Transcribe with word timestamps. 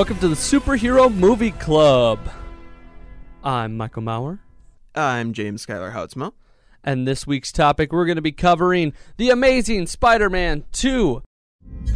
Welcome 0.00 0.20
to 0.20 0.28
the 0.28 0.34
Superhero 0.34 1.14
Movie 1.14 1.50
Club. 1.50 2.18
I'm 3.44 3.76
Michael 3.76 4.00
Maurer, 4.00 4.40
I'm 4.94 5.34
James 5.34 5.66
Skylar 5.66 5.92
Houtsma. 5.92 6.32
and 6.82 7.06
this 7.06 7.26
week's 7.26 7.52
topic 7.52 7.92
we're 7.92 8.06
going 8.06 8.16
to 8.16 8.22
be 8.22 8.32
covering 8.32 8.94
The 9.18 9.28
Amazing 9.28 9.88
Spider 9.88 10.30
Man 10.30 10.64
2. 10.72 11.20
I 11.20 11.22
can 11.82 11.92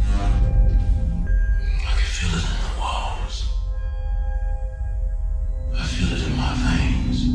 feel 1.97 2.29
it 2.29 2.45
in 2.45 2.57
the 2.61 2.69
walls. 2.79 3.49
I 5.73 5.83
feel 5.87 6.13
it 6.15 6.27
in 6.27 6.37
my 6.37 6.53
veins. 6.61 7.25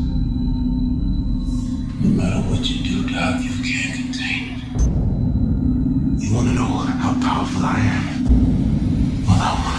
No 2.01 2.09
matter 2.11 2.39
what 2.49 2.69
you 2.69 2.81
do, 2.81 3.09
Doc, 3.13 3.43
you 3.43 3.51
can't 3.61 3.93
contain 3.93 4.55
it. 4.55 4.63
You 6.23 6.33
want 6.33 6.47
to 6.47 6.53
know 6.53 6.63
how 6.63 7.13
powerful 7.19 7.61
I 7.61 7.77
am? 7.77 8.23
Well, 9.27 9.70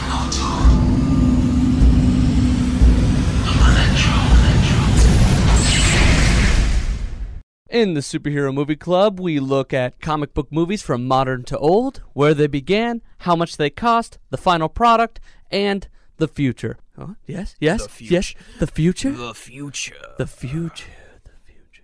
In 7.73 7.95
the 7.95 8.01
Superhero 8.01 8.53
Movie 8.53 8.77
Club, 8.77 9.19
we 9.19 9.41
look 9.41 9.73
at 9.73 9.98
comic 9.98 10.34
book 10.34 10.48
movies 10.53 10.83
from 10.83 11.09
modern 11.09 11.42
to 11.45 11.56
old, 11.56 12.03
where 12.12 12.34
they 12.34 12.47
began, 12.47 13.01
how 13.20 13.34
much 13.34 13.56
they 13.56 13.70
cost, 13.70 14.19
the 14.29 14.37
final 14.37 14.69
product, 14.69 15.20
and 15.51 15.89
the 16.19 16.29
future. 16.29 16.77
Huh? 16.98 17.14
Yes, 17.27 17.56
yes, 17.61 17.87
The 17.87 18.05
yes. 18.05 18.34
The 18.59 18.67
future? 18.67 19.12
The 19.12 19.33
future. 19.33 19.95
The 20.19 20.27
future. 20.27 20.84
The 21.25 21.31
future. 21.47 21.83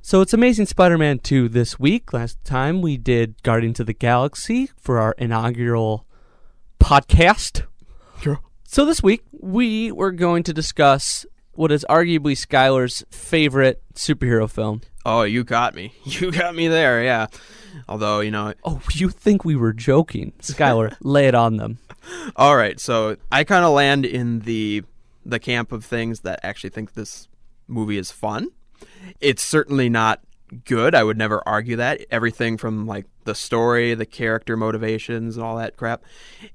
So 0.00 0.20
it's 0.20 0.34
Amazing 0.34 0.66
Spider 0.66 0.98
Man 0.98 1.20
2 1.20 1.48
this 1.48 1.78
week. 1.78 2.12
Last 2.12 2.42
time 2.42 2.82
we 2.82 2.96
did 2.96 3.40
Guardians 3.44 3.78
of 3.78 3.86
the 3.86 3.94
Galaxy 3.94 4.68
for 4.76 4.98
our 4.98 5.14
inaugural 5.16 6.06
podcast. 6.80 7.66
So 8.64 8.84
this 8.84 9.00
week 9.00 9.22
we 9.30 9.92
were 9.92 10.10
going 10.10 10.42
to 10.42 10.52
discuss 10.52 11.24
what 11.54 11.70
is 11.72 11.84
arguably 11.88 12.32
Skylar's 12.36 13.04
favorite 13.10 13.82
superhero 13.94 14.48
film. 14.50 14.80
Oh, 15.04 15.22
you 15.22 15.44
got 15.44 15.74
me. 15.74 15.92
You 16.04 16.30
got 16.32 16.54
me 16.54 16.68
there, 16.68 17.02
yeah. 17.02 17.26
Although, 17.88 18.20
you 18.20 18.30
know, 18.30 18.54
Oh, 18.64 18.80
you 18.92 19.08
think 19.08 19.44
we 19.44 19.56
were 19.56 19.72
joking. 19.72 20.32
Skylar, 20.40 20.94
lay 21.02 21.26
it 21.26 21.34
on 21.34 21.56
them. 21.56 21.78
all 22.36 22.56
right. 22.56 22.78
So 22.80 23.16
I 23.30 23.44
kind 23.44 23.64
of 23.64 23.72
land 23.72 24.04
in 24.06 24.40
the 24.40 24.82
the 25.24 25.38
camp 25.38 25.70
of 25.72 25.84
things 25.84 26.20
that 26.20 26.40
actually 26.42 26.70
think 26.70 26.94
this 26.94 27.28
movie 27.68 27.96
is 27.98 28.10
fun. 28.10 28.48
It's 29.20 29.42
certainly 29.42 29.88
not 29.88 30.20
good. 30.64 30.94
I 30.94 31.04
would 31.04 31.16
never 31.16 31.42
argue 31.46 31.76
that. 31.76 32.04
Everything 32.10 32.56
from 32.58 32.86
like 32.86 33.06
the 33.24 33.34
story, 33.34 33.94
the 33.94 34.04
character 34.06 34.56
motivations, 34.56 35.36
and 35.36 35.44
all 35.44 35.56
that 35.56 35.76
crap 35.76 36.02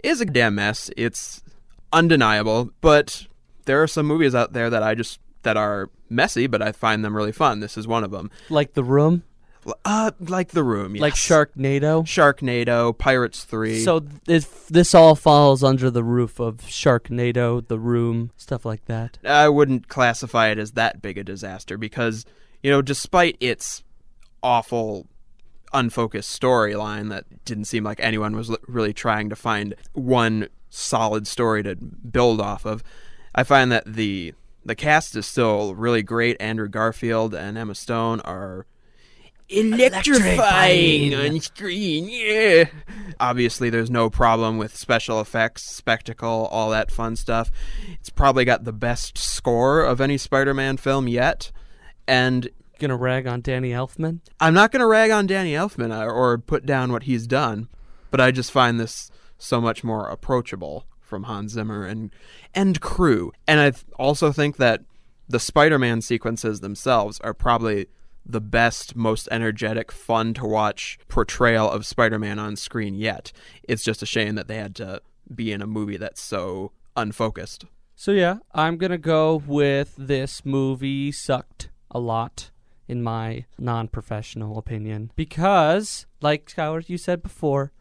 is 0.04 0.20
a 0.22 0.26
damn 0.26 0.56
mess. 0.56 0.90
It's 0.98 1.42
undeniable, 1.94 2.72
but 2.82 3.26
there 3.68 3.84
are 3.84 3.88
some 3.88 4.08
movies 4.08 4.34
out 4.34 4.54
there 4.54 4.70
that 4.72 4.82
I 4.82 4.96
just 4.96 5.20
that 5.44 5.56
are 5.56 5.90
messy, 6.10 6.48
but 6.48 6.62
I 6.62 6.72
find 6.72 7.06
them 7.06 7.16
really 7.16 7.32
fun. 7.32 7.60
This 7.60 7.78
is 7.78 7.88
one 7.88 8.04
of 8.04 8.12
them. 8.12 8.32
Like 8.50 8.74
The 8.74 8.84
Room, 8.84 9.24
Uh, 9.86 10.12
like 10.20 10.50
The 10.50 10.64
Room, 10.64 10.96
like 10.96 11.14
yes. 11.14 11.26
Sharknado. 11.28 12.04
Sharknado, 12.06 12.98
Pirates 12.98 13.44
Three. 13.44 13.84
So 13.84 14.06
if 14.28 14.68
this 14.68 14.96
all 14.96 15.16
falls 15.16 15.64
under 15.64 15.92
the 15.92 16.04
roof 16.04 16.40
of 16.40 16.58
Sharknado, 16.62 17.66
The 17.68 17.80
Room, 17.80 18.32
stuff 18.36 18.66
like 18.66 18.86
that. 18.86 19.20
I 19.24 19.48
wouldn't 19.50 19.88
classify 19.88 20.48
it 20.48 20.58
as 20.58 20.72
that 20.72 21.02
big 21.02 21.18
a 21.18 21.24
disaster 21.24 21.78
because, 21.78 22.26
you 22.64 22.72
know, 22.72 22.82
despite 22.82 23.38
its 23.40 23.84
awful, 24.42 25.08
unfocused 25.74 26.42
storyline 26.42 27.10
that 27.10 27.26
didn't 27.46 27.66
seem 27.66 27.84
like 27.84 28.00
anyone 28.00 28.36
was 28.36 28.56
really 28.68 28.94
trying 28.94 29.30
to 29.30 29.36
find 29.36 29.76
one 29.94 30.48
solid 30.70 31.28
story 31.28 31.64
to 31.64 31.76
build 31.76 32.40
off 32.42 32.66
of, 32.66 32.84
I 33.38 33.44
find 33.44 33.72
that 33.72 33.86
the 33.86 34.34
the 34.66 34.76
cast 34.76 35.16
is 35.16 35.28
still 35.28 35.76
really 35.76 36.02
great. 36.02 36.36
Andrew 36.42 36.68
Garfield 36.68 37.34
and 37.36 37.58
Emma 37.58 37.76
Stone 37.76 38.20
are 38.22 38.66
electrifying 39.48 41.14
on 41.14 41.40
screen. 41.40 42.10
Yeah. 42.10 42.66
Obviously, 43.20 43.70
there's 43.70 43.92
no 43.92 44.10
problem 44.10 44.58
with 44.58 44.76
special 44.76 45.22
effects, 45.22 45.64
spectacle, 45.64 46.50
all 46.52 46.72
that 46.72 46.92
fun 46.92 47.16
stuff. 47.16 47.52
It's 47.94 48.10
probably 48.10 48.44
got 48.44 48.66
the 48.66 48.74
best 48.74 49.18
score 49.18 49.84
of 49.84 50.02
any 50.02 50.18
Spider-Man 50.18 50.78
film 50.78 51.08
yet, 51.08 51.52
and 52.08 52.50
Gonna 52.80 52.98
rag 52.98 53.26
on 53.26 53.42
Danny 53.42 53.72
Elfman? 53.72 54.20
I'm 54.40 54.54
not 54.54 54.72
going 54.72 54.82
to 54.82 54.88
rag 54.88 55.10
on 55.10 55.26
Danny 55.26 55.54
Elfman 55.54 55.98
or, 55.98 56.12
or 56.12 56.38
put 56.38 56.66
down 56.66 56.92
what 56.92 57.04
he's 57.04 57.26
done, 57.26 57.70
but 58.12 58.22
I 58.22 58.32
just 58.32 58.52
find 58.52 58.80
this 58.80 59.10
so 59.40 59.62
much 59.62 59.84
more 59.84 60.08
approachable 60.10 60.86
from 61.08 61.24
Hans 61.24 61.54
Zimmer 61.54 61.86
and 61.86 62.12
and 62.54 62.80
crew. 62.82 63.32
And 63.48 63.60
I 63.60 63.72
th- 63.72 63.86
also 63.98 64.32
think 64.32 64.58
that 64.58 64.82
the 65.28 65.40
Spider-Man 65.40 66.02
sequences 66.02 66.60
themselves 66.60 67.20
are 67.22 67.34
probably 67.34 67.88
the 68.26 68.42
best, 68.42 68.96
most 68.96 69.28
energetic, 69.32 69.92
fun 69.92 70.34
to 70.34 70.46
watch 70.46 71.00
portrayal 71.08 71.70
of 71.70 71.86
Spider-Man 71.86 72.40
on 72.40 72.56
screen 72.56 72.94
yet. 72.94 73.32
It's 73.64 73.84
just 73.84 74.04
a 74.04 74.06
shame 74.06 74.36
that 74.36 74.48
they 74.48 74.58
had 74.58 74.76
to 74.76 75.02
be 75.34 75.52
in 75.52 75.62
a 75.62 75.68
movie 75.68 75.98
that's 75.98 76.22
so 76.22 76.72
unfocused. 76.96 77.66
So 77.96 78.12
yeah, 78.12 78.38
I'm 78.54 78.78
gonna 78.78 78.98
go 78.98 79.42
with 79.46 79.96
this 79.98 80.46
movie 80.46 81.12
sucked 81.12 81.70
a 81.90 82.00
lot 82.00 82.52
in 82.88 83.02
my 83.04 83.46
non-professional 83.58 84.58
opinion 84.58 85.12
because, 85.16 86.06
like 86.22 86.46
Skylar, 86.46 86.88
you 86.88 86.98
said 86.98 87.22
before, 87.22 87.72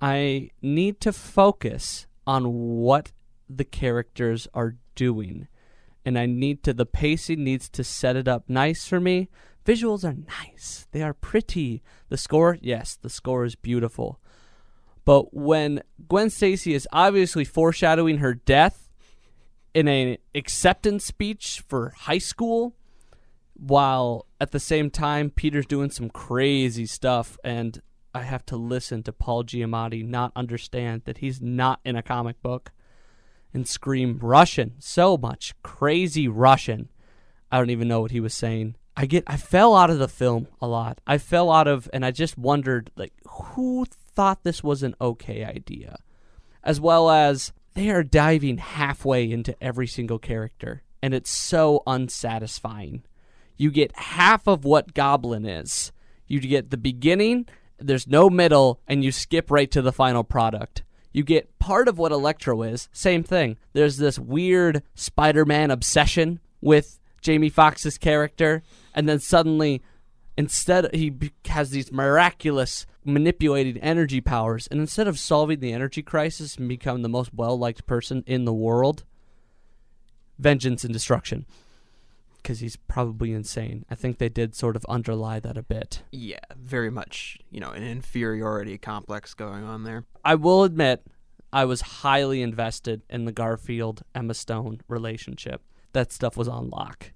I 0.00 0.50
need 0.60 1.00
to 1.00 1.12
focus 1.12 2.06
on 2.26 2.52
what 2.52 3.12
the 3.48 3.64
characters 3.64 4.48
are 4.54 4.76
doing, 4.94 5.48
and 6.04 6.18
I 6.18 6.26
need 6.26 6.62
to. 6.64 6.72
The 6.72 6.86
pacing 6.86 7.44
needs 7.44 7.68
to 7.70 7.84
set 7.84 8.16
it 8.16 8.28
up 8.28 8.44
nice 8.48 8.86
for 8.86 9.00
me. 9.00 9.28
Visuals 9.64 10.04
are 10.04 10.14
nice; 10.14 10.86
they 10.92 11.02
are 11.02 11.14
pretty. 11.14 11.82
The 12.08 12.16
score, 12.16 12.58
yes, 12.60 12.96
the 13.00 13.10
score 13.10 13.44
is 13.44 13.54
beautiful. 13.54 14.20
But 15.04 15.34
when 15.34 15.82
Gwen 16.08 16.30
Stacy 16.30 16.74
is 16.74 16.88
obviously 16.92 17.44
foreshadowing 17.44 18.18
her 18.18 18.34
death 18.34 18.88
in 19.74 19.88
an 19.88 20.16
acceptance 20.34 21.04
speech 21.04 21.62
for 21.68 21.90
high 21.90 22.18
school, 22.18 22.74
while 23.54 24.26
at 24.40 24.52
the 24.52 24.60
same 24.60 24.90
time 24.90 25.30
Peter's 25.30 25.66
doing 25.66 25.90
some 25.90 26.08
crazy 26.08 26.86
stuff, 26.86 27.38
and 27.44 27.82
I 28.14 28.22
have 28.22 28.46
to 28.46 28.56
listen 28.56 29.02
to 29.02 29.12
Paul 29.12 29.44
Giamatti 29.44 30.06
not 30.06 30.32
understand 30.36 31.02
that 31.04 31.18
he's 31.18 31.42
not 31.42 31.80
in 31.84 31.96
a 31.96 32.02
comic 32.02 32.40
book 32.42 32.70
and 33.52 33.66
scream 33.66 34.18
Russian 34.22 34.74
so 34.78 35.16
much 35.16 35.54
crazy 35.62 36.28
Russian. 36.28 36.88
I 37.50 37.58
don't 37.58 37.70
even 37.70 37.88
know 37.88 38.00
what 38.00 38.12
he 38.12 38.20
was 38.20 38.34
saying. 38.34 38.76
I 38.96 39.06
get 39.06 39.24
I 39.26 39.36
fell 39.36 39.74
out 39.74 39.90
of 39.90 39.98
the 39.98 40.08
film 40.08 40.46
a 40.60 40.68
lot. 40.68 41.00
I 41.06 41.18
fell 41.18 41.50
out 41.50 41.66
of 41.66 41.90
and 41.92 42.04
I 42.04 42.12
just 42.12 42.38
wondered 42.38 42.90
like 42.96 43.12
who 43.26 43.84
thought 43.86 44.44
this 44.44 44.62
was 44.62 44.82
an 44.82 44.94
okay 45.00 45.44
idea. 45.44 45.98
As 46.62 46.80
well 46.80 47.10
as 47.10 47.52
they 47.74 47.90
are 47.90 48.04
diving 48.04 48.58
halfway 48.58 49.30
into 49.30 49.56
every 49.62 49.88
single 49.88 50.18
character 50.18 50.82
and 51.02 51.12
it's 51.12 51.30
so 51.30 51.82
unsatisfying. 51.86 53.02
You 53.56 53.70
get 53.70 53.96
half 53.96 54.46
of 54.46 54.64
what 54.64 54.94
Goblin 54.94 55.44
is. 55.44 55.92
You 56.26 56.40
get 56.40 56.70
the 56.70 56.76
beginning, 56.76 57.46
there's 57.78 58.06
no 58.06 58.30
middle 58.30 58.80
and 58.86 59.04
you 59.04 59.12
skip 59.12 59.50
right 59.50 59.70
to 59.70 59.82
the 59.82 59.92
final 59.92 60.24
product. 60.24 60.82
You 61.12 61.22
get 61.22 61.58
part 61.58 61.86
of 61.86 61.96
what 61.96 62.12
Electro 62.12 62.62
is, 62.62 62.88
same 62.92 63.22
thing. 63.22 63.56
There's 63.72 63.98
this 63.98 64.18
weird 64.18 64.82
Spider-Man 64.94 65.70
obsession 65.70 66.40
with 66.60 66.98
Jamie 67.20 67.50
Foxx's 67.50 67.98
character, 67.98 68.62
and 68.94 69.08
then 69.08 69.20
suddenly, 69.20 69.80
instead 70.36 70.92
he 70.94 71.14
has 71.46 71.70
these 71.70 71.92
miraculous 71.92 72.84
manipulated 73.04 73.78
energy 73.80 74.20
powers, 74.20 74.66
and 74.70 74.80
instead 74.80 75.06
of 75.06 75.18
solving 75.18 75.60
the 75.60 75.72
energy 75.72 76.02
crisis 76.02 76.56
and 76.56 76.68
become 76.68 77.02
the 77.02 77.08
most 77.08 77.32
well-liked 77.32 77.86
person 77.86 78.24
in 78.26 78.44
the 78.44 78.52
world, 78.52 79.04
vengeance 80.38 80.82
and 80.82 80.92
destruction. 80.92 81.46
Because 82.44 82.60
he's 82.60 82.76
probably 82.76 83.32
insane. 83.32 83.86
I 83.90 83.94
think 83.94 84.18
they 84.18 84.28
did 84.28 84.54
sort 84.54 84.76
of 84.76 84.84
underlie 84.86 85.40
that 85.40 85.56
a 85.56 85.62
bit. 85.62 86.02
Yeah, 86.12 86.40
very 86.54 86.90
much, 86.90 87.38
you 87.50 87.58
know, 87.58 87.70
an 87.70 87.82
inferiority 87.82 88.76
complex 88.76 89.32
going 89.32 89.64
on 89.64 89.84
there. 89.84 90.04
I 90.22 90.34
will 90.34 90.62
admit, 90.62 91.06
I 91.54 91.64
was 91.64 91.80
highly 91.80 92.42
invested 92.42 93.00
in 93.08 93.24
the 93.24 93.32
Garfield 93.32 94.02
Emma 94.14 94.34
Stone 94.34 94.82
relationship. 94.88 95.62
That 95.94 96.12
stuff 96.12 96.36
was 96.36 96.46
on 96.46 96.68
lock. 96.68 97.12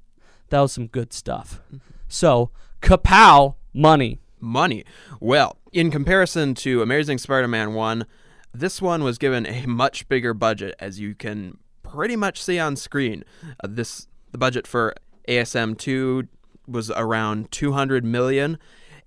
That 0.48 0.60
was 0.60 0.72
some 0.72 0.86
good 0.86 1.12
stuff. 1.12 1.60
So, 2.08 2.50
kapow, 2.80 3.56
money. 3.74 4.20
money. 4.40 4.84
Well, 5.20 5.58
in 5.74 5.90
comparison 5.90 6.54
to 6.54 6.80
Amazing 6.80 7.18
Spider-Man 7.18 7.74
1, 7.74 8.06
this 8.54 8.80
one 8.80 9.04
was 9.04 9.18
given 9.18 9.44
a 9.44 9.66
much 9.66 10.08
bigger 10.08 10.32
budget 10.32 10.74
as 10.78 10.98
you 10.98 11.14
can 11.14 11.58
pretty 11.82 12.16
much 12.16 12.42
see 12.42 12.58
on 12.58 12.76
screen. 12.76 13.24
Uh, 13.62 13.68
this 13.70 14.06
the 14.30 14.38
budget 14.38 14.66
for 14.66 14.94
ASM 15.28 15.76
2 15.76 16.26
was 16.66 16.90
around 16.90 17.50
200 17.52 18.04
million 18.04 18.58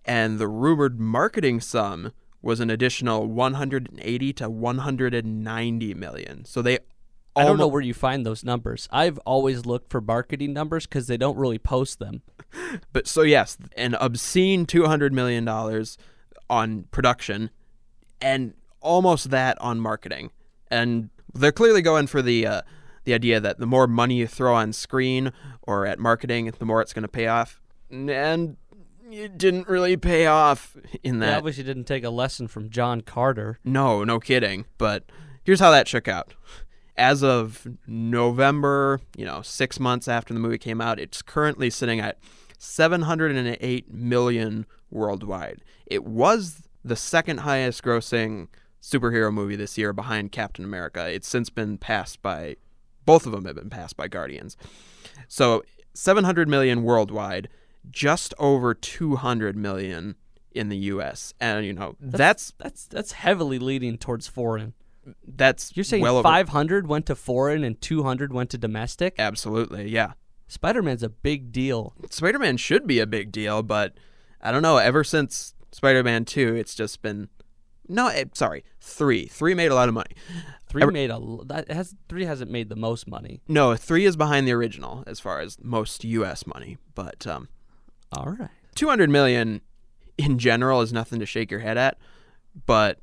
and 0.06 0.39
the 0.39 0.47
rumored 0.47 1.00
marketing 1.00 1.59
sum 1.59 2.12
was 2.41 2.59
an 2.59 2.69
additional 2.69 3.27
180 3.27 4.33
to 4.33 4.50
190 4.50 5.94
million. 5.94 6.45
So 6.45 6.62
they 6.62 6.79
I 7.33 7.45
don't 7.45 7.57
know 7.57 7.68
where 7.68 7.81
you 7.81 7.94
find 7.94 8.25
those 8.25 8.44
numbers. 8.44 8.89
I've 8.91 9.18
always 9.19 9.65
looked 9.65 9.89
for 9.89 10.01
marketing 10.01 10.51
numbers 10.51 10.85
because 10.85 11.07
they 11.07 11.15
don't 11.15 11.38
really 11.38 11.59
post 11.59 12.00
them. 12.00 12.21
But 12.91 13.07
so 13.07 13.21
yes, 13.21 13.57
an 13.77 13.95
obscene 13.95 14.65
200 14.65 15.13
million 15.13 15.45
dollars 15.45 15.97
on 16.50 16.83
production 16.91 17.50
and 18.21 18.53
almost 18.81 19.29
that 19.29 19.59
on 19.62 19.79
marketing. 19.79 20.31
And 20.69 21.09
they're 21.33 21.53
clearly 21.53 21.81
going 21.81 22.07
for 22.07 22.21
the 22.21 22.45
uh, 22.45 22.62
the 23.12 23.16
idea 23.16 23.40
that 23.42 23.60
the 23.60 23.66
more 23.66 23.88
money 23.88 24.16
you 24.16 24.28
throw 24.28 24.56
on 24.56 24.72
screen 24.72 25.34
or 25.62 25.86
at 25.86 26.00
marketing, 26.00 26.52
the 26.58 26.66
more 26.66 26.81
it's 26.81 26.94
going 26.94 27.04
to 27.04 27.10
pay 27.10 27.28
off. 27.28 27.62
And 27.90 28.56
it 29.12 29.38
didn't 29.38 29.68
really 29.68 29.98
pay 29.98 30.28
off 30.28 30.78
in 31.04 31.19
that. 31.19 31.38
obviously 31.38 31.63
didn't 31.63 31.84
take 31.84 32.06
a 32.06 32.10
lesson 32.10 32.48
from 32.48 32.69
John 32.69 33.02
Carter. 33.02 33.60
No, 33.66 34.06
no 34.06 34.19
kidding. 34.19 34.66
But 34.78 35.04
here's 35.44 35.60
how 35.60 35.72
that 35.72 35.88
shook 35.88 36.08
out. 36.08 36.34
As 36.96 37.24
of 37.24 37.68
November, 37.86 39.02
you 39.18 39.25
know, 39.25 39.42
six 39.42 39.80
months 39.80 40.08
after 40.08 40.34
the 40.34 40.40
movie 40.40 40.58
came 40.58 40.80
out, 40.80 41.00
it's 41.00 41.22
currently 41.22 41.69
sitting 41.69 42.00
at 42.00 42.18
708 42.58 43.94
million 43.94 44.66
worldwide. 44.90 45.62
It 45.86 46.06
was 46.06 46.62
the 46.84 46.96
second 46.96 47.40
highest 47.40 47.84
grossing 47.84 48.48
superhero 48.81 49.34
movie 49.34 49.56
this 49.56 49.78
year 49.78 49.94
behind 49.94 50.31
Captain 50.31 50.66
America. 50.66 51.08
It's 51.08 51.28
since 51.28 51.50
been 51.50 51.78
passed 51.78 52.22
by, 52.22 52.58
both 53.06 53.25
of 53.25 53.31
them 53.31 53.45
have 53.45 53.56
been 53.56 53.69
passed 53.69 53.98
by 53.98 54.07
Guardians. 54.07 54.57
So 55.27 55.63
700 55.94 56.48
million 56.48 56.83
worldwide, 56.83 57.50
just 57.89 58.33
over 58.39 58.74
200 58.74 59.56
million 59.56 60.15
in 60.51 60.69
the 60.69 60.77
U.S. 60.77 61.33
And, 61.39 61.65
you 61.65 61.74
know, 61.74 61.95
that's 62.00 62.53
That's 62.57 62.86
that's 62.88 63.13
heavily 63.13 63.57
leading 63.59 63.98
towards 63.98 64.27
foreign. 64.27 64.74
that's 65.27 65.75
You're 65.75 65.83
saying 65.83 66.03
well 66.03 66.18
over 66.18 66.24
500 66.24 66.88
went 66.88 67.06
to 67.07 67.15
foreign 67.15 67.63
and 67.63 67.80
200 67.81 68.31
went 68.33 68.50
to 68.51 68.57
domestic? 68.57 69.15
absolutely 69.18 69.89
yeah 69.89 70.13
Spider-Man's 70.48 71.01
a 71.01 71.09
big 71.09 71.51
deal. 71.53 71.94
spider-man 72.09 72.57
should 72.57 72.86
be 72.86 73.00
a 73.00 73.07
big 73.07 73.31
deal 73.31 73.63
but 73.63 73.94
i 74.42 74.51
don't 74.51 74.62
know 74.62 74.77
ever 74.77 75.03
since 75.03 75.56
spider-man 75.71 76.25
2 76.25 76.56
it's 76.56 76.75
just 76.75 77.01
been 77.01 77.30
no 77.91 78.07
eh, 78.07 78.25
sorry 78.33 78.63
3 78.81 79.25
3 79.27 79.53
made 79.53 79.71
a 79.71 79.75
lot 79.75 79.88
of 79.88 79.93
money 79.93 80.11
3 80.67 80.81
Ever- 80.83 80.91
made 80.91 81.09
a 81.11 81.19
that 81.45 81.69
has 81.71 81.95
3 82.09 82.25
hasn't 82.25 82.49
made 82.49 82.69
the 82.69 82.75
most 82.75 83.07
money. 83.07 83.41
no 83.47 83.75
3 83.75 84.05
is 84.05 84.15
behind 84.15 84.47
the 84.47 84.51
original 84.53 85.03
as 85.07 85.19
far 85.19 85.39
as 85.41 85.57
most 85.61 86.03
us 86.05 86.45
money 86.47 86.77
but 86.95 87.27
um 87.27 87.47
All 88.13 88.35
right. 88.39 88.49
200 88.75 89.09
million 89.09 89.61
in 90.17 90.38
general 90.39 90.81
is 90.81 90.91
nothing 90.93 91.19
to 91.19 91.25
shake 91.25 91.51
your 91.51 91.59
head 91.61 91.77
at 91.77 91.97
but 92.65 92.99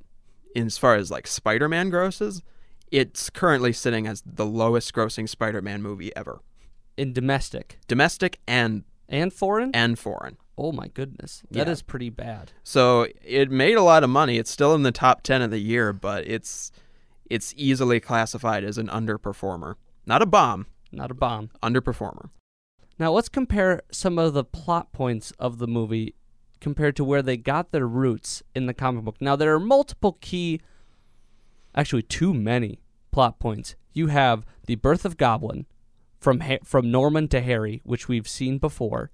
as 0.57 0.79
far 0.79 0.95
as 0.97 1.11
like 1.11 1.27
spider-man 1.27 1.91
grosses 1.91 2.43
it's 2.91 3.29
currently 3.31 3.73
sitting 3.73 4.07
as 4.07 4.23
the 4.25 4.47
lowest 4.47 4.93
grossing 4.95 5.29
spider-man 5.29 5.83
movie 5.83 6.15
ever 6.17 6.41
In 6.97 7.13
domestic 7.13 7.79
domestic 7.87 8.39
and 8.49 8.85
and 9.09 9.33
foreign? 9.33 9.71
and 9.75 9.99
foreign 9.99 10.37
oh 10.59 10.73
my 10.73 10.89
goodness. 10.89 11.43
that 11.51 11.69
is 11.69 11.81
Yeah. 11.81 11.85
pretty 11.91 12.11
bad. 12.11 12.53
So 12.65 13.07
it 13.25 13.51
made 13.51 13.77
a 13.77 13.83
lot 13.83 14.05
of 14.05 14.11
money. 14.11 14.37
It's 14.39 14.51
still 14.51 14.75
in 14.75 14.83
the 14.83 14.93
top 14.93 15.23
10 15.23 15.41
of 15.43 15.51
the 15.51 15.59
year, 15.61 15.93
but 15.93 16.27
it's 16.27 16.71
it's 17.31 17.53
easily 17.57 18.01
classified 18.01 18.65
as 18.65 18.77
an 18.79 18.89
underperformer. 18.89 19.75
Not 20.07 20.23
a 20.23 20.27
bomb, 20.27 20.67
Not 20.91 21.11
a 21.11 21.15
bomb. 21.15 21.51
underperformer. 21.63 22.31
Now 22.99 23.13
let's 23.13 23.29
compare 23.29 23.83
some 23.93 24.19
of 24.19 24.33
the 24.33 24.45
plot 24.45 24.93
points 24.93 25.31
of 25.39 25.59
the 25.59 25.67
movie 25.69 26.15
compared 26.61 26.97
to 26.97 27.05
where 27.05 27.23
they 27.23 27.37
got 27.37 27.71
their 27.71 27.87
roots 27.87 28.43
in 28.55 28.67
the 28.67 28.75
comic 28.75 29.05
book. 29.05 29.17
Now 29.21 29.37
there 29.37 29.55
are 29.55 29.61
multiple 29.61 30.17
key 30.21 30.61
actually 31.75 32.03
too 32.03 32.35
many 32.35 32.81
plot 33.11 33.39
points. 33.39 33.77
You 33.93 34.09
have 34.09 34.45
the 34.67 34.75
birth 34.77 35.05
of 35.05 35.17
Goblin 35.17 35.67
from 36.19 36.41
ha- 36.41 36.59
from 36.65 36.91
Norman 36.91 37.29
to 37.29 37.41
Harry, 37.41 37.81
which 37.85 38.09
we've 38.09 38.27
seen 38.29 38.59
before. 38.59 39.11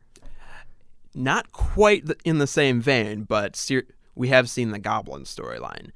Not 1.15 1.53
quite 1.53 2.05
in 2.25 2.39
the 2.39 2.47
same 2.47 2.81
vein, 2.81 3.23
but 3.25 3.57
ser- 3.57 3.87
we 4.15 4.29
have 4.29 4.49
seen 4.51 4.71
the 4.71 4.79
Goblin 4.79 5.23
storyline, 5.25 5.91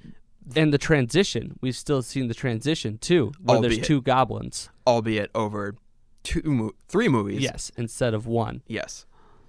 And 0.56 0.72
the 0.72 0.78
transition, 0.78 1.58
we've 1.60 1.76
still 1.76 2.02
seen 2.02 2.28
the 2.28 2.34
transition 2.34 2.98
too, 2.98 3.32
where 3.42 3.60
there's 3.60 3.78
two 3.80 4.00
goblins. 4.00 4.70
albeit 4.86 5.30
over 5.34 5.74
two 6.22 6.42
mo- 6.44 6.72
three 6.88 7.08
movies. 7.08 7.40
Yes, 7.42 7.70
instead 7.76 8.14
of 8.14 8.26
one. 8.26 8.62
Yes. 8.66 9.04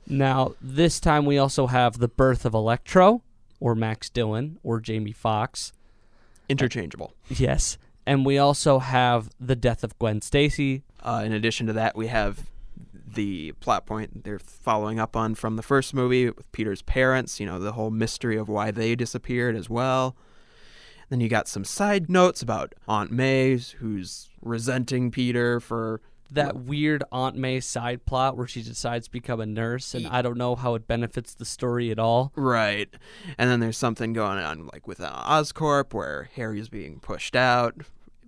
Now, 0.08 0.56
this 0.62 1.00
time 1.00 1.26
we 1.26 1.38
also 1.38 1.68
have 1.68 2.00
the 2.00 2.08
birth 2.08 2.46
of 2.46 2.54
Electro, 2.54 3.22
or 3.60 3.76
Max 3.76 4.10
Dillon, 4.10 4.58
or 4.64 4.80
Jamie 4.80 5.12
Foxx. 5.12 5.72
Interchangeable. 6.48 7.14
Yes. 7.30 7.78
And 8.08 8.26
we 8.26 8.38
also 8.40 8.80
have 8.80 9.30
the 9.40 9.56
death 9.56 9.84
of 9.84 9.98
Gwen 10.00 10.22
Stacy. 10.22 10.84
Uh, 11.04 11.22
in 11.24 11.32
addition 11.32 11.68
to 11.68 11.74
that, 11.74 11.96
we 11.96 12.08
have 12.08 12.50
the 13.14 13.54
plot 13.54 13.86
point 13.86 14.24
they're 14.24 14.40
following 14.40 15.00
up 15.00 15.16
on 15.16 15.36
from 15.36 15.56
the 15.56 15.62
first 15.62 15.94
movie 15.94 16.30
with 16.30 16.52
Peter's 16.52 16.82
parents, 16.82 17.40
you 17.40 17.46
know, 17.46 17.60
the 17.60 17.74
whole 17.74 17.92
mystery 17.92 18.38
of 18.38 18.50
why 18.50 18.72
they 18.72 18.96
disappeared 18.96 19.56
as 19.56 19.70
well. 19.70 20.16
Then 21.10 21.20
you 21.20 21.28
got 21.28 21.48
some 21.48 21.64
side 21.64 22.10
notes 22.10 22.42
about 22.42 22.76
Aunt 22.88 23.12
May, 23.12 23.58
who's 23.58 24.30
resenting 24.42 25.12
Peter 25.12 25.60
for. 25.60 26.02
That 26.32 26.58
weird 26.58 27.04
Aunt 27.12 27.36
May 27.36 27.60
side 27.60 28.06
plot 28.06 28.38
where 28.38 28.46
she 28.46 28.62
decides 28.62 29.08
to 29.08 29.12
become 29.12 29.42
a 29.42 29.48
nurse, 29.48 29.96
and 29.96 30.06
I 30.06 30.22
don't 30.22 30.38
know 30.38 30.56
how 30.56 30.76
it 30.76 30.88
benefits 30.88 31.34
the 31.34 31.46
story 31.46 31.90
at 31.90 31.98
all. 31.98 32.32
Right. 32.36 32.88
And 33.40 33.50
then 33.50 33.60
there's 33.60 33.80
something 33.80 34.14
going 34.14 34.38
on, 34.38 34.68
like 34.72 34.88
with 34.88 35.02
uh, 35.02 35.12
Oscorp, 35.12 35.96
where 35.96 36.30
Harry's 36.36 36.70
being 36.70 37.00
pushed 37.00 37.36
out 37.36 37.82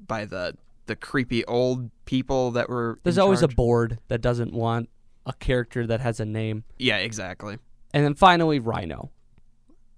by 0.08 0.25
the 0.25 0.56
the 0.91 0.95
creepy 0.98 1.45
old 1.45 1.89
people 2.03 2.51
that 2.51 2.67
were. 2.69 3.00
There's 3.03 3.17
always 3.17 3.41
a 3.41 3.48
board 3.48 4.00
that 4.10 4.19
doesn't 4.19 4.51
want 4.51 4.89
a 5.25 5.31
character 5.31 5.88
that 5.88 6.01
has 6.01 6.19
a 6.19 6.25
name. 6.25 6.65
Yeah, 6.77 6.98
exactly. 6.98 7.57
And 7.93 8.03
then 8.03 8.13
finally, 8.13 8.60
Rhino. 8.60 9.10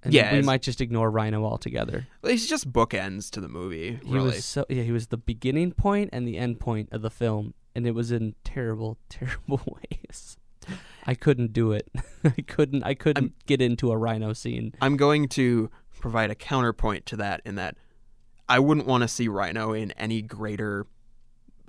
And 0.03 0.13
Yeah, 0.13 0.33
we 0.33 0.43
might 0.43 0.62
just 0.62 0.81
ignore 0.81 1.09
Rhino 1.09 1.43
altogether. 1.45 2.05
He's 2.23 2.47
just 2.47 2.71
bookends 2.71 3.31
to 3.31 3.41
the 3.41 3.47
movie, 3.47 4.00
He 4.05 4.13
really. 4.13 4.27
was 4.35 4.45
so 4.45 4.65
yeah, 4.69 4.83
he 4.83 4.91
was 4.91 5.07
the 5.07 5.17
beginning 5.17 5.71
point 5.71 6.12
and 6.13 6.27
the 6.27 6.38
end 6.38 6.59
point 6.59 6.89
of 6.91 7.01
the 7.01 7.09
film, 7.09 7.55
and 7.73 7.88
it 7.88 7.95
was 7.95 8.12
in 8.12 8.35
terrible, 8.43 9.00
terrible 9.09 9.62
ways. 9.65 10.38
I 11.07 11.15
couldn't 11.15 11.53
do 11.53 11.71
it. 11.71 11.89
I 12.23 12.41
couldn't. 12.45 12.83
I 12.83 12.93
couldn't 12.93 13.33
get 13.47 13.62
into 13.62 13.91
a 13.91 13.97
Rhino 13.97 14.33
scene. 14.33 14.73
I'm 14.79 14.95
going 14.97 15.27
to 15.29 15.71
provide 16.00 16.29
a 16.29 16.35
counterpoint 16.35 17.05
to 17.07 17.15
that 17.17 17.41
in 17.45 17.55
that 17.55 17.77
I 18.47 18.59
wouldn't 18.59 18.88
want 18.88 19.01
to 19.03 19.07
see 19.07 19.27
Rhino 19.27 19.73
in 19.73 19.91
any 19.91 20.21
greater 20.21 20.85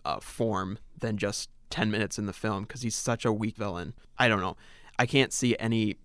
uh, 0.04 0.20
form 0.20 0.78
than 0.98 1.16
just 1.16 1.50
10 1.70 1.90
minutes 1.90 2.18
in 2.18 2.26
the 2.26 2.32
film 2.32 2.64
because 2.64 2.82
he's 2.82 2.96
such 2.96 3.24
a 3.24 3.32
weak 3.32 3.56
villain. 3.56 3.94
I 4.18 4.28
don't 4.28 4.40
know. 4.40 4.56
I 4.98 5.06
can't 5.06 5.32
see 5.32 5.56
any 5.58 5.96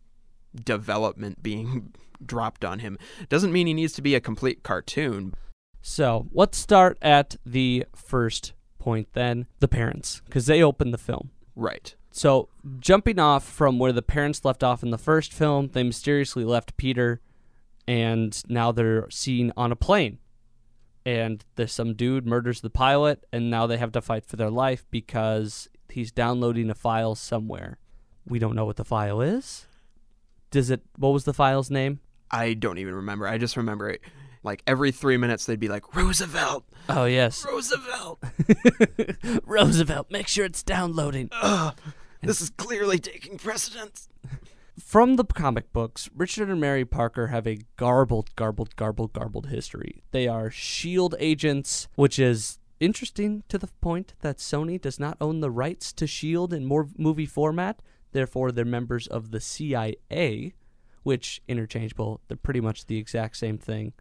development 0.63 1.43
being 1.43 1.93
dropped 2.25 2.65
on 2.65 2.79
him. 2.79 2.97
Doesn't 3.29 3.51
mean 3.51 3.67
he 3.67 3.73
needs 3.73 3.93
to 3.93 4.01
be 4.01 4.15
a 4.15 4.19
complete 4.19 4.63
cartoon. 4.63 5.33
So 5.81 6.27
let's 6.33 6.57
start 6.57 6.97
at 7.01 7.35
the 7.45 7.85
first 7.95 8.53
point 8.79 9.09
then 9.13 9.45
the 9.59 9.67
parents, 9.67 10.21
because 10.25 10.45
they 10.45 10.63
opened 10.63 10.93
the 10.93 10.97
film. 10.97 11.31
Right. 11.55 11.95
So 12.11 12.49
jumping 12.79 13.19
off 13.19 13.43
from 13.43 13.77
where 13.77 13.91
the 13.93 14.01
parents 14.01 14.43
left 14.43 14.63
off 14.63 14.83
in 14.83 14.89
the 14.89 14.97
first 14.97 15.31
film, 15.33 15.69
they 15.73 15.83
mysteriously 15.83 16.43
left 16.43 16.77
Peter, 16.77 17.21
and 17.88 18.41
now 18.49 18.71
they're 18.71 19.09
seen 19.09 19.53
on 19.55 19.71
a 19.71 19.75
plane. 19.75 20.17
And 21.06 21.44
there's 21.56 21.72
some 21.74 21.94
dude 21.96 22.25
murders 22.27 22.62
the 22.62 22.70
pilot, 22.70 23.24
and 23.32 23.50
now 23.50 23.65
they 23.68 23.77
have 23.77 23.91
to 23.94 24.01
fight 24.01 24.25
for 24.25 24.36
their 24.36 24.50
life 24.50 24.86
because 24.91 25.70
he's 25.89 26.12
downloading 26.12 26.70
a 26.70 26.75
file 26.75 27.15
somewhere. 27.15 27.77
We 28.27 28.38
don't 28.38 28.56
know 28.56 28.65
what 28.65 28.75
the 28.75 28.86
file 28.86 29.22
is. 29.22 29.65
Does 30.51 30.70
it? 30.70 30.82
What 30.98 31.10
was 31.10 31.24
the 31.24 31.34
file's 31.34 31.72
name? 31.72 32.00
I 32.29 32.53
don't 32.53 32.77
even 32.77 32.94
remember. 32.96 33.27
I 33.27 33.38
just 33.38 33.58
remember 33.58 33.89
it. 33.89 34.01
Like 34.44 34.62
every 34.68 34.91
three 34.91 35.18
minutes, 35.18 35.46
they'd 35.46 35.60
be 35.60 35.68
like, 35.68 35.96
Roosevelt, 35.96 36.63
Oh 36.88 37.06
yes, 37.06 37.46
Roosevelt. 37.50 38.24
Roosevelt. 39.46 40.10
Make 40.12 40.27
sure 40.27 40.46
it's 40.46 40.63
downloading. 40.63 41.29
Ugh, 41.32 41.75
this 42.22 42.41
is 42.41 42.50
clearly 42.51 43.00
taking 43.00 43.38
precedence. 43.38 44.08
From 44.79 45.17
the 45.17 45.25
comic 45.25 45.74
books, 45.74 46.09
Richard 46.15 46.50
and 46.50 46.62
Mary 46.62 46.86
Parker 46.86 47.27
have 47.27 47.45
a 47.45 47.59
garbled, 47.75 48.36
garbled, 48.36 48.75
garbled, 48.75 49.13
garbled 49.13 49.48
history. 49.48 50.03
They 50.12 50.27
are 50.27 50.50
SHIELD 50.50 51.15
agents, 51.19 51.88
which 51.95 52.17
is 52.17 52.59
interesting 52.79 53.43
to 53.50 53.57
the 53.57 53.67
point 53.81 54.13
that 54.21 54.38
Sony 54.38 54.79
does 54.79 55.00
not 55.00 55.17
own 55.19 55.41
the 55.41 55.51
rights 55.51 55.91
to 55.93 56.07
SHIELD 56.07 56.53
in 56.53 56.65
more 56.65 56.88
movie 56.98 57.25
format. 57.25 57.81
Therefore, 58.13 58.51
they're 58.51 58.65
members 58.65 59.05
of 59.05 59.31
the 59.31 59.41
CIA, 59.41 60.53
which 61.03 61.41
interchangeable. 61.48 62.21
They're 62.27 62.38
pretty 62.38 62.62
much 62.62 62.86
the 62.86 62.98
exact 62.98 63.38
same 63.38 63.57
thing. 63.57 63.93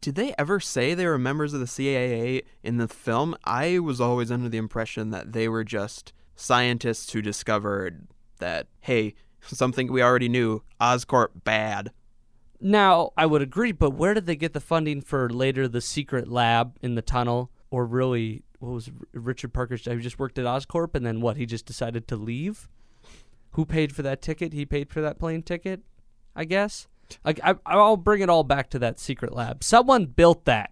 Did 0.00 0.14
they 0.14 0.34
ever 0.38 0.60
say 0.60 0.94
they 0.94 1.06
were 1.06 1.18
members 1.18 1.52
of 1.52 1.60
the 1.60 1.66
CIA 1.66 2.42
in 2.62 2.76
the 2.76 2.88
film? 2.88 3.34
I 3.44 3.80
was 3.80 4.00
always 4.00 4.30
under 4.30 4.48
the 4.48 4.58
impression 4.58 5.10
that 5.10 5.32
they 5.32 5.48
were 5.48 5.64
just 5.64 6.12
scientists 6.36 7.12
who 7.12 7.20
discovered 7.20 8.06
that, 8.38 8.68
hey, 8.80 9.14
something 9.54 9.92
we 9.92 10.02
already 10.02 10.28
knew 10.28 10.62
Oscorp 10.80 11.28
bad. 11.44 11.90
Now, 12.60 13.12
I 13.16 13.26
would 13.26 13.42
agree, 13.42 13.72
but 13.72 13.90
where 13.90 14.14
did 14.14 14.26
they 14.26 14.36
get 14.36 14.52
the 14.52 14.60
funding 14.60 15.00
for 15.02 15.28
later 15.28 15.68
the 15.68 15.80
secret 15.80 16.28
lab 16.28 16.76
in 16.82 16.94
the 16.94 17.02
tunnel? 17.02 17.50
Or 17.70 17.84
really, 17.84 18.42
what 18.58 18.72
was 18.72 18.90
Richard 19.12 19.52
Parker's 19.52 19.82
job? 19.82 19.96
He 19.96 20.02
just 20.02 20.18
worked 20.18 20.38
at 20.38 20.46
Oscorp 20.46 20.94
and 20.94 21.04
then 21.04 21.20
what? 21.20 21.36
He 21.36 21.46
just 21.46 21.66
decided 21.66 22.08
to 22.08 22.16
leave? 22.16 22.68
Who 23.52 23.64
paid 23.64 23.94
for 23.94 24.02
that 24.02 24.22
ticket? 24.22 24.52
He 24.52 24.64
paid 24.64 24.90
for 24.90 25.00
that 25.00 25.18
plane 25.18 25.42
ticket, 25.42 25.82
I 26.34 26.44
guess. 26.44 26.88
Like 27.24 27.40
I, 27.42 27.54
I'll 27.66 27.96
bring 27.96 28.20
it 28.20 28.30
all 28.30 28.44
back 28.44 28.70
to 28.70 28.78
that 28.80 28.98
secret 28.98 29.34
lab. 29.34 29.62
Someone 29.62 30.06
built 30.06 30.44
that. 30.46 30.70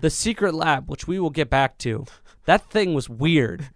The 0.00 0.10
secret 0.10 0.54
lab, 0.54 0.88
which 0.88 1.06
we 1.06 1.20
will 1.20 1.30
get 1.30 1.50
back 1.50 1.78
to. 1.78 2.06
That 2.46 2.70
thing 2.70 2.94
was 2.94 3.08
weird 3.08 3.68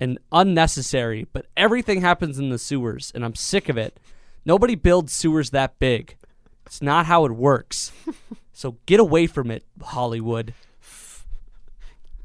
and 0.00 0.18
unnecessary, 0.32 1.26
but 1.32 1.46
everything 1.56 2.00
happens 2.00 2.38
in 2.38 2.50
the 2.50 2.58
sewers, 2.58 3.12
and 3.14 3.24
I'm 3.24 3.34
sick 3.34 3.68
of 3.68 3.76
it. 3.76 3.98
Nobody 4.44 4.74
builds 4.74 5.12
sewers 5.12 5.50
that 5.50 5.78
big. 5.78 6.16
It's 6.66 6.82
not 6.82 7.06
how 7.06 7.24
it 7.24 7.32
works. 7.32 7.92
so 8.52 8.76
get 8.86 9.00
away 9.00 9.26
from 9.26 9.50
it, 9.50 9.64
Hollywood. 9.82 10.54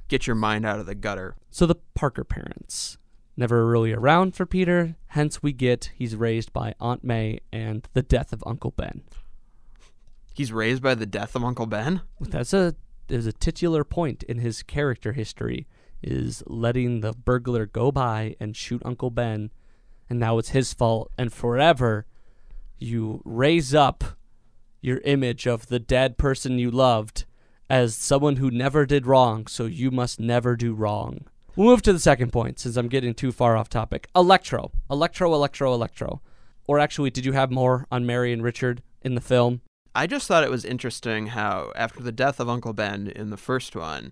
Get 0.08 0.28
your 0.28 0.36
mind 0.36 0.66
out 0.66 0.80
of 0.80 0.86
the 0.86 0.96
gutter. 0.96 1.36
So 1.50 1.66
the 1.66 1.76
Parker 1.96 2.24
parents 2.24 2.98
never 3.36 3.66
really 3.66 3.94
around 3.94 4.36
for 4.36 4.46
Peter, 4.46 4.96
hence 5.08 5.42
we 5.42 5.54
get 5.54 5.92
he's 5.96 6.16
raised 6.16 6.54
by 6.54 6.76
Aunt 6.80 7.04
May 7.04 7.40
and 7.52 7.88
the 7.94 8.04
death 8.04 8.34
of 8.34 8.44
Uncle 8.46 8.72
Ben. 8.72 9.02
He's 10.34 10.52
raised 10.52 10.82
by 10.82 10.96
the 10.96 11.06
death 11.06 11.36
of 11.36 11.44
Uncle 11.44 11.66
Ben. 11.66 12.02
That's 12.20 12.54
a 12.54 12.76
is 13.10 13.28
a 13.28 13.34
titular 13.34 13.84
point 13.84 14.24
in 14.24 14.40
his 14.40 14.64
character 14.64 15.14
history 15.14 15.68
is 16.04 16.44
letting 16.46 17.02
the 17.02 17.14
burglar 17.14 17.66
go 17.66 17.92
by 17.92 18.36
and 18.40 18.56
shoot 18.56 18.82
Uncle 18.86 19.10
Ben 19.10 19.52
and 20.10 20.20
now 20.20 20.38
it's 20.38 20.50
his 20.50 20.74
fault 20.74 21.12
and 21.18 21.32
forever 21.34 22.06
you 22.78 23.22
raise 23.24 23.74
up 23.74 24.04
your 24.82 25.00
image 25.06 25.48
of 25.48 25.68
the 25.68 25.80
dead 25.80 26.18
person 26.18 26.60
you 26.60 26.70
loved 26.70 27.26
as 27.70 27.96
someone 27.96 28.36
who 28.36 28.52
never 28.52 28.86
did 28.86 29.08
wrong, 29.08 29.48
so 29.48 29.66
you 29.66 29.90
must 29.90 30.20
never 30.20 30.56
do 30.56 30.74
wrong. 30.74 31.26
We'll 31.56 31.70
move 31.70 31.82
to 31.84 31.94
the 31.94 32.00
second 32.00 32.32
point 32.32 32.60
since 32.60 32.76
I'm 32.76 32.90
getting 32.90 33.14
too 33.14 33.32
far 33.32 33.56
off 33.56 33.70
topic. 33.70 34.10
Electro. 34.16 34.72
Electro, 34.92 35.34
Electro, 35.34 35.74
Electro. 35.74 36.22
Or 36.68 36.80
actually, 36.80 37.10
did 37.10 37.26
you 37.26 37.32
have 37.32 37.52
more 37.52 37.88
on 37.92 38.06
Mary 38.06 38.34
and 38.34 38.44
Richard 38.44 38.84
in 39.02 39.16
the 39.16 39.22
film? 39.22 39.62
I 39.96 40.08
just 40.08 40.28
thought 40.28 40.44
it 40.44 40.52
was 40.52 40.66
interesting 40.66 41.28
how, 41.28 41.72
after 41.76 42.02
the 42.02 42.12
death 42.12 42.40
of 42.40 42.50
Uncle 42.50 42.74
Ben 42.74 43.08
in 43.08 43.30
the 43.30 43.38
first 43.38 43.76
one, 43.76 44.12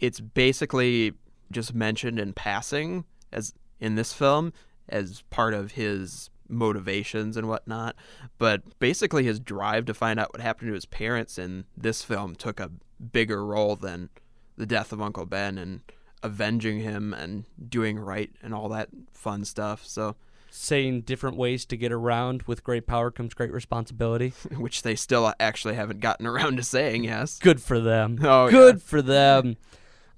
it's 0.00 0.20
basically 0.20 1.12
just 1.52 1.74
mentioned 1.74 2.18
in 2.18 2.32
passing 2.32 3.04
as 3.32 3.54
in 3.78 3.94
this 3.94 4.12
film 4.12 4.52
as 4.88 5.22
part 5.30 5.54
of 5.54 5.72
his 5.72 6.30
motivations 6.48 7.36
and 7.36 7.48
whatnot. 7.48 7.94
But 8.38 8.78
basically, 8.78 9.24
his 9.24 9.38
drive 9.38 9.86
to 9.86 9.94
find 9.94 10.18
out 10.18 10.32
what 10.32 10.42
happened 10.42 10.68
to 10.68 10.74
his 10.74 10.86
parents 10.86 11.38
in 11.38 11.64
this 11.76 12.02
film 12.02 12.34
took 12.34 12.60
a 12.60 12.70
bigger 13.12 13.44
role 13.44 13.76
than 13.76 14.10
the 14.56 14.66
death 14.66 14.92
of 14.92 15.00
Uncle 15.00 15.26
Ben 15.26 15.56
and 15.56 15.80
avenging 16.22 16.80
him 16.80 17.14
and 17.14 17.44
doing 17.68 17.98
right 17.98 18.30
and 18.42 18.54
all 18.54 18.68
that 18.70 18.88
fun 19.12 19.44
stuff. 19.44 19.86
So, 19.86 20.16
Saying 20.52 21.02
different 21.02 21.36
ways 21.36 21.64
to 21.66 21.76
get 21.76 21.92
around 21.92 22.42
with 22.42 22.64
great 22.64 22.84
power 22.84 23.12
comes 23.12 23.34
great 23.34 23.52
responsibility. 23.52 24.30
which 24.56 24.82
they 24.82 24.96
still 24.96 25.32
actually 25.38 25.76
haven't 25.76 26.00
gotten 26.00 26.26
around 26.26 26.56
to 26.56 26.64
saying, 26.64 27.04
yes. 27.04 27.38
Good 27.38 27.62
for 27.62 27.78
them. 27.78 28.18
Oh, 28.20 28.46
yeah. 28.46 28.50
Good 28.50 28.82
for 28.82 29.00
them. 29.00 29.56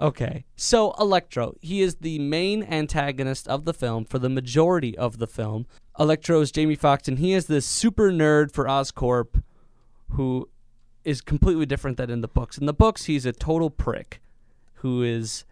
Okay, 0.03 0.45
so 0.57 0.97
Electro, 0.99 1.55
he 1.61 1.81
is 1.81 1.95
the 1.95 2.19
main 2.19 2.65
antagonist 2.65 3.47
of 3.47 3.65
the 3.65 3.73
film 3.73 4.05
for 4.05 4.19
the 4.19 4.29
majority 4.29 4.99
of 4.99 5.19
the 5.19 5.29
film. 5.29 5.65
Electro 5.97 6.41
is 6.41 6.51
Jamie 6.51 6.75
Foxx, 6.75 7.07
and 7.07 7.21
he 7.21 7.33
is 7.33 7.47
this 7.47 7.65
super 7.65 8.11
nerd 8.11 8.51
for 8.51 8.65
Oscorp 8.65 9.45
who 10.11 10.49
is 11.05 11.21
completely 11.21 11.67
different 11.67 11.99
than 11.99 12.11
in 12.11 12.21
the 12.21 12.27
books. 12.27 12.59
In 12.59 12.67
the 12.67 12.73
books, 12.73 13.05
he's 13.05 13.25
a 13.25 13.33
total 13.33 13.71
prick 13.71 14.21
who 14.75 15.05
is 15.05 15.45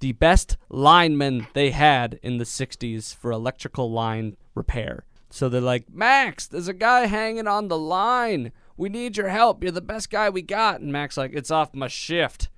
the 0.00 0.12
best 0.12 0.58
lineman 0.68 1.46
they 1.54 1.70
had 1.70 2.20
in 2.22 2.36
the 2.36 2.44
60s 2.44 3.16
for 3.16 3.30
electrical 3.30 3.90
line 3.90 4.36
repair. 4.54 5.06
So 5.30 5.48
they're 5.48 5.62
like, 5.62 5.90
Max, 5.90 6.46
there's 6.46 6.68
a 6.68 6.74
guy 6.74 7.06
hanging 7.06 7.48
on 7.48 7.68
the 7.68 7.78
line. 7.78 8.52
We 8.76 8.90
need 8.90 9.16
your 9.16 9.30
help. 9.30 9.62
You're 9.62 9.72
the 9.72 9.80
best 9.80 10.10
guy 10.10 10.28
we 10.28 10.42
got. 10.42 10.80
And 10.80 10.92
Max 10.92 11.16
like, 11.16 11.32
it's 11.32 11.50
off 11.50 11.74
my 11.74 11.88
shift. 11.88 12.50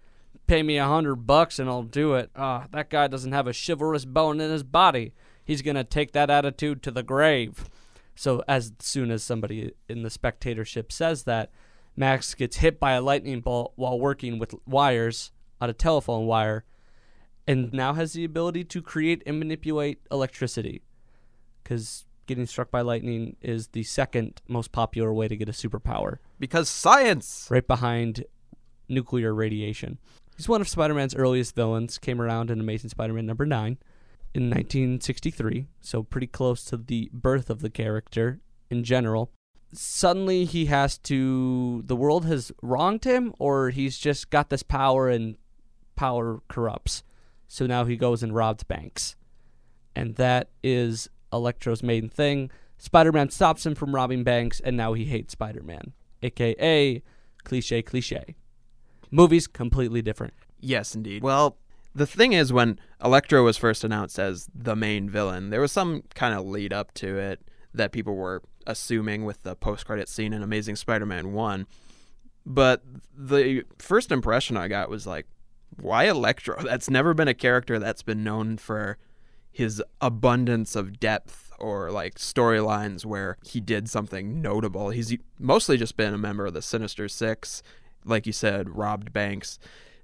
Pay 0.46 0.62
me 0.62 0.76
a 0.78 0.86
hundred 0.86 1.16
bucks 1.26 1.58
and 1.58 1.68
I'll 1.68 1.82
do 1.82 2.14
it. 2.14 2.30
Ah, 2.36 2.66
that 2.72 2.90
guy 2.90 3.08
doesn't 3.08 3.32
have 3.32 3.46
a 3.48 3.52
chivalrous 3.54 4.04
bone 4.04 4.40
in 4.40 4.50
his 4.50 4.62
body. 4.62 5.12
He's 5.44 5.62
gonna 5.62 5.84
take 5.84 6.12
that 6.12 6.30
attitude 6.30 6.82
to 6.84 6.90
the 6.90 7.02
grave. 7.02 7.68
So 8.14 8.42
as 8.48 8.72
soon 8.78 9.10
as 9.10 9.22
somebody 9.22 9.72
in 9.88 10.02
the 10.02 10.10
spectatorship 10.10 10.90
says 10.92 11.24
that, 11.24 11.50
Max 11.96 12.34
gets 12.34 12.58
hit 12.58 12.78
by 12.78 12.92
a 12.92 13.02
lightning 13.02 13.40
bolt 13.40 13.72
while 13.76 13.98
working 13.98 14.38
with 14.38 14.54
wires 14.66 15.32
on 15.60 15.70
a 15.70 15.74
telephone 15.74 16.26
wire, 16.26 16.64
and 17.46 17.72
now 17.72 17.94
has 17.94 18.12
the 18.12 18.24
ability 18.24 18.64
to 18.64 18.82
create 18.82 19.22
and 19.26 19.38
manipulate 19.38 20.00
electricity. 20.10 20.82
Because 21.62 22.04
getting 22.26 22.46
struck 22.46 22.70
by 22.70 22.82
lightning 22.82 23.36
is 23.40 23.68
the 23.68 23.82
second 23.82 24.42
most 24.48 24.72
popular 24.72 25.12
way 25.12 25.28
to 25.28 25.36
get 25.36 25.48
a 25.48 25.52
superpower, 25.52 26.18
Because 26.38 26.68
science! 26.68 27.48
right 27.50 27.66
behind 27.66 28.24
nuclear 28.88 29.34
radiation. 29.34 29.98
He's 30.36 30.48
one 30.48 30.60
of 30.60 30.68
Spider 30.68 30.92
Man's 30.92 31.14
earliest 31.14 31.54
villains, 31.54 31.96
came 31.96 32.20
around 32.20 32.50
in 32.50 32.60
Amazing 32.60 32.90
Spider 32.90 33.14
Man 33.14 33.24
number 33.24 33.46
9 33.46 33.78
in 34.34 34.50
1963, 34.50 35.66
so 35.80 36.02
pretty 36.02 36.26
close 36.26 36.62
to 36.66 36.76
the 36.76 37.08
birth 37.12 37.48
of 37.48 37.60
the 37.60 37.70
character 37.70 38.40
in 38.68 38.84
general. 38.84 39.32
Suddenly 39.72 40.44
he 40.44 40.66
has 40.66 40.98
to. 40.98 41.82
The 41.86 41.96
world 41.96 42.26
has 42.26 42.52
wronged 42.62 43.04
him, 43.04 43.34
or 43.38 43.70
he's 43.70 43.98
just 43.98 44.28
got 44.28 44.50
this 44.50 44.62
power 44.62 45.08
and 45.08 45.36
power 45.96 46.42
corrupts. 46.48 47.02
So 47.48 47.66
now 47.66 47.86
he 47.86 47.96
goes 47.96 48.22
and 48.22 48.34
robs 48.34 48.62
banks. 48.62 49.16
And 49.94 50.16
that 50.16 50.50
is 50.62 51.08
Electro's 51.32 51.82
main 51.82 52.10
thing. 52.10 52.50
Spider 52.76 53.12
Man 53.12 53.30
stops 53.30 53.64
him 53.64 53.74
from 53.74 53.94
robbing 53.94 54.22
banks, 54.22 54.60
and 54.60 54.76
now 54.76 54.92
he 54.92 55.06
hates 55.06 55.32
Spider 55.32 55.62
Man. 55.62 55.94
AKA 56.22 57.02
cliche, 57.42 57.80
cliche. 57.80 58.36
Movies 59.10 59.46
completely 59.46 60.02
different. 60.02 60.34
Yes, 60.60 60.94
indeed. 60.94 61.22
Well, 61.22 61.56
the 61.94 62.06
thing 62.06 62.32
is, 62.32 62.52
when 62.52 62.78
Electro 63.02 63.44
was 63.44 63.56
first 63.56 63.84
announced 63.84 64.18
as 64.18 64.48
the 64.54 64.76
main 64.76 65.08
villain, 65.08 65.50
there 65.50 65.60
was 65.60 65.72
some 65.72 66.02
kind 66.14 66.34
of 66.34 66.46
lead 66.46 66.72
up 66.72 66.92
to 66.94 67.18
it 67.18 67.40
that 67.72 67.92
people 67.92 68.14
were 68.14 68.42
assuming 68.66 69.24
with 69.24 69.42
the 69.42 69.54
post 69.54 69.86
credit 69.86 70.08
scene 70.08 70.32
in 70.32 70.42
Amazing 70.42 70.76
Spider 70.76 71.06
Man 71.06 71.32
1. 71.32 71.66
But 72.44 72.82
the 73.16 73.64
first 73.78 74.12
impression 74.12 74.56
I 74.56 74.68
got 74.68 74.88
was 74.88 75.06
like, 75.06 75.26
why 75.80 76.04
Electro? 76.04 76.62
That's 76.62 76.90
never 76.90 77.14
been 77.14 77.28
a 77.28 77.34
character 77.34 77.78
that's 77.78 78.02
been 78.02 78.22
known 78.22 78.56
for 78.56 78.98
his 79.50 79.82
abundance 80.00 80.76
of 80.76 81.00
depth 81.00 81.50
or 81.58 81.90
like 81.90 82.16
storylines 82.16 83.04
where 83.04 83.38
he 83.44 83.60
did 83.60 83.88
something 83.88 84.42
notable. 84.42 84.90
He's 84.90 85.16
mostly 85.38 85.76
just 85.76 85.96
been 85.96 86.12
a 86.12 86.18
member 86.18 86.46
of 86.46 86.54
the 86.54 86.60
Sinister 86.60 87.08
Six, 87.08 87.62
like 88.06 88.26
you 88.26 88.32
said, 88.32 88.76
robbed 88.76 89.12
banks. 89.12 89.58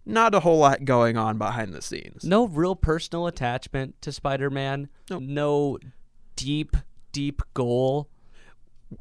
Not 0.05 0.35
a 0.35 0.41
whole 0.41 0.59
lot 0.59 0.85
going 0.85 1.17
on 1.17 1.39
behind 1.39 1.73
the 1.73 1.83
scenes. 1.83 2.25
No 2.25 2.47
real 2.47 2.75
personal 2.75 3.27
attachment 3.27 4.01
to 4.03 4.13
Spider 4.13 4.51
Man. 4.51 4.89
Nope. 5.09 5.23
No 5.23 5.79
deep, 6.37 6.77
deep 7.13 7.41
goal. 7.55 8.09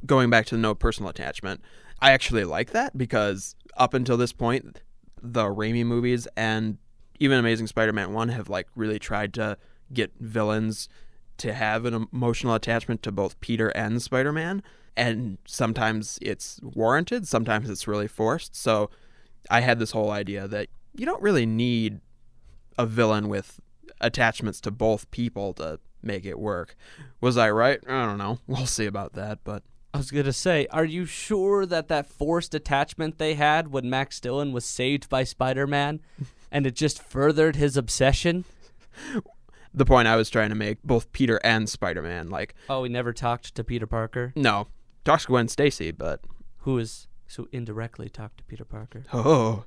Going 0.05 0.29
back 0.29 0.45
to 0.47 0.55
the 0.55 0.61
no 0.61 0.75
personal 0.75 1.09
attachment, 1.09 1.61
I 1.99 2.11
actually 2.11 2.45
like 2.45 2.71
that 2.71 2.97
because 2.97 3.55
up 3.75 3.93
until 3.93 4.15
this 4.15 4.31
point, 4.31 4.81
the 5.21 5.43
Raimi 5.43 5.85
movies 5.85 6.27
and 6.37 6.77
even 7.19 7.37
Amazing 7.37 7.67
Spider-Man 7.67 8.13
1 8.13 8.29
have 8.29 8.49
like 8.49 8.67
really 8.75 8.97
tried 8.97 9.33
to 9.35 9.57
get 9.93 10.11
villains 10.19 10.89
to 11.37 11.53
have 11.53 11.85
an 11.85 12.07
emotional 12.11 12.55
attachment 12.55 13.03
to 13.03 13.11
both 13.11 13.39
Peter 13.41 13.69
and 13.69 14.01
Spider-Man 14.01 14.63
and 14.97 15.37
sometimes 15.45 16.19
it's 16.21 16.59
warranted, 16.61 17.27
sometimes 17.27 17.69
it's 17.69 17.87
really 17.87 18.07
forced. 18.07 18.55
So 18.55 18.89
I 19.49 19.61
had 19.61 19.79
this 19.79 19.91
whole 19.91 20.11
idea 20.11 20.47
that 20.47 20.67
you 20.95 21.05
don't 21.05 21.21
really 21.21 21.45
need 21.45 22.01
a 22.77 22.85
villain 22.85 23.29
with 23.29 23.59
attachments 23.99 24.59
to 24.61 24.71
both 24.71 25.09
people 25.11 25.53
to 25.53 25.79
make 26.01 26.25
it 26.25 26.39
work. 26.39 26.75
Was 27.19 27.37
I 27.37 27.51
right? 27.51 27.79
I 27.87 28.05
don't 28.05 28.17
know. 28.17 28.39
We'll 28.47 28.65
see 28.65 28.85
about 28.85 29.13
that, 29.13 29.39
but 29.43 29.63
I 29.93 29.97
was 29.97 30.11
going 30.11 30.25
to 30.25 30.33
say, 30.33 30.67
are 30.71 30.85
you 30.85 31.05
sure 31.05 31.65
that 31.65 31.89
that 31.89 32.07
forced 32.07 32.53
attachment 32.53 33.17
they 33.17 33.33
had 33.33 33.69
when 33.69 33.89
Max 33.89 34.19
Dillon 34.19 34.51
was 34.53 34.65
saved 34.65 35.09
by 35.09 35.23
Spider 35.23 35.67
Man 35.67 35.99
and 36.51 36.65
it 36.65 36.75
just 36.75 37.01
furthered 37.01 37.55
his 37.55 37.77
obsession? 37.77 38.45
the 39.73 39.85
point 39.85 40.07
I 40.07 40.15
was 40.15 40.29
trying 40.29 40.49
to 40.49 40.55
make, 40.55 40.81
both 40.83 41.11
Peter 41.11 41.39
and 41.43 41.69
Spider-Man, 41.69 42.29
like 42.29 42.55
Oh, 42.69 42.83
he 42.83 42.89
never 42.89 43.13
talked 43.13 43.55
to 43.55 43.63
Peter 43.63 43.87
Parker, 43.87 44.33
no, 44.35 44.67
talks 45.05 45.23
to 45.23 45.27
Gwen 45.29 45.47
Stacy, 45.47 45.91
but 45.91 46.21
who 46.59 46.77
is 46.77 47.07
so 47.27 47.47
indirectly 47.51 48.09
talked 48.09 48.37
to 48.37 48.43
Peter 48.43 48.65
Parker. 48.65 49.03
oh, 49.13 49.65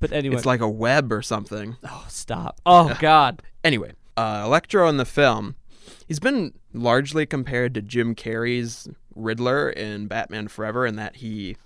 But 0.00 0.12
anyway, 0.12 0.36
it's 0.36 0.46
like 0.46 0.60
a 0.60 0.68
web 0.68 1.12
or 1.12 1.22
something. 1.22 1.76
oh, 1.84 2.06
stop. 2.08 2.60
Oh, 2.66 2.96
God. 3.00 3.42
Anyway, 3.62 3.92
uh, 4.16 4.42
Electro 4.44 4.88
in 4.88 4.96
the 4.96 5.04
film, 5.04 5.54
he's 6.08 6.20
been 6.20 6.52
largely 6.72 7.26
compared 7.26 7.74
to 7.74 7.82
Jim 7.82 8.14
Carrey's 8.14 8.88
Riddler 9.14 9.68
in 9.70 10.06
Batman 10.06 10.48
Forever, 10.48 10.86
in 10.86 10.96
that 10.96 11.16
he, 11.16 11.56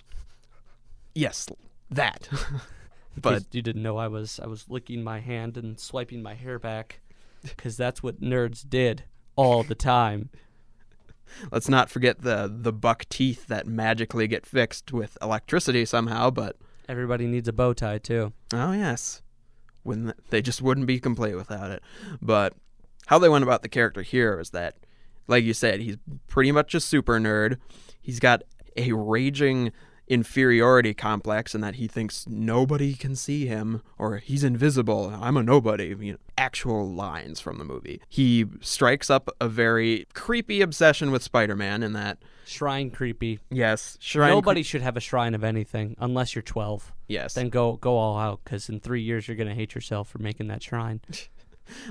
yes, 1.15 1.49
that. 1.91 2.29
But 3.19 3.45
you 3.55 3.63
didn't 3.63 3.83
know, 3.83 3.97
I 3.97 4.09
was 4.09 4.39
I 4.41 4.47
was 4.47 4.67
licking 4.69 5.03
my 5.03 5.21
hand 5.21 5.57
and 5.57 5.81
swiping 5.81 6.23
my 6.23 6.35
hair 6.35 6.59
back, 6.59 7.01
because 7.41 7.75
that's 7.75 8.03
what 8.03 8.21
nerds 8.21 8.69
did 8.69 9.05
all 9.37 9.63
the 9.63 9.75
time. 9.75 10.29
Let's 11.51 11.69
not 11.69 11.91
forget 11.91 12.23
the 12.23 12.53
the 12.53 12.73
buck 12.73 13.05
teeth 13.09 13.47
that 13.49 13.67
magically 13.67 14.27
get 14.29 14.47
fixed 14.47 14.93
with 14.93 15.17
electricity 15.23 15.85
somehow. 15.85 16.31
But 16.31 16.57
Everybody 16.89 17.27
needs 17.27 17.49
a 17.49 17.53
bow 17.53 17.73
tie 17.73 17.99
too. 17.99 18.33
oh 18.53 18.73
yes, 18.73 19.23
when 19.83 20.15
they 20.31 20.41
just 20.41 20.63
wouldn't 20.63 20.87
be 20.87 21.01
complete 21.01 21.35
without 21.35 21.71
it. 21.71 21.83
But 22.23 22.55
how 23.07 23.19
they 23.19 23.29
went 23.29 23.43
about 23.45 23.63
the 23.63 23.69
character 23.69 24.03
here 24.03 24.39
is 24.41 24.51
that, 24.51 24.77
like 25.27 25.45
you 25.45 25.55
said, 25.55 25.81
he's 25.81 25.97
pretty 26.29 26.53
much 26.53 26.75
a 26.75 26.81
super 26.81 27.19
nerd. 27.19 27.57
He's 28.01 28.21
got 28.21 28.43
a 28.77 28.93
raging 28.93 29.73
inferiority 30.09 30.95
complex 30.95 31.55
and 31.55 31.63
that 31.65 31.77
he 31.77 31.87
thinks 31.89 32.27
nobody 32.29 32.95
can 32.95 33.17
see 33.17 33.47
him 33.47 33.83
or 33.99 34.19
he's 34.19 34.45
invisible. 34.45 35.13
I'm 35.21 35.37
a 35.37 35.43
nobody. 35.43 35.95
You 35.99 36.13
know, 36.13 36.19
actual 36.39 36.89
lines 36.93 37.41
from 37.41 37.59
the 37.59 37.65
movie. 37.65 38.01
He 38.09 38.47
strikes 38.61 39.11
up 39.11 39.29
a 39.41 39.49
very 39.49 40.07
creepy 40.15 40.61
obsession 40.61 41.11
with 41.11 41.23
Spider-Man 41.23 41.83
in 41.83 41.93
that 41.95 42.19
Shrine 42.47 42.91
creepy. 42.93 43.41
yes, 43.51 43.99
shrine 44.01 44.31
Nobody 44.31 44.63
should 44.63 44.83
have 44.83 44.97
a 44.97 45.01
shrine 45.01 45.35
of 45.35 45.43
anything 45.43 45.97
unless 45.99 46.35
you're 46.37 46.43
12. 46.43 46.93
yes. 47.09 47.35
Then 47.35 47.49
go 47.49 47.73
go 47.77 47.97
all 47.97 48.17
out, 48.19 48.41
because 48.45 48.69
in 48.69 48.79
three 48.79 49.03
years 49.03 49.27
you're 49.27 49.37
gonna 49.37 49.55
hate 49.55 49.75
yourself 49.75 50.09
for 50.09 50.19
making 50.19 50.47
that 50.49 50.63
shrine. 50.63 51.01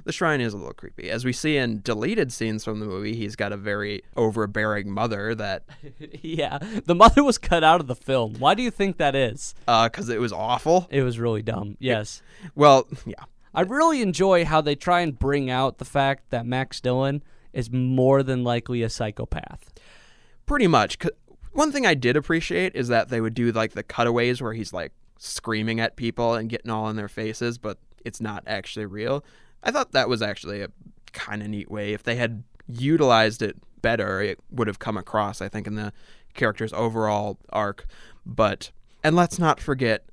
the 0.04 0.12
shrine 0.12 0.42
is 0.42 0.54
a 0.54 0.58
little 0.58 0.74
creepy. 0.74 1.10
As 1.10 1.26
we 1.26 1.34
see 1.34 1.58
in 1.58 1.82
deleted 1.82 2.32
scenes 2.32 2.64
from 2.64 2.80
the 2.80 2.86
movie, 2.86 3.16
he's 3.16 3.36
got 3.36 3.52
a 3.52 3.58
very 3.58 4.04
overbearing 4.16 4.92
mother 4.92 5.36
that 5.36 5.64
yeah, 6.22 6.60
the 6.86 6.96
mother 6.96 7.24
was 7.24 7.38
cut 7.38 7.64
out 7.64 7.82
of 7.82 7.88
the 7.88 7.96
film. 7.96 8.36
Why 8.40 8.54
do 8.54 8.64
you 8.64 8.72
think 8.72 8.98
that 8.98 9.16
is? 9.16 9.54
uh 9.68 9.90
cuz 9.90 10.10
it 10.10 10.20
was 10.20 10.34
awful. 10.34 10.88
It 10.90 11.02
was 11.02 11.20
really 11.20 11.42
dumb. 11.42 11.78
Yes. 11.80 12.22
Well, 12.56 12.88
yeah. 13.06 13.24
I 13.54 13.62
really 13.62 14.02
enjoy 14.02 14.44
how 14.44 14.60
they 14.60 14.76
try 14.76 15.00
and 15.00 15.18
bring 15.18 15.50
out 15.50 15.78
the 15.78 15.86
fact 15.86 16.30
that 16.30 16.46
Max 16.46 16.82
Dillon 16.82 17.24
is 17.54 17.72
more 17.72 18.22
than 18.22 18.44
likely 18.44 18.84
a 18.84 18.90
psychopath. 18.90 19.74
Pretty 20.46 20.68
much. 20.68 20.98
One 21.54 21.72
thing 21.72 21.86
I 21.86 21.94
did 21.94 22.18
appreciate 22.18 22.76
is 22.76 22.90
that 22.90 23.08
they 23.08 23.22
would 23.22 23.34
do 23.34 23.54
like 23.54 23.72
the 23.72 23.82
cutaways 23.82 24.42
where 24.42 24.52
he's 24.52 24.74
like 24.74 24.92
screaming 25.18 25.80
at 25.80 25.96
people 25.96 26.34
and 26.34 26.50
getting 26.50 26.70
all 26.70 26.90
in 26.90 26.98
their 26.98 27.08
faces, 27.08 27.58
but 27.58 27.78
it's 28.04 28.20
not 28.20 28.44
actually 28.46 28.86
real. 28.86 29.24
I 29.66 29.72
thought 29.72 29.92
that 29.94 30.08
was 30.08 30.22
actually 30.22 30.62
a 30.62 30.70
kind 31.12 31.42
of 31.42 31.50
neat 31.50 31.70
way. 31.70 31.94
If 31.94 32.04
they 32.04 32.16
had 32.16 32.44
utilized 32.68 33.42
it 33.42 33.58
better, 33.82 34.22
it 34.22 34.40
would 34.52 34.68
have 34.68 34.80
come 34.80 34.96
across, 34.96 35.42
I 35.42 35.50
think, 35.50 35.68
in 35.68 35.76
the 35.76 35.92
character's 36.34 36.72
overall 36.74 37.40
arc. 37.50 37.88
But, 38.26 38.72
and 39.04 39.16
let's 39.16 39.40
not 39.40 39.60
forget, 39.60 40.06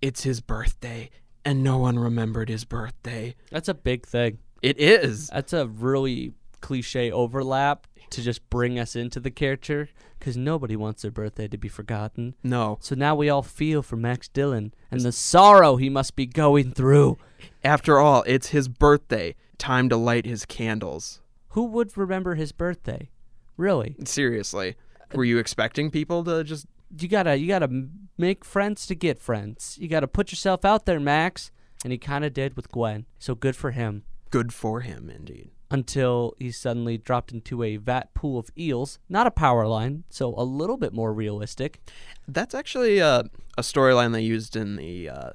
it's 0.00 0.22
his 0.22 0.40
birthday, 0.40 1.10
and 1.44 1.62
no 1.62 1.78
one 1.78 1.98
remembered 1.98 2.48
his 2.48 2.64
birthday. 2.64 3.34
That's 3.50 3.68
a 3.68 3.74
big 3.74 4.06
thing. 4.06 4.38
It 4.62 4.80
is. 4.80 5.28
That's 5.28 5.52
a 5.52 5.66
really 5.66 6.32
cliche 6.60 7.10
overlap 7.10 7.86
to 8.12 8.22
just 8.22 8.48
bring 8.48 8.78
us 8.78 8.94
into 8.94 9.18
the 9.20 9.30
character 9.30 9.88
because 10.18 10.36
nobody 10.36 10.76
wants 10.76 11.02
their 11.02 11.10
birthday 11.10 11.48
to 11.48 11.58
be 11.58 11.68
forgotten. 11.68 12.34
No. 12.42 12.78
So 12.80 12.94
now 12.94 13.14
we 13.14 13.28
all 13.28 13.42
feel 13.42 13.82
for 13.82 13.96
Max 13.96 14.28
Dillon 14.28 14.72
and 14.90 15.00
the 15.00 15.12
sorrow 15.12 15.76
he 15.76 15.88
must 15.90 16.14
be 16.16 16.26
going 16.26 16.70
through. 16.70 17.18
After 17.64 17.98
all, 17.98 18.22
it's 18.26 18.48
his 18.48 18.68
birthday. 18.68 19.34
Time 19.58 19.88
to 19.88 19.96
light 19.96 20.26
his 20.26 20.44
candles. 20.46 21.20
Who 21.50 21.64
would 21.66 21.96
remember 21.96 22.34
his 22.34 22.52
birthday? 22.52 23.10
Really? 23.56 23.96
Seriously. 24.04 24.76
Were 25.12 25.24
you 25.24 25.38
expecting 25.38 25.90
people 25.90 26.24
to 26.24 26.42
just 26.44 26.66
You 26.98 27.08
gotta, 27.08 27.36
you 27.36 27.46
gotta 27.48 27.88
make 28.18 28.44
friends 28.44 28.86
to 28.86 28.94
get 28.94 29.18
friends. 29.18 29.76
You 29.80 29.88
gotta 29.88 30.08
put 30.08 30.30
yourself 30.32 30.64
out 30.64 30.86
there, 30.86 31.00
Max. 31.00 31.50
And 31.84 31.92
he 31.92 31.98
kind 31.98 32.24
of 32.24 32.32
did 32.32 32.54
with 32.56 32.70
Gwen. 32.70 33.06
So 33.18 33.34
good 33.34 33.56
for 33.56 33.70
him. 33.72 34.04
good 34.30 34.52
for 34.52 34.80
him 34.80 35.10
indeed? 35.10 35.50
Until 35.72 36.34
he 36.38 36.52
suddenly 36.52 36.98
dropped 36.98 37.32
into 37.32 37.62
a 37.62 37.76
vat 37.78 38.12
pool 38.14 38.38
of 38.38 38.50
eels. 38.58 38.98
Not 39.08 39.26
a 39.26 39.30
power 39.30 39.66
line, 39.66 40.04
so 40.10 40.34
a 40.36 40.44
little 40.44 40.76
bit 40.76 40.92
more 40.92 41.12
realistic. 41.14 41.80
That's 42.28 42.54
actually 42.54 43.00
uh, 43.00 43.24
a 43.56 43.62
storyline 43.62 44.12
they 44.12 44.20
used 44.20 44.54
in 44.54 44.76
the 44.76 45.08
uh, 45.08 45.30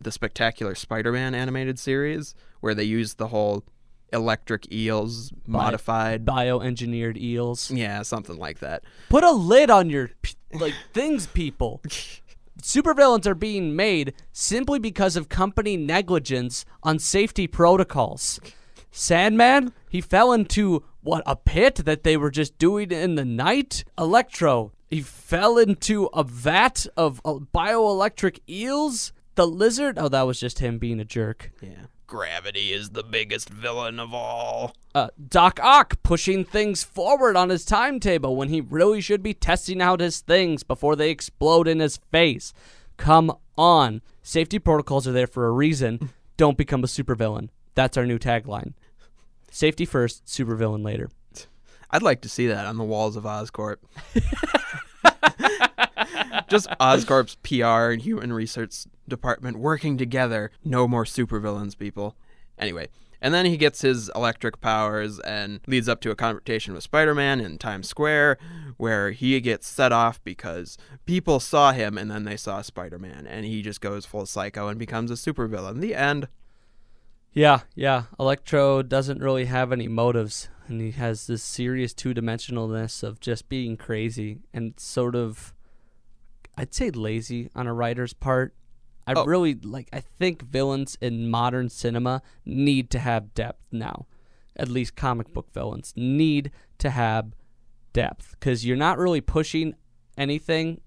the 0.00 0.10
spectacular 0.12 0.74
Spider-Man 0.74 1.34
animated 1.34 1.78
series, 1.78 2.34
where 2.60 2.74
they 2.74 2.84
used 2.84 3.18
the 3.18 3.28
whole 3.28 3.64
electric 4.12 4.70
eels 4.72 5.32
modified. 5.46 6.24
Bioengineered 6.24 7.16
eels. 7.16 7.70
yeah, 7.70 8.02
something 8.02 8.36
like 8.36 8.58
that. 8.58 8.82
Put 9.08 9.22
a 9.22 9.30
lid 9.30 9.70
on 9.70 9.90
your 9.90 10.10
like 10.52 10.74
things, 10.92 11.26
people. 11.28 11.80
Supervillains 12.62 13.26
are 13.26 13.36
being 13.36 13.76
made 13.76 14.14
simply 14.32 14.80
because 14.80 15.14
of 15.14 15.28
company 15.28 15.76
negligence 15.76 16.64
on 16.82 16.98
safety 16.98 17.46
protocols. 17.46 18.40
Sandman, 18.90 19.72
he 19.88 20.00
fell 20.00 20.32
into 20.32 20.82
what 21.02 21.22
a 21.26 21.36
pit 21.36 21.76
that 21.84 22.02
they 22.04 22.16
were 22.16 22.30
just 22.30 22.58
doing 22.58 22.90
in 22.90 23.14
the 23.14 23.24
night. 23.24 23.84
Electro, 23.98 24.72
he 24.88 25.00
fell 25.02 25.58
into 25.58 26.06
a 26.06 26.24
vat 26.24 26.86
of 26.96 27.20
uh, 27.24 27.34
bioelectric 27.54 28.40
eels. 28.48 29.12
The 29.34 29.46
lizard, 29.46 29.98
oh, 29.98 30.08
that 30.08 30.22
was 30.22 30.40
just 30.40 30.58
him 30.58 30.78
being 30.78 31.00
a 31.00 31.04
jerk. 31.04 31.52
Yeah. 31.60 31.86
Gravity 32.06 32.72
is 32.72 32.90
the 32.90 33.02
biggest 33.02 33.50
villain 33.50 34.00
of 34.00 34.14
all. 34.14 34.74
uh, 34.94 35.08
Doc 35.28 35.60
Ock 35.62 36.02
pushing 36.02 36.42
things 36.42 36.82
forward 36.82 37.36
on 37.36 37.50
his 37.50 37.66
timetable 37.66 38.34
when 38.34 38.48
he 38.48 38.62
really 38.62 39.02
should 39.02 39.22
be 39.22 39.34
testing 39.34 39.82
out 39.82 40.00
his 40.00 40.20
things 40.20 40.62
before 40.62 40.96
they 40.96 41.10
explode 41.10 41.68
in 41.68 41.80
his 41.80 41.98
face. 42.10 42.54
Come 42.96 43.30
on. 43.58 44.00
Safety 44.22 44.58
protocols 44.58 45.06
are 45.06 45.12
there 45.12 45.26
for 45.26 45.46
a 45.46 45.52
reason. 45.52 46.08
Don't 46.38 46.56
become 46.56 46.82
a 46.82 46.86
supervillain. 46.86 47.50
That's 47.74 47.98
our 47.98 48.06
new 48.06 48.18
tagline. 48.18 48.72
Safety 49.50 49.84
first, 49.84 50.26
supervillain 50.26 50.84
later. 50.84 51.10
I'd 51.90 52.02
like 52.02 52.20
to 52.22 52.28
see 52.28 52.46
that 52.48 52.66
on 52.66 52.76
the 52.76 52.84
walls 52.84 53.16
of 53.16 53.24
Oscorp. 53.24 53.76
Just 56.48 56.68
Oscorp's 56.80 57.36
PR 57.36 57.92
and 57.92 58.02
human 58.02 58.32
research 58.32 58.84
department 59.08 59.58
working 59.58 59.96
together. 59.96 60.50
No 60.64 60.86
more 60.86 61.04
supervillains, 61.04 61.76
people. 61.76 62.16
Anyway, 62.58 62.88
and 63.20 63.34
then 63.34 63.46
he 63.46 63.56
gets 63.56 63.80
his 63.80 64.10
electric 64.14 64.60
powers 64.60 65.18
and 65.20 65.60
leads 65.66 65.88
up 65.88 66.00
to 66.02 66.10
a 66.10 66.14
confrontation 66.14 66.74
with 66.74 66.82
Spider-Man 66.82 67.40
in 67.40 67.58
Times 67.58 67.88
Square, 67.88 68.38
where 68.76 69.10
he 69.10 69.40
gets 69.40 69.66
set 69.66 69.92
off 69.92 70.22
because 70.24 70.78
people 71.04 71.40
saw 71.40 71.72
him 71.72 71.98
and 71.98 72.10
then 72.10 72.24
they 72.24 72.36
saw 72.36 72.62
Spider-Man, 72.62 73.26
and 73.26 73.44
he 73.44 73.62
just 73.62 73.80
goes 73.80 74.06
full 74.06 74.26
psycho 74.26 74.68
and 74.68 74.78
becomes 74.78 75.10
a 75.10 75.14
supervillain. 75.14 75.80
The 75.80 75.94
end. 75.94 76.28
Yeah, 77.32 77.60
yeah. 77.74 78.04
Electro 78.18 78.82
doesn't 78.82 79.20
really 79.20 79.44
have 79.44 79.72
any 79.72 79.86
motives, 79.88 80.48
and 80.66 80.80
he 80.80 80.90
has 80.92 81.26
this 81.26 81.42
serious 81.42 81.94
two 81.94 82.14
dimensionalness 82.14 83.02
of 83.02 83.20
just 83.20 83.48
being 83.48 83.76
crazy 83.76 84.40
and 84.52 84.74
sort 84.78 85.14
of, 85.14 85.54
I'd 86.56 86.74
say, 86.74 86.90
lazy 86.90 87.50
on 87.54 87.66
a 87.66 87.74
writer's 87.74 88.12
part. 88.12 88.54
I 89.06 89.14
Oh. 89.14 89.24
really 89.24 89.54
like. 89.54 89.88
I 89.92 90.00
think 90.00 90.42
villains 90.42 90.98
in 91.00 91.30
modern 91.30 91.68
cinema 91.70 92.22
need 92.44 92.90
to 92.90 92.98
have 92.98 93.34
depth 93.34 93.62
now. 93.72 94.06
At 94.56 94.68
least 94.68 94.96
comic 94.96 95.32
book 95.32 95.52
villains 95.52 95.94
need 95.96 96.50
to 96.78 96.90
have 96.90 97.32
depth 97.92 98.32
because 98.32 98.66
you're 98.66 98.76
not 98.76 98.98
really 98.98 99.20
pushing 99.20 99.74
anything, 100.18 100.80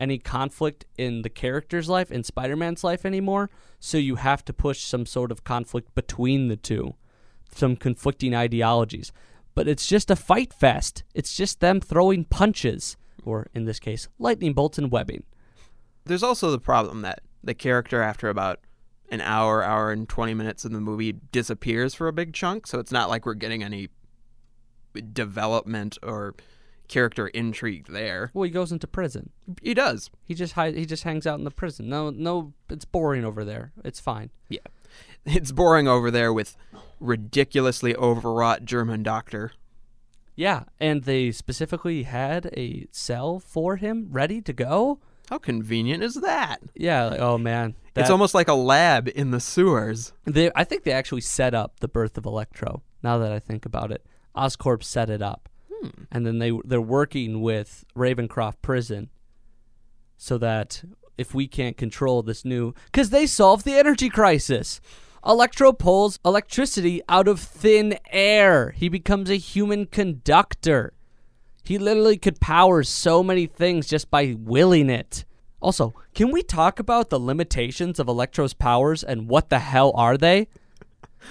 any 0.00 0.18
conflict 0.18 0.86
in 0.96 1.22
the 1.22 1.28
character's 1.28 1.88
life, 1.88 2.10
in 2.10 2.24
Spider 2.24 2.56
Man's 2.56 2.84
life 2.84 3.04
anymore. 3.04 3.50
So 3.80 3.98
you 3.98 4.16
have 4.16 4.44
to 4.46 4.52
push 4.52 4.80
some 4.80 5.06
sort 5.06 5.32
of 5.32 5.44
conflict 5.44 5.94
between 5.94 6.48
the 6.48 6.56
two, 6.56 6.94
some 7.54 7.76
conflicting 7.76 8.34
ideologies. 8.34 9.12
But 9.54 9.68
it's 9.68 9.86
just 9.86 10.10
a 10.10 10.16
fight 10.16 10.52
fest. 10.52 11.02
It's 11.14 11.36
just 11.36 11.60
them 11.60 11.80
throwing 11.80 12.24
punches, 12.24 12.96
or 13.24 13.48
in 13.54 13.64
this 13.64 13.80
case, 13.80 14.08
lightning 14.18 14.52
bolts 14.52 14.78
and 14.78 14.90
webbing. 14.90 15.24
There's 16.04 16.22
also 16.22 16.50
the 16.50 16.60
problem 16.60 17.02
that 17.02 17.22
the 17.42 17.54
character, 17.54 18.02
after 18.02 18.28
about 18.28 18.60
an 19.10 19.20
hour, 19.20 19.64
hour 19.64 19.90
and 19.90 20.08
20 20.08 20.34
minutes 20.34 20.64
in 20.64 20.72
the 20.72 20.80
movie, 20.80 21.16
disappears 21.32 21.94
for 21.94 22.08
a 22.08 22.12
big 22.12 22.32
chunk. 22.32 22.66
So 22.66 22.78
it's 22.78 22.92
not 22.92 23.08
like 23.08 23.26
we're 23.26 23.34
getting 23.34 23.62
any 23.62 23.88
development 25.12 25.98
or 26.02 26.34
character 26.88 27.28
intrigue 27.28 27.86
there. 27.88 28.30
Well, 28.34 28.44
he 28.44 28.50
goes 28.50 28.72
into 28.72 28.86
prison. 28.86 29.30
He 29.62 29.74
does. 29.74 30.10
He 30.24 30.34
just 30.34 30.54
he 30.54 30.86
just 30.86 31.04
hangs 31.04 31.26
out 31.26 31.38
in 31.38 31.44
the 31.44 31.50
prison. 31.50 31.88
No, 31.88 32.10
no, 32.10 32.52
it's 32.68 32.84
boring 32.84 33.24
over 33.24 33.44
there. 33.44 33.72
It's 33.84 34.00
fine. 34.00 34.30
Yeah. 34.48 34.60
It's 35.24 35.52
boring 35.52 35.86
over 35.86 36.10
there 36.10 36.32
with 36.32 36.56
ridiculously 37.00 37.94
overwrought 37.94 38.64
German 38.64 39.02
doctor. 39.02 39.52
Yeah, 40.34 40.64
and 40.80 41.02
they 41.02 41.32
specifically 41.32 42.04
had 42.04 42.46
a 42.56 42.86
cell 42.92 43.38
for 43.38 43.76
him 43.76 44.08
ready 44.10 44.40
to 44.40 44.52
go. 44.52 45.00
How 45.28 45.38
convenient 45.38 46.02
is 46.02 46.14
that? 46.14 46.58
Yeah, 46.74 47.06
like, 47.06 47.20
oh 47.20 47.36
man, 47.36 47.74
it's 47.96 48.08
almost 48.08 48.34
like 48.34 48.48
a 48.48 48.54
lab 48.54 49.08
in 49.08 49.32
the 49.32 49.40
sewers. 49.40 50.12
They, 50.24 50.50
I 50.54 50.64
think 50.64 50.84
they 50.84 50.92
actually 50.92 51.20
set 51.20 51.54
up 51.54 51.80
the 51.80 51.88
birth 51.88 52.16
of 52.16 52.24
Electro. 52.24 52.82
Now 53.02 53.18
that 53.18 53.32
I 53.32 53.38
think 53.38 53.66
about 53.66 53.90
it, 53.92 54.06
Oscorp 54.36 54.82
set 54.82 55.10
it 55.10 55.20
up. 55.20 55.47
Hmm. 55.80 56.04
and 56.10 56.26
then 56.26 56.38
they 56.38 56.52
they're 56.64 56.80
working 56.80 57.40
with 57.40 57.84
Ravencroft 57.96 58.62
Prison 58.62 59.10
so 60.16 60.38
that 60.38 60.82
if 61.16 61.34
we 61.34 61.46
can't 61.46 61.76
control 61.76 62.22
this 62.22 62.44
new 62.44 62.74
cuz 62.92 63.10
they 63.10 63.26
solved 63.26 63.64
the 63.64 63.74
energy 63.78 64.08
crisis. 64.08 64.80
Electro 65.26 65.72
pulls 65.72 66.18
electricity 66.24 67.02
out 67.08 67.26
of 67.28 67.40
thin 67.40 67.98
air. 68.10 68.70
He 68.70 68.88
becomes 68.88 69.28
a 69.30 69.36
human 69.36 69.86
conductor. 69.86 70.94
He 71.64 71.76
literally 71.76 72.16
could 72.16 72.40
power 72.40 72.82
so 72.82 73.22
many 73.22 73.46
things 73.46 73.88
just 73.88 74.10
by 74.10 74.36
willing 74.38 74.88
it. 74.88 75.24
Also, 75.60 75.92
can 76.14 76.30
we 76.30 76.42
talk 76.42 76.78
about 76.78 77.10
the 77.10 77.18
limitations 77.18 77.98
of 77.98 78.08
Electro's 78.08 78.54
powers 78.54 79.02
and 79.02 79.28
what 79.28 79.50
the 79.50 79.58
hell 79.58 79.92
are 79.94 80.16
they? 80.16 80.48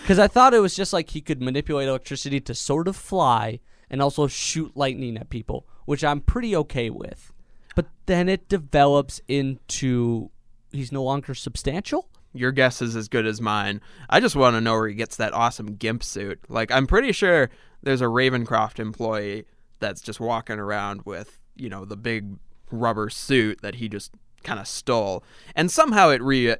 Because 0.01 0.19
I 0.19 0.27
thought 0.27 0.53
it 0.53 0.59
was 0.59 0.75
just 0.75 0.91
like 0.91 1.09
he 1.11 1.21
could 1.21 1.41
manipulate 1.41 1.87
electricity 1.87 2.41
to 2.41 2.53
sort 2.53 2.87
of 2.87 2.95
fly 2.95 3.61
and 3.89 4.01
also 4.01 4.27
shoot 4.27 4.75
lightning 4.75 5.17
at 5.17 5.29
people, 5.29 5.67
which 5.85 6.03
I'm 6.03 6.21
pretty 6.21 6.55
okay 6.55 6.89
with. 6.89 7.31
But 7.75 7.87
then 8.05 8.27
it 8.27 8.49
develops 8.49 9.21
into 9.27 10.29
he's 10.71 10.91
no 10.91 11.03
longer 11.03 11.33
substantial. 11.33 12.09
Your 12.33 12.51
guess 12.51 12.81
is 12.81 12.95
as 12.95 13.07
good 13.07 13.25
as 13.25 13.41
mine. 13.41 13.81
I 14.09 14.19
just 14.19 14.35
want 14.35 14.55
to 14.55 14.61
know 14.61 14.73
where 14.73 14.87
he 14.87 14.95
gets 14.95 15.15
that 15.17 15.33
awesome 15.33 15.75
gimp 15.75 16.03
suit. 16.03 16.39
Like, 16.49 16.71
I'm 16.71 16.87
pretty 16.87 17.11
sure 17.11 17.49
there's 17.81 18.01
a 18.01 18.05
Ravencroft 18.05 18.79
employee 18.79 19.45
that's 19.79 20.01
just 20.01 20.19
walking 20.19 20.59
around 20.59 21.03
with, 21.05 21.39
you 21.55 21.69
know, 21.69 21.85
the 21.85 21.97
big 21.97 22.37
rubber 22.71 23.09
suit 23.09 23.61
that 23.61 23.75
he 23.75 23.87
just 23.87 24.11
kind 24.43 24.59
of 24.59 24.67
stole. 24.67 25.23
And 25.55 25.71
somehow 25.71 26.09
it 26.09 26.21
re 26.21 26.55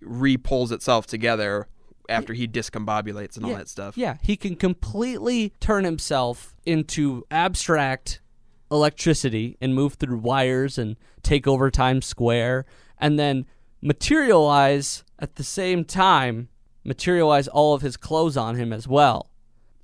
re 0.00 0.36
pulls 0.36 0.72
itself 0.72 1.06
together 1.06 1.68
after 2.08 2.32
he 2.32 2.46
discombobulates 2.48 3.36
and 3.36 3.44
all 3.44 3.52
Yeah. 3.52 3.58
that 3.58 3.68
stuff. 3.68 3.96
Yeah, 3.96 4.16
he 4.22 4.36
can 4.36 4.56
completely 4.56 5.52
turn 5.60 5.84
himself 5.84 6.54
into 6.64 7.24
abstract 7.30 8.20
electricity 8.70 9.56
and 9.60 9.74
move 9.74 9.94
through 9.94 10.18
wires 10.18 10.76
and 10.78 10.96
take 11.22 11.46
over 11.46 11.70
Times 11.70 12.06
Square 12.06 12.66
and 12.98 13.18
then 13.18 13.46
materialize 13.80 15.04
at 15.18 15.36
the 15.36 15.44
same 15.44 15.84
time, 15.84 16.48
materialize 16.84 17.48
all 17.48 17.74
of 17.74 17.82
his 17.82 17.96
clothes 17.96 18.36
on 18.36 18.56
him 18.56 18.72
as 18.72 18.86
well. 18.86 19.30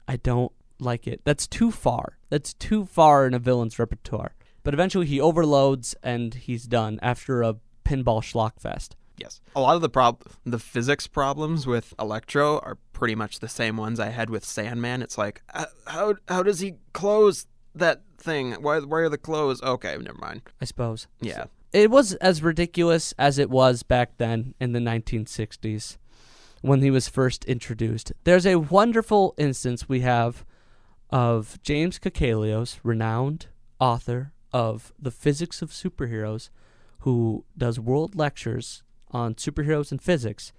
I 0.09 0.17
don't 0.17 0.53
like 0.79 1.07
it. 1.07 1.21
That's 1.25 1.47
too 1.47 1.71
far. 1.71 2.19
That's 2.29 2.55
too 2.55 2.85
far 2.85 3.27
in 3.27 3.35
a 3.35 3.39
villain's 3.39 3.79
repertoire. 3.79 4.35
But 4.65 4.75
eventually 4.75 5.07
he 5.07 5.21
overloads 5.21 5.95
and 6.03 6.35
he's 6.35 6.65
done 6.67 6.99
after 7.03 7.43
a 7.43 7.57
pinball 7.85 8.23
schlockfest. 8.23 8.91
Yes. 9.23 9.41
A 9.57 9.61
lot 9.61 9.77
of 9.77 9.83
the 9.83 9.89
prob 9.89 10.23
the 10.45 10.59
physics 10.59 11.07
problems 11.07 11.67
with 11.67 11.95
Electro 11.99 12.59
are 12.59 12.77
pretty 12.93 13.15
much 13.15 13.39
the 13.39 13.49
same 13.49 13.77
ones 13.77 13.99
I 14.01 14.11
had 14.11 14.29
with 14.31 14.45
Sandman. 14.45 15.01
It's 15.03 15.17
like 15.17 15.43
uh, 15.55 15.67
how 15.87 16.15
how 16.29 16.43
does 16.43 16.61
he 16.61 16.75
close 16.93 17.47
that 17.75 18.03
thing? 18.19 18.53
Why 18.55 18.81
where 18.81 19.05
are 19.05 19.09
the 19.09 19.19
clothes? 19.19 19.63
Okay, 19.63 19.97
never 19.97 20.19
mind. 20.19 20.43
I 20.61 20.65
suppose. 20.65 21.07
Yeah. 21.21 21.45
it 21.73 21.91
was 21.91 22.15
as 22.15 22.43
ridiculous 22.43 23.15
as 23.19 23.39
it 23.39 23.49
was 23.49 23.83
back 23.83 24.19
then 24.19 24.55
in 24.61 24.73
the 24.73 24.81
1960s 24.81 25.97
when 26.61 26.83
he 26.83 26.91
was 26.91 27.09
first 27.09 27.45
introduced. 27.47 28.13
There's 28.25 28.47
a 28.47 28.57
wonderful 28.57 29.35
instance 29.39 29.89
we 29.89 30.01
have 30.01 30.45
of 31.11 31.59
James 31.63 31.99
Kakalios, 31.99 32.79
renowned 32.83 33.47
author 33.81 34.33
of 34.53 34.93
The 34.99 35.11
Physics 35.11 35.61
of 35.61 35.71
Superheroes, 35.71 36.51
who 37.01 37.45
does 37.59 37.81
world 37.81 38.15
lectures 38.15 38.83
on 39.13 39.35
superheroes 39.35 39.91
and 39.91 40.01
physics, 40.01 40.53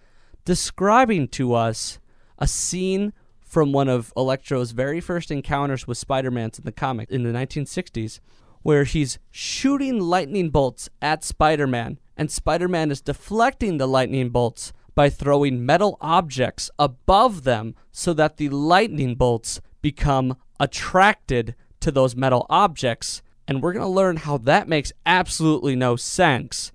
describing 0.46 1.28
to 1.30 1.54
us 1.54 2.00
a 2.38 2.48
scene 2.48 3.14
from 3.42 3.72
one 3.72 3.88
of 3.88 4.12
Electro's 4.18 4.72
very 4.72 5.00
first 5.00 5.32
encounters 5.32 5.88
with 5.88 5.98
Spider-Man 5.98 6.52
in 6.58 6.64
the 6.64 6.72
comic 6.72 7.10
in 7.10 7.24
the 7.24 7.30
1960s 7.30 8.20
where 8.64 8.86
he's 8.86 9.20
shooting 9.30 10.00
lightning 10.00 10.50
bolts 10.50 10.90
at 11.02 11.24
Spider 11.24 11.68
Man, 11.68 12.00
and 12.18 12.32
Spider 12.32 12.68
Man 12.68 12.90
is 12.90 13.02
deflecting 13.02 13.78
the 13.78 13.88
lightning 13.88 14.30
bolts 14.30 14.74
by 14.96 15.10
throwing 15.10 15.66
metal 15.66 15.98
objects 16.02 16.72
above 16.80 17.44
them 17.44 17.76
so 17.92 18.14
that 18.14 18.38
the 18.38 18.50
lightning 18.50 19.16
bolts 19.16 19.62
become 19.82 20.38
attracted 20.60 21.56
to 21.82 21.92
those 21.92 22.16
metal 22.16 22.46
objects. 22.50 23.22
And 23.48 23.62
we're 23.62 23.74
going 23.74 23.86
to 23.86 23.90
learn 23.90 24.18
how 24.18 24.38
that 24.40 24.70
makes 24.70 24.94
absolutely 25.06 25.76
no 25.76 25.96
sense. 25.98 26.72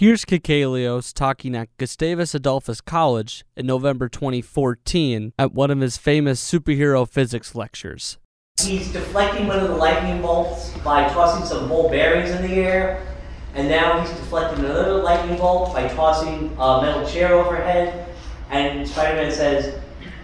Here's 0.00 0.24
Kakalios 0.24 1.12
talking 1.12 1.54
at 1.54 1.68
Gustavus 1.76 2.34
Adolphus 2.34 2.80
College 2.80 3.44
in 3.54 3.66
November 3.66 4.08
2014 4.08 5.34
at 5.38 5.52
one 5.52 5.70
of 5.70 5.80
his 5.80 5.98
famous 5.98 6.42
superhero 6.42 7.06
physics 7.06 7.54
lectures. 7.54 8.16
He's 8.62 8.90
deflecting 8.90 9.46
one 9.46 9.58
of 9.58 9.68
the 9.68 9.76
lightning 9.76 10.22
bolts 10.22 10.70
by 10.82 11.06
tossing 11.10 11.44
some 11.44 11.68
ball 11.68 11.90
bearings 11.90 12.30
in 12.30 12.40
the 12.40 12.54
air, 12.54 13.06
and 13.54 13.68
now 13.68 14.00
he's 14.00 14.08
deflecting 14.08 14.64
another 14.64 15.02
lightning 15.02 15.36
bolt 15.36 15.74
by 15.74 15.86
tossing 15.88 16.56
a 16.58 16.80
metal 16.80 17.06
chair 17.06 17.34
overhead. 17.34 18.06
And 18.50 18.88
Spider-Man 18.88 19.30
says, 19.30 19.74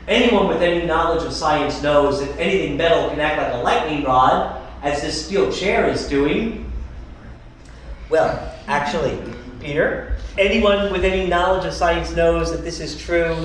"Anyone 0.09 0.49
with 0.49 0.63
any 0.63 0.87
knowledge 0.87 1.23
of 1.23 1.35
science 1.35 1.83
knows 1.83 2.21
that 2.21 2.35
anything 2.41 2.79
metal 2.79 3.11
can 3.11 3.21
act 3.21 3.37
like 3.43 3.53
a 3.53 3.59
lightning 3.63 4.05
rod, 4.05 4.57
as 4.83 5.03
this 5.03 5.27
steel 5.27 5.53
chair 5.53 5.87
is 5.87 6.09
doing." 6.09 6.73
Well, 8.09 8.39
actually, 8.69 9.19
Peter, 9.67 10.15
anyone 10.39 10.93
with 10.93 11.05
any 11.05 11.27
knowledge 11.27 11.67
of 11.67 11.75
science 11.75 12.15
knows 12.15 12.53
that 12.53 12.63
this 12.63 12.79
is 12.79 12.97
true. 12.97 13.45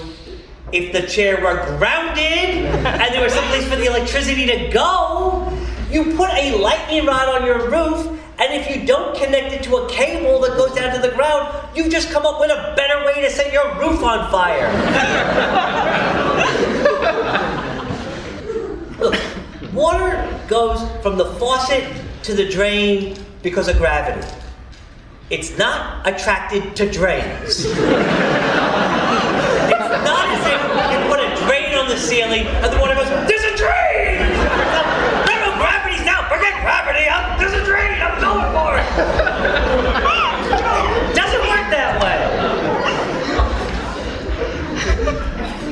If 0.72 0.94
the 0.94 1.02
chair 1.08 1.42
were 1.42 1.56
grounded 1.80 2.64
and 2.86 3.14
there 3.14 3.24
was 3.24 3.34
someplace 3.34 3.68
for 3.68 3.76
the 3.76 3.88
electricity 3.88 4.46
to 4.46 4.70
go, 4.70 5.52
you 5.90 6.16
put 6.16 6.30
a 6.30 6.62
lightning 6.62 7.08
rod 7.08 7.28
on 7.28 7.44
your 7.44 7.68
roof, 7.72 8.06
and 8.38 8.54
if 8.54 8.70
you 8.70 8.86
don't 8.86 9.18
connect 9.18 9.52
it 9.52 9.64
to 9.64 9.78
a 9.78 9.90
cable 9.90 10.40
that 10.42 10.56
goes 10.56 10.76
down 10.76 10.94
to 10.94 11.02
the 11.02 11.14
ground, 11.16 11.52
you 11.76 11.90
just 11.90 12.12
come 12.12 12.24
up 12.24 12.40
with 12.40 12.52
a 12.52 12.76
better 12.78 13.04
way 13.04 13.20
to 13.22 13.30
set 13.32 13.52
your 13.52 13.74
roof 13.80 14.04
on 14.04 14.30
fire. 14.30 14.72
Look, 19.00 19.16
water 19.74 20.40
goes 20.48 20.88
from 21.02 21.18
the 21.18 21.26
faucet 21.40 21.84
to 22.24 22.36
the 22.36 22.48
drain 22.48 23.18
because 23.42 23.68
of 23.68 23.78
gravity. 23.78 24.28
It's 25.32 25.56
not 25.58 26.06
attracted 26.06 26.76
to 26.76 26.92
drains. 26.92 27.64
It's 27.64 27.72
not 30.04 30.28
as 30.28 30.44
if 30.44 30.60
you 30.92 31.00
put 31.08 31.24
a 31.24 31.32
drain 31.48 31.72
on 31.74 31.88
the 31.88 31.96
ceiling 31.96 32.44
and 32.48 32.68
the 32.68 32.76
water 32.78 32.96
goes, 32.96 33.08
There's 33.32 33.46
a 33.48 33.56
drain! 33.56 34.28
No, 34.28 35.32
no, 35.40 35.56
gravity's. 35.56 36.04
Forget 36.28 36.60
gravity. 36.60 37.08
I'm, 37.08 37.40
there's 37.40 37.54
a 37.54 37.64
drain. 37.64 38.02
I'm 38.02 38.20
going 38.20 38.52
for 38.52 38.76
it. 38.76 38.84
Doesn't 41.16 41.44
work 41.48 41.72
that 41.72 41.96
way. 42.04 42.20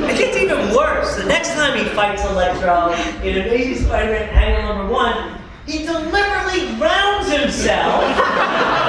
It 0.10 0.16
gets 0.18 0.38
even 0.38 0.74
worse. 0.74 1.18
The 1.18 1.26
next 1.26 1.50
time 1.56 1.78
he 1.78 1.84
fights 1.84 2.24
Electro 2.24 2.94
in 3.28 3.46
Amazing 3.46 3.88
Spider-Man 3.88 4.30
Annual 4.30 4.74
Number 4.74 4.94
One, 4.94 5.38
he 5.66 5.80
deliberately 5.86 6.78
grounds 6.78 7.30
himself. 7.30 8.86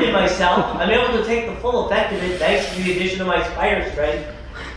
Myself. 0.00 0.76
I'm 0.76 0.90
able 0.90 1.16
to 1.18 1.24
take 1.24 1.46
the 1.46 1.56
full 1.56 1.86
effect 1.86 2.12
of 2.12 2.22
it 2.22 2.38
thanks 2.38 2.74
to 2.74 2.82
the 2.82 2.92
addition 2.92 3.20
of 3.20 3.26
my 3.26 3.42
spider 3.50 3.90
strength. 3.90 4.28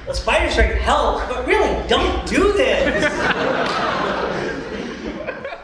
The 0.06 0.14
spider 0.14 0.52
strength 0.52 0.76
helps, 0.76 1.28
but 1.28 1.46
really, 1.46 1.88
don't 1.88 2.26
do 2.28 2.54
this. 2.54 3.04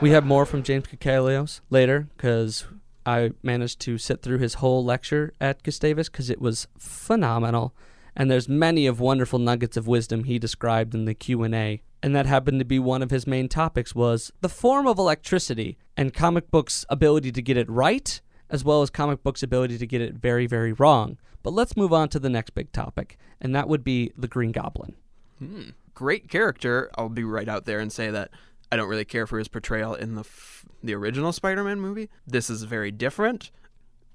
We 0.04 0.10
have 0.10 0.26
more 0.26 0.46
from 0.46 0.64
James 0.64 0.88
Kakalios 0.88 1.62
later 1.70 2.10
because 2.18 2.66
I 3.06 3.32
managed 3.42 3.80
to 3.82 3.98
sit 3.98 4.22
through 4.22 4.40
his 4.40 4.56
whole 4.56 4.84
lecture 4.84 5.34
at 5.40 5.64
Gustavus 5.64 6.10
because 6.10 6.30
it 6.30 6.42
was 6.42 6.68
phenomenal. 6.78 7.74
And 8.14 8.30
there's 8.30 8.50
many 8.50 8.86
of 8.86 9.00
wonderful 9.00 9.40
nuggets 9.40 9.78
of 9.78 9.88
wisdom 9.88 10.26
he 10.26 10.38
described 10.38 10.94
in 10.94 11.06
the 11.06 11.14
Q&A. 11.14 11.84
And 12.02 12.14
that 12.14 12.26
happened 12.26 12.60
to 12.60 12.66
be 12.66 12.80
one 12.80 13.02
of 13.02 13.12
his 13.12 13.26
main 13.26 13.48
topics 13.48 13.96
was 13.96 14.30
the 14.42 14.50
form 14.50 14.88
of 14.88 14.98
electricity 14.98 15.78
and 15.96 16.14
comic 16.14 16.52
books' 16.52 16.86
ability 16.90 17.32
to 17.32 17.42
get 17.42 17.56
it 17.56 17.70
right 17.70 18.20
as 18.54 18.64
well 18.64 18.84
as 18.84 18.92
comic 18.92 19.24
books' 19.24 19.42
ability 19.42 19.80
to 19.80 19.88
get 19.88 20.00
it 20.00 20.14
very, 20.14 20.46
very 20.46 20.72
wrong. 20.72 21.18
But 21.42 21.54
let's 21.54 21.76
move 21.76 21.92
on 21.92 22.08
to 22.10 22.20
the 22.20 22.30
next 22.30 22.52
big 22.52 22.72
topic, 22.72 23.18
and 23.42 23.54
that 23.56 23.68
would 23.68 23.84
be 23.84 24.14
the 24.16 24.28
Green 24.28 24.52
Goblin. 24.52 24.94
Great 25.96 26.30
character. 26.30 26.90
I'll 26.96 27.10
be 27.10 27.24
right 27.24 27.50
out 27.50 27.66
there 27.66 27.80
and 27.80 27.92
say 27.92 28.12
that 28.12 28.30
I 28.72 28.78
don't 28.78 28.88
really 28.88 29.06
care 29.06 29.28
for 29.28 29.40
his 29.40 29.48
portrayal 29.48 29.96
in 29.96 30.14
the 30.16 30.22
f- 30.22 30.66
the 30.84 30.94
original 30.94 31.34
Spider-Man 31.34 31.82
movie. 31.82 32.10
This 32.28 32.50
is 32.50 32.64
very 32.64 32.92
different, 32.92 33.50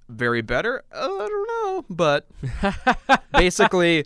very 0.08 0.40
better. 0.40 0.84
Uh, 0.92 1.00
I 1.00 1.28
don't 1.28 1.48
know, 1.48 1.84
but 1.90 2.28
basically, 3.32 4.04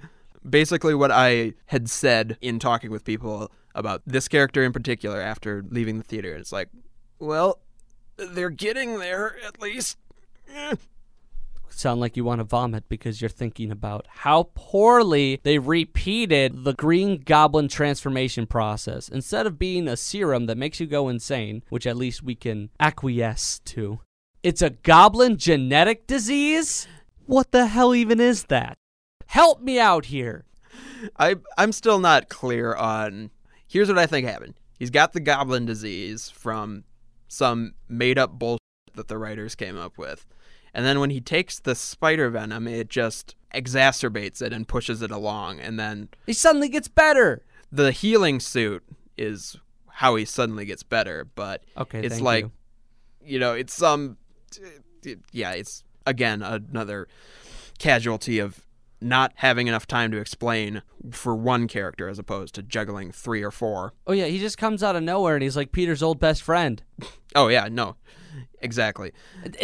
basically 0.48 0.94
what 0.94 1.10
I 1.10 1.52
had 1.66 1.90
said 1.90 2.38
in 2.40 2.58
talking 2.58 2.90
with 2.90 3.04
people 3.04 3.52
about 3.74 4.02
this 4.06 4.28
character 4.28 4.64
in 4.64 4.72
particular 4.72 5.20
after 5.20 5.62
leaving 5.68 5.98
the 5.98 6.04
theater, 6.04 6.34
it's 6.34 6.52
like, 6.52 6.70
well, 7.18 7.60
they're 8.16 8.50
getting 8.50 8.98
there 8.98 9.36
at 9.46 9.60
least. 9.60 9.96
Eh. 10.54 10.76
sound 11.68 12.00
like 12.00 12.16
you 12.16 12.24
want 12.24 12.38
to 12.38 12.44
vomit 12.44 12.88
because 12.88 13.20
you're 13.20 13.30
thinking 13.30 13.70
about 13.70 14.06
how 14.08 14.50
poorly 14.54 15.40
they 15.42 15.58
repeated 15.58 16.64
the 16.64 16.74
Green 16.74 17.18
Goblin 17.18 17.68
transformation 17.68 18.46
process. 18.46 19.08
Instead 19.08 19.46
of 19.46 19.58
being 19.58 19.88
a 19.88 19.96
serum 19.96 20.46
that 20.46 20.58
makes 20.58 20.78
you 20.80 20.86
go 20.86 21.08
insane, 21.08 21.62
which 21.70 21.86
at 21.86 21.96
least 21.96 22.22
we 22.22 22.34
can 22.34 22.70
acquiesce 22.78 23.58
to, 23.60 24.00
it's 24.42 24.60
a 24.60 24.70
goblin 24.70 25.36
genetic 25.38 26.06
disease? 26.06 26.86
What 27.26 27.52
the 27.52 27.66
hell 27.66 27.94
even 27.94 28.20
is 28.20 28.44
that? 28.44 28.76
Help 29.26 29.62
me 29.62 29.78
out 29.78 30.06
here. 30.06 30.44
I 31.18 31.36
I'm 31.56 31.72
still 31.72 31.98
not 31.98 32.28
clear 32.28 32.74
on. 32.74 33.30
Here's 33.66 33.88
what 33.88 33.98
I 33.98 34.06
think 34.06 34.26
happened. 34.26 34.54
He's 34.78 34.90
got 34.90 35.12
the 35.12 35.20
goblin 35.20 35.64
disease 35.64 36.28
from 36.28 36.84
some 37.28 37.74
made 37.88 38.18
up 38.18 38.38
bullshit 38.38 38.60
that 38.94 39.08
the 39.08 39.16
writers 39.16 39.54
came 39.54 39.76
up 39.76 39.96
with. 39.96 40.26
And 40.74 40.84
then 40.86 41.00
when 41.00 41.10
he 41.10 41.20
takes 41.20 41.58
the 41.58 41.74
spider 41.74 42.30
venom, 42.30 42.66
it 42.66 42.88
just 42.88 43.34
exacerbates 43.54 44.40
it 44.40 44.52
and 44.52 44.66
pushes 44.66 45.02
it 45.02 45.10
along. 45.10 45.60
And 45.60 45.78
then 45.78 46.08
He 46.26 46.32
suddenly 46.32 46.68
gets 46.68 46.88
better. 46.88 47.42
the 47.70 47.90
healing 47.92 48.40
suit 48.40 48.82
is 49.18 49.56
how 49.90 50.16
he 50.16 50.24
suddenly 50.24 50.64
gets 50.64 50.82
better. 50.82 51.26
But 51.34 51.62
Okay, 51.76 52.00
it's 52.00 52.20
like, 52.20 52.44
you. 52.44 52.50
you 53.34 53.38
know, 53.38 53.52
it's 53.52 53.74
some, 53.74 54.16
yeah, 55.32 55.52
it's 55.52 55.84
again 56.06 56.42
another 56.42 57.08
casualty 57.78 58.38
of 58.38 58.66
not 59.00 59.32
having 59.36 59.66
enough 59.66 59.86
time 59.86 60.10
to 60.12 60.18
explain 60.18 60.82
for 61.10 61.34
one 61.34 61.66
character 61.66 62.08
as 62.08 62.18
opposed 62.18 62.54
to 62.54 62.62
juggling 62.62 63.10
three 63.12 63.42
or 63.42 63.50
four. 63.50 63.92
Oh 64.06 64.12
yeah, 64.12 64.26
he 64.26 64.38
just 64.38 64.56
comes 64.58 64.82
out 64.82 64.94
of 64.96 65.02
nowhere 65.02 65.34
and 65.34 65.42
he's 65.42 65.56
like 65.56 65.72
Peter's 65.72 66.02
old 66.02 66.20
best 66.20 66.42
friend. 66.42 66.82
Oh 67.34 67.48
yeah, 67.48 67.68
no, 67.70 67.96
exactly. 68.60 69.12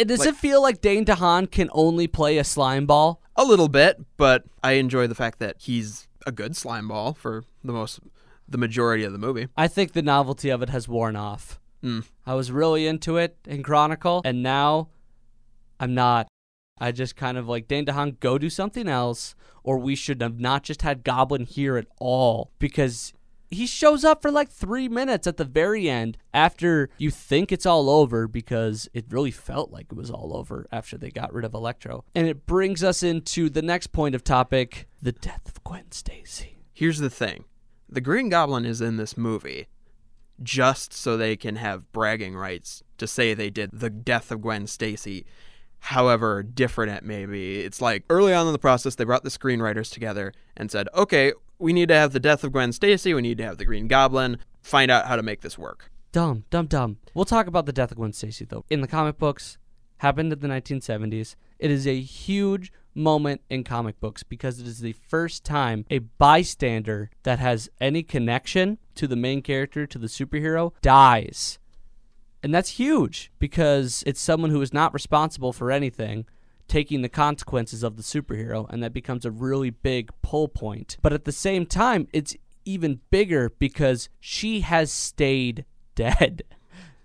Does 0.05 0.19
Like- 0.19 0.29
it 0.29 0.35
feel 0.35 0.61
like 0.61 0.81
Dane 0.81 1.05
DeHaan 1.05 1.49
can 1.49 1.69
only 1.73 2.07
play 2.07 2.37
a 2.37 2.43
slime 2.43 2.85
ball? 2.85 3.21
A 3.35 3.43
little 3.43 3.69
bit, 3.69 3.97
but 4.17 4.43
I 4.63 4.73
enjoy 4.73 5.07
the 5.07 5.15
fact 5.15 5.39
that 5.39 5.55
he's 5.59 6.07
a 6.27 6.31
good 6.31 6.55
slime 6.55 6.87
ball 6.87 7.13
for 7.13 7.43
the 7.63 7.71
most, 7.71 7.99
the 8.47 8.57
majority 8.57 9.03
of 9.03 9.11
the 9.13 9.17
movie. 9.17 9.47
I 9.55 9.67
think 9.67 9.93
the 9.93 10.01
novelty 10.01 10.49
of 10.49 10.61
it 10.61 10.69
has 10.69 10.87
worn 10.87 11.15
off. 11.15 11.59
Mm. 11.83 12.03
I 12.25 12.33
was 12.33 12.51
really 12.51 12.85
into 12.87 13.15
it 13.17 13.37
in 13.47 13.63
Chronicle, 13.63 14.21
and 14.25 14.43
now 14.43 14.89
I'm 15.79 15.93
not. 15.93 16.27
I 16.77 16.91
just 16.91 17.15
kind 17.15 17.37
of 17.37 17.47
like 17.47 17.67
Dane 17.67 17.85
DeHaan, 17.85 18.19
go 18.19 18.37
do 18.37 18.49
something 18.49 18.87
else, 18.87 19.35
or 19.63 19.77
we 19.77 19.95
should 19.95 20.21
have 20.21 20.39
not 20.39 20.63
just 20.63 20.81
had 20.81 21.03
Goblin 21.03 21.45
here 21.45 21.77
at 21.77 21.87
all 21.99 22.51
because 22.59 23.13
he 23.51 23.65
shows 23.65 24.03
up 24.03 24.21
for 24.21 24.31
like 24.31 24.49
three 24.49 24.87
minutes 24.87 25.25
at 25.27 25.37
the 25.37 25.45
very 25.45 25.89
end 25.89 26.17
after 26.33 26.89
you 26.97 27.09
think 27.09 27.51
it's 27.51 27.65
all 27.65 27.89
over 27.89 28.27
because 28.27 28.87
it 28.93 29.05
really 29.09 29.31
felt 29.31 29.71
like 29.71 29.87
it 29.91 29.95
was 29.95 30.11
all 30.11 30.35
over 30.35 30.67
after 30.71 30.97
they 30.97 31.09
got 31.09 31.33
rid 31.33 31.45
of 31.45 31.53
Electro. 31.53 32.03
And 32.13 32.27
it 32.27 32.45
brings 32.45 32.83
us 32.83 33.01
into 33.01 33.49
the 33.49 33.61
next 33.61 33.87
point 33.87 34.15
of 34.15 34.23
topic 34.23 34.87
the 35.01 35.11
death 35.11 35.47
of 35.47 35.63
Gwen 35.63 35.91
Stacy. 35.91 36.57
Here's 36.73 36.99
the 36.99 37.09
thing: 37.09 37.45
the 37.87 38.01
Green 38.01 38.29
Goblin 38.29 38.65
is 38.65 38.81
in 38.81 38.97
this 38.97 39.17
movie 39.17 39.67
just 40.41 40.93
so 40.93 41.17
they 41.17 41.35
can 41.35 41.57
have 41.57 41.91
bragging 41.91 42.35
rights 42.35 42.81
to 42.97 43.05
say 43.05 43.33
they 43.33 43.49
did 43.49 43.71
the 43.73 43.89
death 43.89 44.31
of 44.31 44.41
Gwen 44.41 44.67
Stacy. 44.67 45.25
However 45.83 46.43
different 46.43 46.91
it 46.91 47.03
may 47.03 47.25
be, 47.25 47.61
it's 47.61 47.81
like 47.81 48.03
early 48.09 48.33
on 48.33 48.47
in 48.47 48.53
the 48.53 48.59
process 48.59 48.95
they 48.95 49.05
brought 49.05 49.23
the 49.23 49.29
screenwriters 49.29 49.91
together 49.91 50.33
and 50.55 50.69
said, 50.69 50.87
"Okay, 50.93 51.33
we 51.59 51.73
need 51.73 51.89
to 51.89 51.95
have 51.95 52.13
the 52.13 52.19
death 52.19 52.43
of 52.43 52.51
Gwen 52.51 52.71
Stacy. 52.71 53.13
We 53.13 53.21
need 53.21 53.37
to 53.37 53.43
have 53.43 53.57
the 53.57 53.65
Green 53.65 53.87
Goblin. 53.87 54.37
Find 54.61 54.89
out 54.89 55.05
how 55.05 55.15
to 55.15 55.23
make 55.23 55.41
this 55.41 55.57
work." 55.57 55.91
Dumb, 56.11 56.45
dumb, 56.49 56.65
dumb. 56.65 56.97
We'll 57.13 57.25
talk 57.25 57.45
about 57.45 57.67
the 57.67 57.73
death 57.73 57.91
of 57.91 57.97
Gwen 57.97 58.13
Stacy 58.13 58.45
though. 58.45 58.65
In 58.69 58.81
the 58.81 58.87
comic 58.87 59.19
books, 59.19 59.57
happened 59.99 60.33
in 60.33 60.39
the 60.39 60.47
1970s. 60.47 61.35
It 61.59 61.71
is 61.71 61.85
a 61.85 61.99
huge 61.99 62.71
moment 62.95 63.41
in 63.49 63.63
comic 63.63 63.99
books 63.99 64.23
because 64.23 64.59
it 64.59 64.67
is 64.67 64.79
the 64.79 64.93
first 64.93 65.43
time 65.43 65.85
a 65.89 65.99
bystander 65.99 67.09
that 67.23 67.39
has 67.39 67.69
any 67.79 68.03
connection 68.03 68.77
to 68.95 69.07
the 69.07 69.15
main 69.15 69.41
character, 69.41 69.85
to 69.85 69.97
the 69.97 70.07
superhero, 70.07 70.73
dies. 70.81 71.59
And 72.41 72.53
that's 72.53 72.71
huge 72.71 73.31
because 73.39 74.03
it's 74.05 74.21
someone 74.21 74.51
who 74.51 74.61
is 74.61 74.73
not 74.73 74.93
responsible 74.93 75.53
for 75.53 75.71
anything 75.71 76.25
taking 76.69 77.01
the 77.01 77.09
consequences 77.09 77.83
of 77.83 77.97
the 77.97 78.03
superhero, 78.03 78.65
and 78.69 78.81
that 78.81 78.93
becomes 78.93 79.25
a 79.25 79.31
really 79.31 79.69
big 79.71 80.09
pull 80.21 80.47
point. 80.47 80.97
But 81.01 81.13
at 81.13 81.25
the 81.25 81.31
same 81.31 81.65
time, 81.65 82.07
it's 82.13 82.35
even 82.63 83.01
bigger 83.09 83.51
because 83.57 84.09
she 84.19 84.61
has 84.61 84.91
stayed 84.91 85.65
dead. 85.95 86.43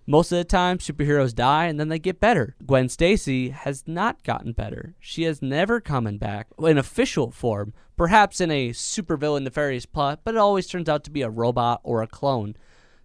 Most 0.07 0.31
of 0.33 0.38
the 0.38 0.44
time, 0.44 0.79
superheroes 0.79 1.35
die 1.35 1.64
and 1.64 1.81
then 1.81 1.88
they 1.88 1.98
get 1.98 2.20
better. 2.20 2.55
Gwen 2.66 2.90
Stacy 2.90 3.48
has 3.50 3.85
not 3.87 4.22
gotten 4.22 4.53
better. 4.53 4.94
She 5.00 5.22
has 5.22 5.40
never 5.40 5.81
coming 5.81 6.18
back 6.18 6.48
in 6.59 6.77
official 6.77 7.31
form, 7.31 7.72
perhaps 7.96 8.38
in 8.38 8.50
a 8.50 8.70
supervillain 8.70 9.44
nefarious 9.44 9.87
plot, 9.87 10.20
but 10.22 10.35
it 10.35 10.38
always 10.38 10.66
turns 10.66 10.90
out 10.90 11.05
to 11.05 11.11
be 11.11 11.22
a 11.22 11.31
robot 11.31 11.81
or 11.83 12.03
a 12.03 12.07
clone. 12.07 12.55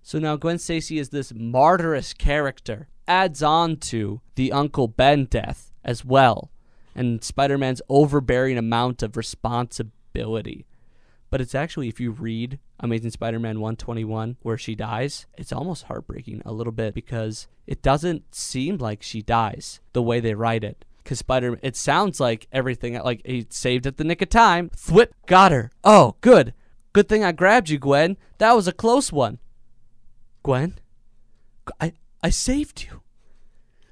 So 0.02 0.20
now 0.20 0.36
Gwen 0.36 0.60
Stacy 0.60 1.00
is 1.00 1.10
this 1.10 1.32
martyrous 1.34 2.14
character, 2.14 2.90
adds 3.08 3.42
on 3.42 3.78
to 3.78 4.20
the 4.36 4.52
Uncle 4.52 4.90
Ben 4.90 5.24
death 5.24 5.69
as 5.84 6.04
well, 6.04 6.52
and 6.96 7.24
Spider 7.24 7.58
Man's 7.58 7.82
overbearing 7.90 8.58
amount 8.58 9.04
of 9.04 9.18
responsibility. 9.18 10.66
But 11.30 11.42
it's 11.42 11.54
actually, 11.54 11.88
if 11.88 12.00
you 12.00 12.12
read 12.12 12.60
Amazing 12.80 13.12
Spider 13.12 13.40
Man 13.40 13.60
121, 13.60 14.38
where 14.42 14.58
she 14.58 14.76
dies, 14.76 15.28
it's 15.38 15.54
almost 15.54 15.84
heartbreaking 15.84 16.42
a 16.46 16.52
little 16.52 16.74
bit 16.74 16.94
because 16.94 17.48
it 17.68 17.82
doesn't 17.82 18.34
seem 18.34 18.78
like 18.78 19.04
she 19.04 19.22
dies 19.22 19.80
the 19.94 20.02
way 20.02 20.20
they 20.20 20.34
write 20.34 20.64
it. 20.64 20.86
Because 21.04 21.20
Spider 21.20 21.52
Man 21.52 21.60
it 21.62 21.76
sounds 21.76 22.20
like 22.20 22.48
everything, 22.52 22.96
like 22.96 23.22
he 23.26 23.46
saved 23.50 23.86
at 23.86 23.98
the 23.98 24.04
nick 24.04 24.22
of 24.22 24.30
time. 24.30 24.70
Thwip, 24.70 25.12
got 25.28 25.52
her. 25.52 25.72
Oh, 25.84 26.16
good. 26.22 26.54
Good 26.94 27.08
thing 27.08 27.24
I 27.24 27.32
grabbed 27.32 27.70
you, 27.70 27.78
Gwen. 27.78 28.18
That 28.40 28.56
was 28.56 28.68
a 28.68 28.74
close 28.74 29.12
one. 29.12 29.38
Gwen? 30.42 30.80
I, 31.80 31.94
I 32.24 32.32
saved 32.32 32.84
you. 32.84 33.02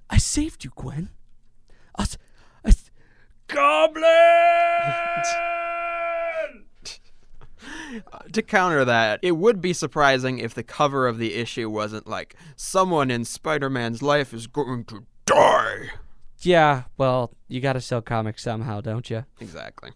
I 0.09 0.17
saved 0.17 0.63
you, 0.63 0.71
Gwen. 0.75 1.09
I, 1.97 2.01
s- 2.03 2.17
I 2.65 2.69
s- 2.69 2.91
Goblin! 3.47 4.03
Uh, 8.13 8.19
to 8.31 8.41
counter 8.43 8.85
that, 8.85 9.19
it 9.23 9.31
would 9.31 9.59
be 9.61 9.73
surprising 9.73 10.37
if 10.39 10.53
the 10.53 10.61
cover 10.63 11.07
of 11.07 11.17
the 11.17 11.33
issue 11.33 11.69
wasn't 11.69 12.07
like 12.07 12.35
someone 12.55 13.09
in 13.09 13.25
Spider-Man's 13.25 14.01
life 14.03 14.33
is 14.33 14.45
going 14.45 14.85
to 14.85 15.05
die. 15.25 15.87
yeah, 16.41 16.83
well, 16.97 17.31
you 17.47 17.59
gotta 17.59 17.81
sell 17.81 18.01
comics 18.01 18.43
somehow, 18.43 18.81
don't 18.81 19.09
you? 19.09 19.25
Exactly. 19.39 19.91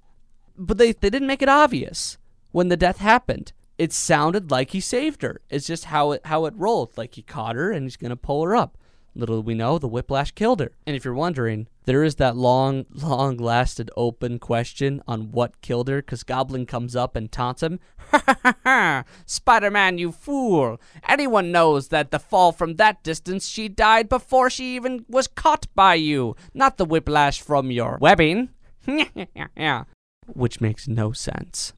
But 0.58 0.78
they, 0.80 0.94
they 0.94 1.10
didn't 1.12 1.28
make 1.28 1.42
it 1.44 1.50
obvious 1.50 2.18
when 2.52 2.70
the 2.70 2.78
death 2.78 2.98
happened. 2.98 3.54
It 3.78 3.94
sounded 3.94 4.50
like 4.52 4.72
he 4.72 4.80
saved 4.80 5.22
her. 5.22 5.40
It's 5.50 5.68
just 5.68 5.86
how 5.86 6.12
it 6.12 6.22
how 6.26 6.46
it 6.46 6.54
rolled. 6.58 6.98
Like 6.98 7.14
he 7.16 7.22
caught 7.22 7.56
her 7.56 7.72
and 7.72 7.84
he's 7.84 7.98
gonna 7.98 8.16
pull 8.16 8.44
her 8.44 8.56
up. 8.56 8.78
Little 9.14 9.44
we 9.44 9.56
know, 9.56 9.78
the 9.78 9.90
whiplash 9.90 10.32
killed 10.32 10.62
her. 10.62 10.72
And 10.88 10.96
if 10.96 11.04
you're 11.04 11.14
wondering, 11.14 11.68
there 11.84 12.04
is 12.04 12.16
that 12.16 12.38
long, 12.38 12.86
long 12.94 13.38
lasted 13.38 13.92
open 13.98 14.40
question 14.40 15.02
on 15.08 15.32
what 15.32 15.62
killed 15.62 15.90
her, 15.90 16.02
because 16.02 16.24
Goblin 16.24 16.66
comes 16.66 16.96
up 16.96 17.16
and 17.16 17.32
taunts 17.32 17.64
him. 17.64 17.80
Ha 18.12 18.38
ha 18.44 18.56
ha! 18.66 19.04
Spider 19.26 19.72
Man, 19.72 19.98
you 19.98 20.12
fool! 20.12 20.82
Anyone 21.08 21.50
knows 21.52 21.88
that 21.90 22.12
the 22.12 22.20
fall 22.20 22.52
from 22.52 22.76
that 22.76 23.02
distance, 23.04 23.48
she 23.48 23.70
died 23.70 24.10
before 24.10 24.50
she 24.50 24.76
even 24.76 25.06
was 25.08 25.28
caught 25.28 25.68
by 25.76 25.96
you, 25.96 26.36
not 26.54 26.78
the 26.78 26.84
whiplash 26.84 27.42
from 27.42 27.72
your 27.72 27.98
webbing. 28.02 28.50
yeah. 29.56 29.86
Which 30.28 30.60
makes 30.60 30.90
no 30.90 31.14
sense. 31.14 31.74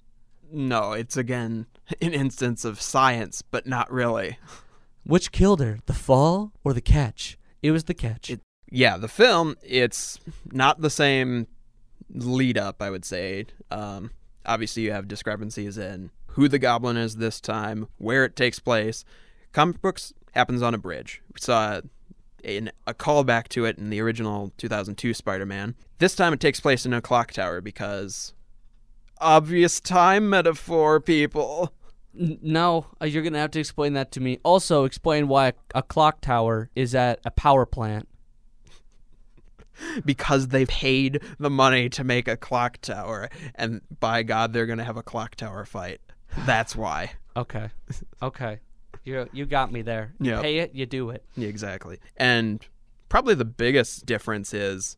No, 0.52 0.94
it's 0.94 1.18
again 1.18 1.68
an 2.02 2.14
instance 2.14 2.66
of 2.66 2.82
science, 2.82 3.42
but 3.44 3.68
not 3.68 3.92
really. 3.92 4.38
Which 5.06 5.32
killed 5.32 5.60
her, 5.60 5.80
the 5.86 5.94
fall 5.94 6.52
or 6.64 6.74
the 6.74 6.82
catch? 6.82 7.38
It 7.62 7.72
was 7.72 7.86
the 7.86 7.94
catch. 7.94 8.30
It- 8.30 8.42
Yeah, 8.72 8.98
the 8.98 9.08
film, 9.08 9.56
it's 9.62 10.20
not 10.52 10.82
the 10.82 10.90
same 10.90 11.48
lead 12.10 12.58
up, 12.58 12.82
I 12.82 12.90
would 12.90 13.06
say. 13.06 13.46
Um, 13.70 14.12
obviously, 14.46 14.84
you 14.84 14.92
have 14.92 15.08
discrepancies 15.08 15.78
in 15.78 16.10
who 16.28 16.48
the 16.48 16.58
goblin 16.60 16.98
is 16.98 17.18
this 17.18 17.40
time, 17.40 17.88
where 17.98 18.26
it 18.26 18.36
takes 18.36 18.60
place. 18.60 19.06
Comic 19.52 19.82
books 19.82 20.14
happens 20.34 20.62
on 20.64 20.74
a 20.74 20.80
bridge. 20.80 21.22
We 21.34 21.40
saw 21.40 21.82
in 22.44 22.72
a 22.88 22.94
callback 22.96 23.48
to 23.50 23.66
it 23.66 23.78
in 23.78 23.90
the 23.92 24.02
original 24.02 24.52
2002 24.58 25.14
Spider-Man. 25.14 25.76
This 26.00 26.16
time 26.16 26.34
it 26.34 26.40
takes 26.40 26.60
place 26.60 26.86
in 26.86 26.94
a 26.94 27.02
clock 27.02 27.32
tower 27.32 27.62
because 27.62 28.34
obvious 29.22 29.80
time 29.80 30.30
metaphor, 30.30 31.00
people. 31.00 31.72
No, 32.16 32.88
uh, 33.02 33.06
you're 33.06 33.24
gonna 33.24 33.40
have 33.40 33.52
to 33.52 33.60
explain 33.60 33.94
that 33.94 34.12
to 34.14 34.20
me. 34.22 34.40
Also, 34.44 34.84
explain 34.86 35.28
why 35.28 35.48
a, 35.48 35.54
a 35.76 35.82
clock 35.84 36.22
tower 36.22 36.70
is 36.76 36.94
at 36.94 37.20
a 37.26 37.32
power 37.32 37.66
plant. 37.66 38.08
because 40.06 40.50
they 40.50 40.66
paid 40.68 41.20
the 41.40 41.50
money 41.50 41.90
to 41.90 42.04
make 42.04 42.28
a 42.28 42.38
clock 42.38 42.78
tower 42.82 43.28
and 43.56 43.82
by 44.00 44.22
god 44.22 44.54
they're 44.54 44.68
going 44.68 44.78
to 44.78 44.84
have 44.84 44.98
a 44.98 45.04
clock 45.04 45.34
tower 45.36 45.66
fight 45.66 46.00
that's 46.46 46.76
why 46.76 47.12
Okay, 47.36 47.72
okay, 48.22 48.60
you 49.04 49.28
you 49.34 49.48
got 49.48 49.72
me 49.72 49.82
there. 49.82 50.14
You 50.20 50.34
Yep. 50.34 50.42
pay 50.44 50.58
it, 50.60 50.76
you 50.76 50.86
do 50.86 51.10
it. 51.10 51.26
Yeah, 51.36 51.48
exactly 51.48 51.98
and 52.16 52.64
probably 53.10 53.34
the 53.34 53.44
biggest 53.46 54.06
difference 54.06 54.54
is 54.54 54.98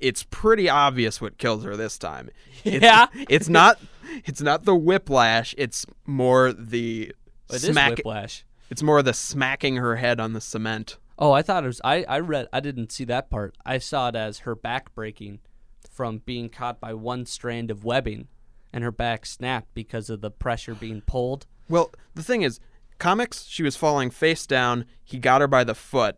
it's 0.00 0.22
pretty 0.24 0.68
obvious 0.68 1.20
what 1.20 1.38
kills 1.38 1.64
her 1.64 1.76
this 1.76 1.98
time. 1.98 2.30
It's, 2.64 2.82
Yeah. 2.82 3.06
it's 3.28 3.48
not 3.48 3.78
it's 4.24 4.40
not 4.40 4.64
the 4.64 4.74
whiplash. 4.74 5.54
It's 5.58 5.86
more 6.06 6.52
the 6.52 7.12
It 7.52 7.58
smack. 7.60 7.96
whiplash. 7.98 8.44
It's 8.70 8.82
more 8.82 9.02
the 9.02 9.14
smacking 9.14 9.76
her 9.76 9.96
head 9.96 10.18
on 10.20 10.32
the 10.32 10.40
cement. 10.40 10.98
Oh, 11.18 11.32
I 11.32 11.42
thought 11.42 11.64
it 11.64 11.66
was. 11.68 11.80
I, 11.84 12.04
I 12.04 12.18
read. 12.20 12.48
I 12.52 12.60
didn't 12.60 12.92
see 12.92 13.04
that 13.04 13.28
part. 13.30 13.56
I 13.66 13.78
saw 13.78 14.08
it 14.08 14.14
as 14.16 14.40
her 14.40 14.54
back 14.54 14.94
breaking 14.94 15.40
from 15.90 16.18
being 16.18 16.48
caught 16.48 16.80
by 16.80 16.94
one 16.94 17.26
strand 17.26 17.70
of 17.70 17.84
webbing, 17.84 18.28
and 18.72 18.84
her 18.84 18.92
back 18.92 19.26
snapped 19.26 19.74
because 19.74 20.10
of 20.10 20.20
the 20.20 20.30
pressure 20.30 20.74
being 20.74 21.00
pulled. 21.00 21.46
Well, 21.68 21.90
the 22.14 22.22
thing 22.22 22.42
is, 22.42 22.60
comics, 22.98 23.44
she 23.46 23.62
was 23.64 23.76
falling 23.76 24.10
face 24.10 24.46
down. 24.46 24.84
He 25.02 25.18
got 25.18 25.40
her 25.40 25.48
by 25.48 25.64
the 25.64 25.74
foot, 25.74 26.16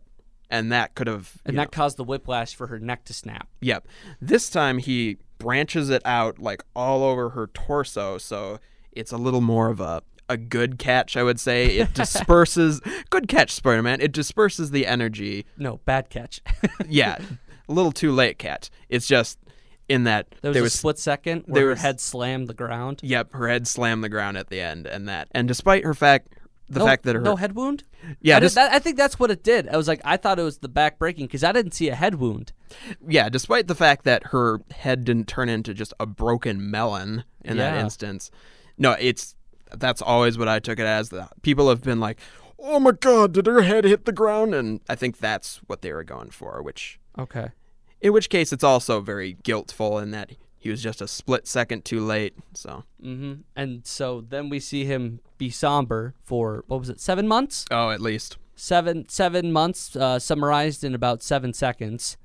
and 0.51 0.71
that 0.71 0.93
could 0.93 1.07
have. 1.07 1.33
And 1.45 1.57
that 1.57 1.71
caused 1.71 1.97
the 1.97 2.03
whiplash 2.03 2.53
for 2.53 2.67
her 2.67 2.77
neck 2.79 3.05
to 3.05 3.13
snap. 3.13 3.47
Yep. 3.61 3.87
This 4.21 4.49
time 4.49 4.77
he 4.77 5.17
branches 5.39 5.89
it 5.89 6.01
out 6.05 6.37
like 6.37 6.63
all 6.75 7.03
over 7.03 7.29
her 7.29 7.47
torso, 7.47 8.17
so 8.19 8.59
it's 8.91 9.11
a 9.11 9.17
little 9.17 9.41
more 9.41 9.69
of 9.69 9.79
a 9.79 10.03
a 10.29 10.37
good 10.37 10.77
catch, 10.79 11.17
I 11.17 11.23
would 11.23 11.39
say. 11.39 11.77
It 11.77 11.93
disperses 11.95 12.79
good 13.09 13.27
catch, 13.27 13.51
Spider 13.51 13.81
Man. 13.81 13.99
It 13.99 14.11
disperses 14.13 14.71
the 14.71 14.85
energy. 14.87 15.45
No, 15.57 15.77
bad 15.85 16.09
catch. 16.09 16.41
Yeah. 16.87 17.17
a 17.67 17.73
little 17.73 17.91
too 17.91 18.11
late 18.11 18.37
catch. 18.37 18.69
It's 18.89 19.07
just 19.07 19.39
in 19.89 20.05
that 20.05 20.27
there 20.41 20.49
was, 20.49 20.55
there 20.55 20.63
a 20.63 20.69
split 20.69 20.99
second 20.99 21.43
where 21.47 21.63
her 21.63 21.69
was- 21.71 21.81
head 21.81 21.99
slammed 21.99 22.47
the 22.47 22.53
ground. 22.53 23.01
Yep, 23.03 23.33
her 23.33 23.47
head 23.49 23.67
slammed 23.67 24.03
the 24.05 24.09
ground 24.09 24.37
at 24.37 24.47
the 24.49 24.61
end 24.61 24.85
and 24.87 25.09
that. 25.09 25.27
And 25.31 25.47
despite 25.49 25.83
her 25.83 25.93
fact 25.93 26.29
the 26.71 26.79
no, 26.79 26.85
fact 26.85 27.03
that 27.03 27.15
her 27.15 27.21
no 27.21 27.35
head 27.35 27.53
wound. 27.55 27.83
Yeah, 28.21 28.37
I, 28.37 28.39
just- 28.39 28.55
that, 28.55 28.71
I 28.71 28.79
think 28.79 28.97
that's 28.97 29.19
what 29.19 29.29
it 29.31 29.43
did. 29.43 29.67
I 29.67 29.77
was 29.77 29.87
like, 29.87 30.01
I 30.05 30.17
thought 30.17 30.39
it 30.39 30.43
was 30.43 30.59
the 30.59 30.69
back 30.69 30.97
breaking 30.97 31.25
because 31.27 31.43
I 31.43 31.51
didn't 31.51 31.73
see 31.73 31.89
a 31.89 31.95
head 31.95 32.15
wound. 32.15 32.53
yeah, 33.07 33.29
despite 33.29 33.67
the 33.67 33.75
fact 33.75 34.03
that 34.05 34.27
her 34.27 34.61
head 34.71 35.03
didn't 35.05 35.27
turn 35.27 35.49
into 35.49 35.73
just 35.73 35.93
a 35.99 36.05
broken 36.05 36.69
melon 36.71 37.23
in 37.43 37.57
that 37.57 37.77
instance. 37.77 38.31
No, 38.77 38.95
it's 38.99 39.35
that's 39.77 40.01
always 40.01 40.37
what 40.37 40.47
I 40.47 40.59
took 40.59 40.79
it 40.79 40.85
as. 40.85 41.09
The 41.09 41.29
people 41.43 41.69
have 41.69 41.81
been 41.81 41.99
like, 41.99 42.19
"Oh 42.59 42.79
my 42.79 42.91
god, 42.91 43.33
did 43.33 43.45
her 43.47 43.61
head 43.61 43.83
hit 43.85 44.05
the 44.05 44.11
ground?" 44.11 44.53
And 44.55 44.79
I 44.89 44.95
think 44.95 45.17
that's 45.19 45.57
what 45.67 45.81
they 45.81 45.93
were 45.93 46.03
going 46.03 46.29
for, 46.31 46.61
which 46.63 46.99
Okay. 47.19 47.49
in 48.01 48.11
which 48.13 48.29
case 48.29 48.51
it's 48.51 48.63
also 48.63 48.99
very 49.01 49.33
guiltful 49.43 49.99
in 49.99 50.11
that 50.11 50.31
he 50.61 50.69
was 50.69 50.81
just 50.81 51.01
a 51.01 51.07
split 51.07 51.47
second 51.47 51.83
too 51.83 51.99
late. 51.99 52.33
So, 52.53 52.83
hmm 53.01 53.33
And 53.55 53.85
so 53.85 54.21
then 54.21 54.47
we 54.47 54.59
see 54.61 54.85
him 54.85 55.19
be 55.37 55.49
somber 55.49 56.13
for 56.23 56.63
what 56.67 56.79
was 56.79 56.89
it, 56.89 56.99
seven 57.01 57.27
months? 57.27 57.65
oh, 57.71 57.89
at 57.89 57.99
least 57.99 58.37
Seven 58.55 59.09
seven 59.09 59.51
months, 59.51 59.95
uh, 59.95 60.19
summarized 60.19 60.83
in 60.83 60.93
about 60.95 61.23
seven 61.23 61.51
seconds. 61.51 62.15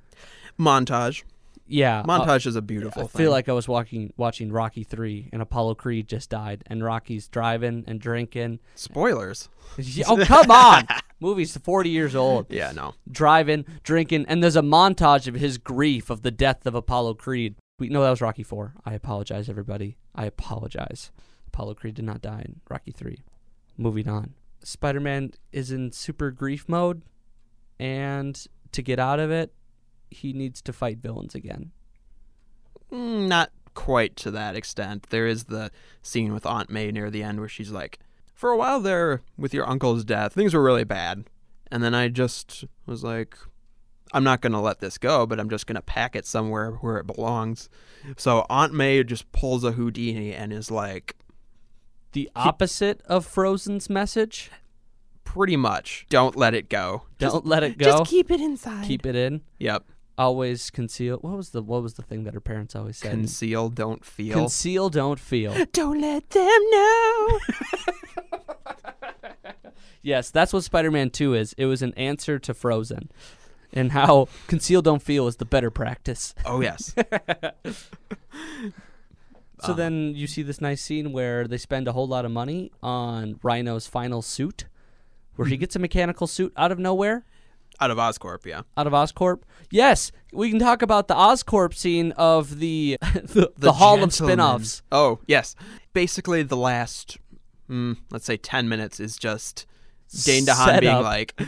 montage. 0.59 1.23
Yeah. 1.69 2.01
uh, 2.01 2.05
Montage 2.05 2.47
is 2.47 2.55
a 2.55 2.63
beautiful 2.63 3.03
I 3.03 3.07
thing. 3.07 3.19
feel 3.23 3.31
like 3.33 3.49
I 3.49 3.53
was 3.53 3.67
walking, 3.67 4.13
watching 4.17 4.53
Rocky 4.53 4.85
three, 4.85 5.29
and 5.33 5.43
Apollo 5.43 5.75
Creed 5.77 6.07
just 6.09 6.31
died, 6.31 6.63
and 6.69 6.85
Rocky's 6.85 7.27
driving 7.27 7.85
and 7.89 8.01
drinking. 8.01 8.61
spoilers. 8.75 9.49
Oh 10.07 10.23
come 10.25 10.51
on! 10.51 10.87
Movie's 11.21 11.57
forty 11.57 11.91
years 11.91 12.15
old. 12.15 12.47
Yeah, 12.51 12.71
no. 12.73 12.95
Driving, 13.11 13.65
drinking, 13.83 14.27
and 14.29 14.43
there's 14.43 14.55
a 14.57 14.63
montage 14.63 15.27
of 15.27 15.35
his 15.35 15.59
grief 15.59 16.09
of 16.09 16.23
the 16.23 16.31
death 16.31 16.67
of 16.67 16.75
Apollo 16.77 17.15
Creed. 17.15 17.57
We 17.79 17.89
no, 17.89 18.03
that 18.03 18.11
was 18.11 18.21
Rocky 18.23 18.43
four. 18.43 18.75
I 18.85 18.95
apologize, 18.95 19.49
everybody. 19.49 19.99
I 20.15 20.25
apologize. 20.25 21.11
Apollo 21.49 21.75
Creed 21.75 21.95
did 21.95 22.05
not 22.05 22.23
die 22.23 22.43
in 22.45 22.61
Rocky 22.71 22.91
three. 22.93 23.19
Moving 23.77 24.09
on. 24.09 24.35
Spider-Man 24.63 25.33
is 25.53 25.71
in 25.71 25.93
super 25.93 26.31
grief 26.31 26.69
mode, 26.69 27.03
and 27.79 28.47
to 28.73 28.83
get 28.83 28.99
out 28.99 29.21
of 29.21 29.31
it, 29.31 29.53
he 30.11 30.33
needs 30.33 30.63
to 30.63 30.73
fight 30.73 30.99
villains 30.99 31.35
again. 31.35 31.71
Mm, 32.91 33.29
Not 33.29 33.53
quite 33.75 34.17
to 34.17 34.31
that 34.31 34.57
extent. 34.57 35.09
There 35.11 35.27
is 35.27 35.45
the 35.45 35.71
scene 36.03 36.33
with 36.33 36.47
Aunt 36.47 36.71
May 36.71 36.91
near 36.91 37.11
the 37.11 37.23
end 37.23 37.39
where 37.41 37.49
she's 37.49 37.71
like, 37.71 37.99
For 38.35 38.51
a 38.51 38.57
while 38.57 38.81
there, 38.81 39.21
with 39.37 39.53
your 39.53 39.69
uncle's 39.69 40.05
death, 40.05 40.33
things 40.33 40.55
were 40.55 40.63
really 40.63 40.85
bad. 40.85 41.29
And 41.71 41.83
then 41.83 41.95
I 41.95 42.09
just 42.09 42.65
was 42.87 43.05
like, 43.05 43.37
I'm 44.13 44.25
not 44.25 44.41
going 44.41 44.53
to 44.53 44.61
let 44.61 44.81
this 44.81 44.99
go, 44.99 45.27
but 45.27 45.41
I'm 45.41 45.51
just 45.51 45.67
going 45.67 45.77
to 45.77 45.83
pack 45.83 46.15
it 46.17 46.27
somewhere 46.27 46.73
where 46.81 46.99
it 46.99 47.07
belongs. 47.07 47.69
So 48.17 48.47
Aunt 48.49 48.73
May 48.73 49.03
just 49.03 49.31
pulls 49.33 49.65
a 49.65 49.73
Houdini 49.73 50.33
and 50.33 50.53
is 50.53 50.71
like, 50.71 51.17
The 52.13 52.31
opposite 52.37 53.01
of 53.07 53.27
Frozen's 53.27 53.91
message. 53.91 54.51
pretty 55.25 55.57
much, 55.57 56.07
don't 56.09 56.37
let 56.37 56.55
it 56.55 56.69
go. 56.69 57.03
Don't 57.19 57.33
Just, 57.33 57.47
let 57.47 57.65
it 57.65 57.79
go. 57.79 57.99
Just 57.99 58.11
keep 58.11 58.31
it 58.31 58.41
inside. 58.41 58.87
Keep 58.87 59.07
it 59.07 59.17
in. 59.17 59.43
Yep. 59.59 59.85
Always 60.19 60.71
conceal. 60.71 61.19
What 61.19 61.37
was 61.37 61.51
the 61.51 61.61
What 61.61 61.83
was 61.83 61.95
the 61.95 62.03
thing 62.03 62.25
that 62.25 62.33
her 62.33 62.41
parents 62.41 62.75
always 62.75 62.97
said? 62.97 63.11
Conceal, 63.11 63.69
don't 63.69 64.03
feel. 64.03 64.33
Conceal, 64.33 64.89
don't 64.89 65.21
feel. 65.21 65.53
don't 65.73 66.01
let 66.01 66.31
them 66.31 66.61
know. 66.71 67.39
yes, 70.03 70.31
that's 70.31 70.55
what 70.55 70.65
Spider-Man 70.65 71.11
Two 71.11 71.35
is. 71.35 71.53
It 71.59 71.67
was 71.67 71.83
an 71.83 71.93
answer 71.95 72.39
to 72.39 72.55
Frozen, 72.55 73.11
and 73.73 73.93
how 73.93 74.29
conceal, 74.47 74.83
don't 74.83 75.03
feel 75.03 75.27
is 75.27 75.37
the 75.37 75.45
better 75.45 75.71
practice. 75.71 76.35
oh, 76.45 76.61
yes. 76.61 76.95
So 79.65 79.73
then 79.73 80.15
you 80.15 80.27
see 80.27 80.43
this 80.43 80.61
nice 80.61 80.83
scene 80.83 81.13
where 81.13 81.49
they 81.49 81.57
spend 81.57 81.89
a 81.89 81.93
whole 81.93 82.07
lot 82.07 82.25
of 82.25 82.31
money 82.31 82.71
on 82.83 83.41
Rhino's 83.43 83.87
final 83.87 84.23
suit, 84.23 84.67
where 85.37 85.49
he 85.49 85.57
gets 85.57 85.75
a 85.75 85.79
mechanical 85.79 86.27
suit 86.27 86.53
out 86.57 86.73
of 86.73 86.79
nowhere. 86.79 87.25
Out 87.81 87.91
of 87.91 87.99
Oscorp, 87.99 88.47
yeah. 88.47 88.63
out 88.77 88.87
of 88.87 88.93
Oscorp. 88.93 89.41
Yes, 89.71 90.13
we 90.33 90.51
can 90.51 90.59
talk 90.59 90.83
about 90.83 91.09
the 91.09 91.15
Oscorp 91.15 91.75
scene 91.75 92.13
of 92.13 92.59
the 92.59 92.97
the, 93.03 93.53
the, 93.57 93.73
Hall 93.75 94.03
of. 94.03 94.13
Spin-offs. 94.15 94.83
Oh, 94.93 95.21
yes. 95.27 95.55
Basically, 95.93 96.43
the 96.43 96.57
last, 96.57 97.19
mm, 97.69 97.97
let's 98.11 98.25
say, 98.25 98.37
10 98.37 98.69
minutes 98.69 99.01
is 99.01 99.19
just 99.19 99.67
Dane 100.25 100.45
DeHaan 100.45 100.81
being 100.81 100.95
up. 100.95 101.03
like, 101.05 101.41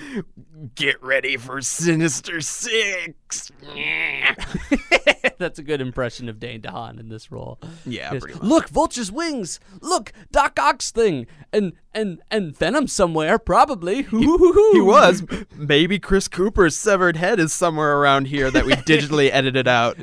get 0.74 1.02
ready 1.02 1.36
for 1.36 1.60
Sinister 1.62 2.40
Six. 2.40 3.50
That's 5.38 5.58
a 5.58 5.62
good 5.62 5.80
impression 5.80 6.28
of 6.28 6.40
Dane 6.40 6.60
DeHaan 6.60 6.98
in 6.98 7.08
this 7.08 7.30
role. 7.30 7.60
Yeah, 7.86 8.10
pretty 8.10 8.34
much. 8.34 8.42
Look, 8.42 8.68
Vulture's 8.68 9.12
wings. 9.12 9.60
Look, 9.80 10.12
Doc 10.32 10.58
Ock's 10.58 10.90
thing, 10.90 11.26
and 11.52 11.72
and 11.94 12.20
and 12.30 12.56
Venom 12.56 12.88
somewhere 12.88 13.38
probably. 13.38 14.02
He 14.02 14.26
was. 14.80 15.22
Maybe 15.56 15.98
Chris 15.98 16.26
Cooper's 16.28 16.76
severed 16.76 17.16
head 17.16 17.38
is 17.38 17.52
somewhere 17.52 17.98
around 17.98 18.26
here 18.26 18.50
that 18.50 18.66
we 18.66 18.72
digitally 18.72 19.30
edited 19.32 19.68
out. 19.68 19.96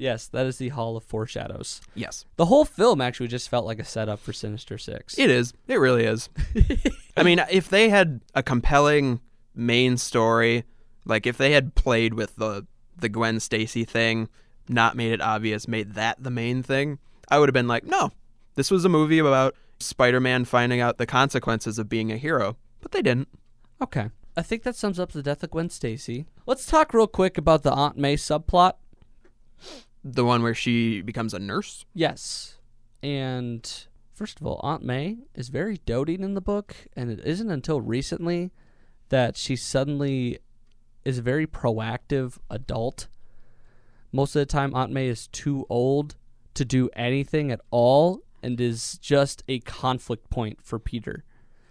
Yes, 0.00 0.28
that 0.28 0.46
is 0.46 0.56
the 0.56 0.70
Hall 0.70 0.96
of 0.96 1.04
Foreshadows. 1.04 1.82
Yes. 1.94 2.24
The 2.36 2.46
whole 2.46 2.64
film 2.64 3.02
actually 3.02 3.28
just 3.28 3.50
felt 3.50 3.66
like 3.66 3.78
a 3.78 3.84
setup 3.84 4.18
for 4.18 4.32
Sinister 4.32 4.78
Six. 4.78 5.18
It 5.18 5.28
is. 5.28 5.52
It 5.68 5.76
really 5.76 6.04
is. 6.04 6.30
I 7.18 7.22
mean, 7.22 7.38
if 7.50 7.68
they 7.68 7.90
had 7.90 8.22
a 8.34 8.42
compelling 8.42 9.20
main 9.54 9.98
story, 9.98 10.64
like 11.04 11.26
if 11.26 11.36
they 11.36 11.52
had 11.52 11.74
played 11.74 12.14
with 12.14 12.36
the 12.36 12.66
the 12.96 13.10
Gwen 13.10 13.40
Stacy 13.40 13.84
thing, 13.84 14.30
not 14.70 14.96
made 14.96 15.12
it 15.12 15.20
obvious, 15.20 15.68
made 15.68 15.92
that 15.94 16.22
the 16.22 16.30
main 16.30 16.62
thing, 16.62 16.98
I 17.28 17.38
would 17.38 17.50
have 17.50 17.54
been 17.54 17.68
like, 17.68 17.84
no, 17.84 18.10
this 18.54 18.70
was 18.70 18.86
a 18.86 18.88
movie 18.88 19.18
about 19.18 19.54
Spider-Man 19.80 20.46
finding 20.46 20.80
out 20.80 20.96
the 20.96 21.06
consequences 21.06 21.78
of 21.78 21.90
being 21.90 22.10
a 22.10 22.16
hero. 22.16 22.56
But 22.80 22.92
they 22.92 23.02
didn't. 23.02 23.28
Okay. 23.82 24.08
I 24.34 24.40
think 24.40 24.62
that 24.62 24.76
sums 24.76 24.98
up 24.98 25.12
the 25.12 25.22
death 25.22 25.42
of 25.42 25.50
Gwen 25.50 25.68
Stacy. 25.68 26.24
Let's 26.46 26.64
talk 26.64 26.94
real 26.94 27.06
quick 27.06 27.36
about 27.36 27.64
the 27.64 27.72
Aunt 27.72 27.98
May 27.98 28.16
subplot. 28.16 28.74
The 30.02 30.24
one 30.24 30.42
where 30.42 30.54
she 30.54 31.02
becomes 31.02 31.34
a 31.34 31.38
nurse. 31.38 31.84
Yes. 31.94 32.58
And 33.02 33.70
first 34.12 34.40
of 34.40 34.46
all, 34.46 34.60
Aunt 34.62 34.82
May 34.82 35.18
is 35.34 35.48
very 35.48 35.78
doting 35.84 36.22
in 36.22 36.34
the 36.34 36.40
book, 36.40 36.74
and 36.96 37.10
it 37.10 37.20
isn't 37.24 37.50
until 37.50 37.80
recently 37.80 38.50
that 39.10 39.36
she 39.36 39.56
suddenly 39.56 40.38
is 41.04 41.18
a 41.18 41.22
very 41.22 41.46
proactive 41.46 42.38
adult. 42.48 43.08
Most 44.12 44.34
of 44.34 44.40
the 44.40 44.46
time, 44.46 44.74
Aunt 44.74 44.92
May 44.92 45.08
is 45.08 45.26
too 45.28 45.66
old 45.68 46.16
to 46.54 46.64
do 46.64 46.90
anything 46.94 47.50
at 47.50 47.60
all 47.70 48.22
and 48.42 48.60
is 48.60 48.98
just 48.98 49.42
a 49.48 49.60
conflict 49.60 50.30
point 50.30 50.60
for 50.62 50.78
Peter. 50.78 51.24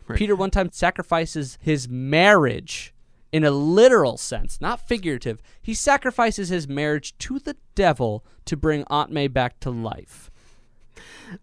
Right. 0.08 0.18
Peter 0.18 0.36
one 0.36 0.52
time 0.52 0.72
sacrifices 0.72 1.58
his 1.62 1.88
marriage 1.88 2.94
in 3.32 3.44
a 3.44 3.52
literal 3.52 4.18
sense, 4.18 4.60
not 4.60 4.88
figurative. 4.88 5.42
He 5.62 5.74
sacrifices 5.74 6.50
his 6.50 6.68
marriage 6.68 7.18
to 7.20 7.40
the 7.40 7.56
devil 7.76 8.26
to 8.46 8.58
bring 8.58 8.84
Aunt 8.88 9.12
May 9.12 9.28
back 9.28 9.60
to 9.62 9.70
life. 9.70 10.32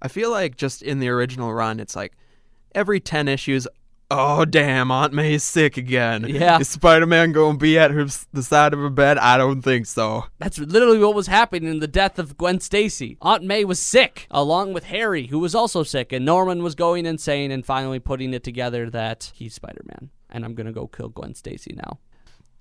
I 0.03 0.09
feel 0.09 0.30
like 0.30 0.57
just 0.57 0.82
in 0.82 0.99
the 0.99 1.09
original 1.09 1.55
run, 1.55 1.78
it's 1.80 1.95
like 1.95 2.12
every 2.74 2.99
10 2.99 3.28
issues, 3.28 3.68
oh, 4.11 4.45
damn, 4.45 4.91
Aunt 4.91 5.12
May's 5.12 5.45
sick 5.45 5.76
again. 5.76 6.26
Yeah. 6.28 6.59
Is 6.59 6.68
Spider 6.68 7.07
Man 7.07 7.32
going 7.32 7.55
to 7.55 7.59
be 7.59 7.78
at 7.78 7.93
her, 7.93 8.07
the 8.32 8.43
side 8.43 8.72
of 8.72 8.80
her 8.80 8.91
bed? 8.91 9.16
I 9.18 9.39
don't 9.39 9.62
think 9.62 9.87
so. 9.87 10.24
That's 10.39 10.59
literally 10.59 10.99
what 10.99 11.14
was 11.14 11.28
happening 11.28 11.70
in 11.70 11.78
the 11.78 11.87
death 11.87 12.18
of 12.18 12.37
Gwen 12.37 12.61
Stacy. 12.61 13.16
Aunt 13.22 13.45
May 13.45 13.64
was 13.64 13.78
sick, 13.78 14.26
along 14.30 14.72
with 14.72 14.84
Harry, 14.84 15.28
who 15.28 15.39
was 15.39 15.55
also 15.55 15.84
sick, 15.84 16.12
and 16.12 16.24
Norman 16.24 16.62
was 16.64 16.74
going 16.74 17.07
insane 17.07 17.53
and 17.53 17.64
finally 17.64 18.01
putting 18.01 18.34
it 18.34 18.43
together 18.43 18.91
that 18.91 19.30
he's 19.34 19.55
Spider 19.55 19.82
Man. 19.87 20.11
And 20.37 20.45
I'm 20.45 20.55
gonna 20.55 20.72
go 20.72 20.87
kill 20.87 21.09
Gwen 21.09 21.34
Stacy 21.34 21.74
now. 21.74 21.99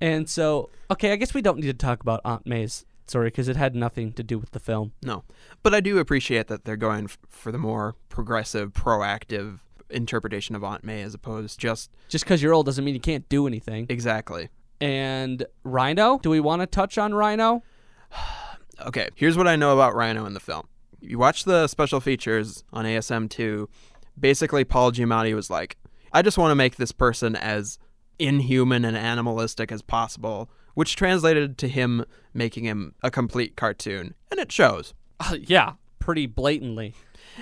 And 0.02 0.30
so, 0.30 0.70
okay, 0.90 1.12
I 1.12 1.16
guess 1.18 1.34
we 1.34 1.42
don't 1.42 1.58
need 1.60 1.68
to 1.68 1.74
talk 1.74 2.02
about 2.02 2.22
Aunt 2.26 2.46
May's 2.48 2.86
story 3.08 3.28
because 3.28 3.48
it 3.50 3.56
had 3.56 3.76
nothing 3.76 4.14
to 4.14 4.24
do 4.24 4.40
with 4.40 4.52
the 4.52 4.60
film. 4.60 4.94
No, 5.04 5.24
but 5.62 5.76
I 5.76 5.80
do 5.82 6.00
appreciate 6.00 6.48
that 6.48 6.66
they're 6.66 6.76
going 6.78 7.04
f- 7.06 7.18
for 7.30 7.52
the 7.52 7.58
more 7.58 7.96
progressive, 8.10 8.74
proactive 8.74 9.60
interpretation 9.90 10.56
of 10.56 10.64
Aunt 10.64 10.84
May 10.84 11.02
as 11.04 11.14
opposed 11.14 11.60
just 11.60 11.92
Just 12.10 12.24
because 12.26 12.42
you're 12.42 12.54
old 12.54 12.66
doesn't 12.66 12.84
mean 12.84 12.96
you 12.96 13.00
can't 13.02 13.28
do 13.30 13.46
anything. 13.46 13.86
exactly. 13.90 14.50
And 14.82 15.46
Rhino, 15.64 16.18
do 16.20 16.30
we 16.30 16.40
want 16.40 16.62
to 16.62 16.66
touch 16.68 16.98
on 16.98 17.14
Rhino? 17.14 17.62
Okay, 18.88 19.08
here's 19.16 19.38
what 19.38 19.48
I 19.48 19.56
know 19.56 19.72
about 19.74 19.96
Rhino 19.96 20.26
in 20.26 20.34
the 20.34 20.40
film. 20.42 20.68
You 21.00 21.18
watch 21.18 21.46
the 21.46 21.68
special 21.68 22.02
features 22.02 22.66
on 22.74 22.84
ASM2. 22.84 23.68
Basically, 24.20 24.66
Paul 24.66 24.92
Giamatti 24.92 25.34
was 25.34 25.50
like, 25.50 25.78
I 26.16 26.22
just 26.22 26.38
want 26.38 26.52
to 26.52 26.56
make 26.56 26.78
this 26.78 26.94
person 26.94 27.36
as 27.36 27.78
inhuman 28.18 28.86
and 28.86 28.96
animalistic 28.96 29.70
as 29.70 29.82
possible, 29.82 30.50
which 30.74 30.96
translated 30.96 31.58
to 31.58 31.68
him 31.68 32.06
making 32.34 32.64
him 32.64 32.96
a 33.04 33.12
complete 33.12 33.58
cartoon. 33.58 34.16
And 34.32 34.40
it 34.40 34.50
shows. 34.50 34.94
Uh, 35.20 35.36
yeah, 35.42 35.74
pretty 36.00 36.26
blatantly. 36.26 36.94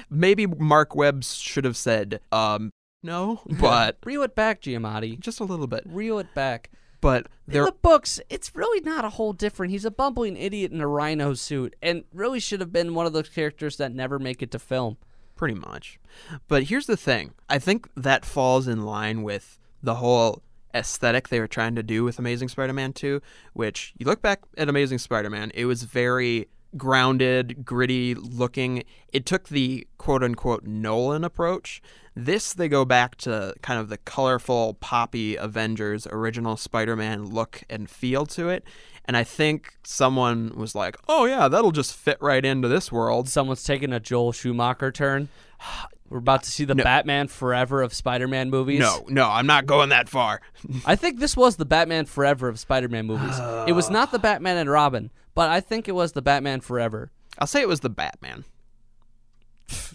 Maybe 0.09 0.47
Mark 0.47 0.95
Webb 0.95 1.23
should 1.23 1.65
have 1.65 1.77
said, 1.77 2.19
um, 2.31 2.71
no, 3.03 3.41
but 3.59 3.99
Reel 4.03 4.23
it 4.23 4.33
back, 4.33 4.63
Giamatti. 4.63 5.19
just 5.19 5.39
a 5.39 5.43
little 5.43 5.67
bit. 5.67 5.83
Reel 5.85 6.17
it 6.17 6.33
back. 6.33 6.71
But 6.99 7.27
In 7.47 7.65
the 7.65 7.75
books, 7.79 8.19
it's 8.27 8.55
really 8.55 8.81
not 8.81 9.05
a 9.05 9.09
whole 9.09 9.33
different. 9.33 9.71
He's 9.71 9.85
a 9.85 9.91
bumbling 9.91 10.35
idiot 10.35 10.71
in 10.71 10.81
a 10.81 10.87
rhino 10.87 11.35
suit, 11.35 11.75
and 11.79 12.05
really 12.11 12.39
should 12.39 12.59
have 12.59 12.73
been 12.73 12.95
one 12.95 13.05
of 13.05 13.13
those 13.13 13.29
characters 13.29 13.77
that 13.77 13.93
never 13.93 14.17
make 14.17 14.41
it 14.41 14.49
to 14.49 14.57
film. 14.57 14.97
Pretty 15.43 15.59
much. 15.59 15.99
But 16.47 16.63
here's 16.63 16.85
the 16.85 16.95
thing 16.95 17.33
I 17.49 17.59
think 17.59 17.89
that 17.97 18.23
falls 18.23 18.65
in 18.65 18.85
line 18.85 19.23
with 19.23 19.59
the 19.81 19.95
whole 19.95 20.41
aesthetic 20.73 21.27
they 21.27 21.41
were 21.41 21.49
trying 21.49 21.75
to 21.75 21.83
do 21.83 22.05
with 22.05 22.17
Amazing 22.17 22.47
Spider 22.47 22.71
Man 22.71 22.93
2, 22.93 23.21
which 23.51 23.93
you 23.97 24.05
look 24.05 24.21
back 24.21 24.39
at 24.57 24.69
Amazing 24.69 24.99
Spider 24.99 25.29
Man, 25.29 25.51
it 25.53 25.65
was 25.65 25.83
very 25.83 26.47
grounded, 26.77 27.65
gritty 27.65 28.15
looking. 28.15 28.85
It 29.11 29.25
took 29.25 29.49
the 29.49 29.85
quote 29.97 30.23
unquote 30.23 30.63
Nolan 30.63 31.25
approach. 31.25 31.81
This, 32.15 32.53
they 32.53 32.69
go 32.69 32.85
back 32.85 33.17
to 33.17 33.53
kind 33.61 33.81
of 33.81 33.89
the 33.89 33.97
colorful, 33.97 34.75
poppy 34.75 35.35
Avengers 35.35 36.07
original 36.09 36.55
Spider 36.55 36.95
Man 36.95 37.25
look 37.25 37.63
and 37.69 37.89
feel 37.89 38.25
to 38.27 38.47
it. 38.47 38.63
And 39.05 39.17
I 39.17 39.23
think 39.23 39.73
someone 39.83 40.53
was 40.55 40.75
like, 40.75 40.97
oh, 41.09 41.25
yeah, 41.25 41.47
that'll 41.47 41.71
just 41.71 41.93
fit 41.93 42.17
right 42.21 42.43
into 42.43 42.67
this 42.67 42.91
world. 42.91 43.27
Someone's 43.27 43.63
taking 43.63 43.91
a 43.91 43.99
Joel 43.99 44.31
Schumacher 44.31 44.91
turn. 44.91 45.29
We're 46.09 46.19
about 46.19 46.43
to 46.43 46.51
see 46.51 46.63
the 46.63 46.75
Batman 46.75 47.27
Forever 47.27 47.81
of 47.81 47.91
Spider-Man 47.91 48.51
movies. 48.51 48.79
No, 48.79 49.03
no, 49.07 49.27
I'm 49.27 49.47
not 49.47 49.65
going 49.65 49.89
that 49.89 50.07
far. 50.07 50.41
I 50.85 50.95
think 50.95 51.19
this 51.19 51.35
was 51.35 51.55
the 51.55 51.65
Batman 51.65 52.05
Forever 52.05 52.47
of 52.47 52.59
Spider-Man 52.59 53.07
movies. 53.07 53.39
it 53.67 53.71
was 53.71 53.89
not 53.89 54.11
the 54.11 54.19
Batman 54.19 54.57
and 54.57 54.69
Robin, 54.69 55.09
but 55.33 55.49
I 55.49 55.59
think 55.59 55.87
it 55.87 55.93
was 55.93 56.11
the 56.11 56.21
Batman 56.21 56.61
Forever. 56.61 57.09
I'll 57.39 57.47
say 57.47 57.61
it 57.61 57.67
was 57.67 57.79
the 57.79 57.89
Batman. 57.89 58.43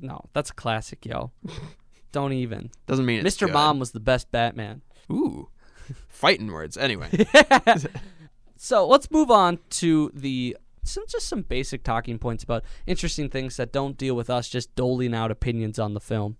No, 0.03 0.25
that's 0.33 0.51
a 0.51 0.55
classic, 0.55 1.07
yo. 1.07 1.31
Don't 2.13 2.33
even. 2.33 2.71
Doesn't 2.87 3.05
mean 3.07 3.25
it's 3.25 3.37
Mr. 3.37 3.53
Mom 3.53 3.79
was 3.79 3.93
the 3.93 4.01
best 4.01 4.31
Batman. 4.33 4.83
Ooh, 5.13 5.49
fighting 6.09 6.51
words. 6.51 6.77
Anyway, 6.77 7.09
So 8.59 8.87
let's 8.87 9.11
move 9.11 9.31
on 9.31 9.61
to 9.71 10.11
the 10.13 10.57
some 10.83 11.05
just 11.09 11.29
some 11.29 11.43
basic 11.43 11.85
talking 11.85 12.19
points 12.19 12.43
about 12.43 12.65
interesting 12.87 13.29
things 13.29 13.57
that 13.57 13.73
don't 13.73 13.97
deal 13.97 14.15
with 14.15 14.29
us 14.29 14.49
just 14.49 14.75
doling 14.75 15.15
out 15.15 15.31
opinions 15.31 15.79
on 15.79 15.95
the 15.95 16.01
film, 16.01 16.37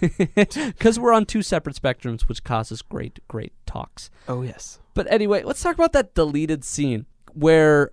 because 0.34 0.98
we're 0.98 1.12
on 1.12 1.24
two 1.26 1.42
separate 1.42 1.76
spectrums, 1.76 2.22
which 2.22 2.42
causes 2.42 2.82
great 2.82 3.20
great 3.28 3.52
talks. 3.66 4.10
oh 4.28 4.42
yes, 4.42 4.80
But 4.94 5.10
anyway, 5.10 5.42
let's 5.44 5.62
talk 5.62 5.74
about 5.74 5.92
that 5.92 6.14
deleted 6.14 6.64
scene 6.64 7.06
where 7.32 7.92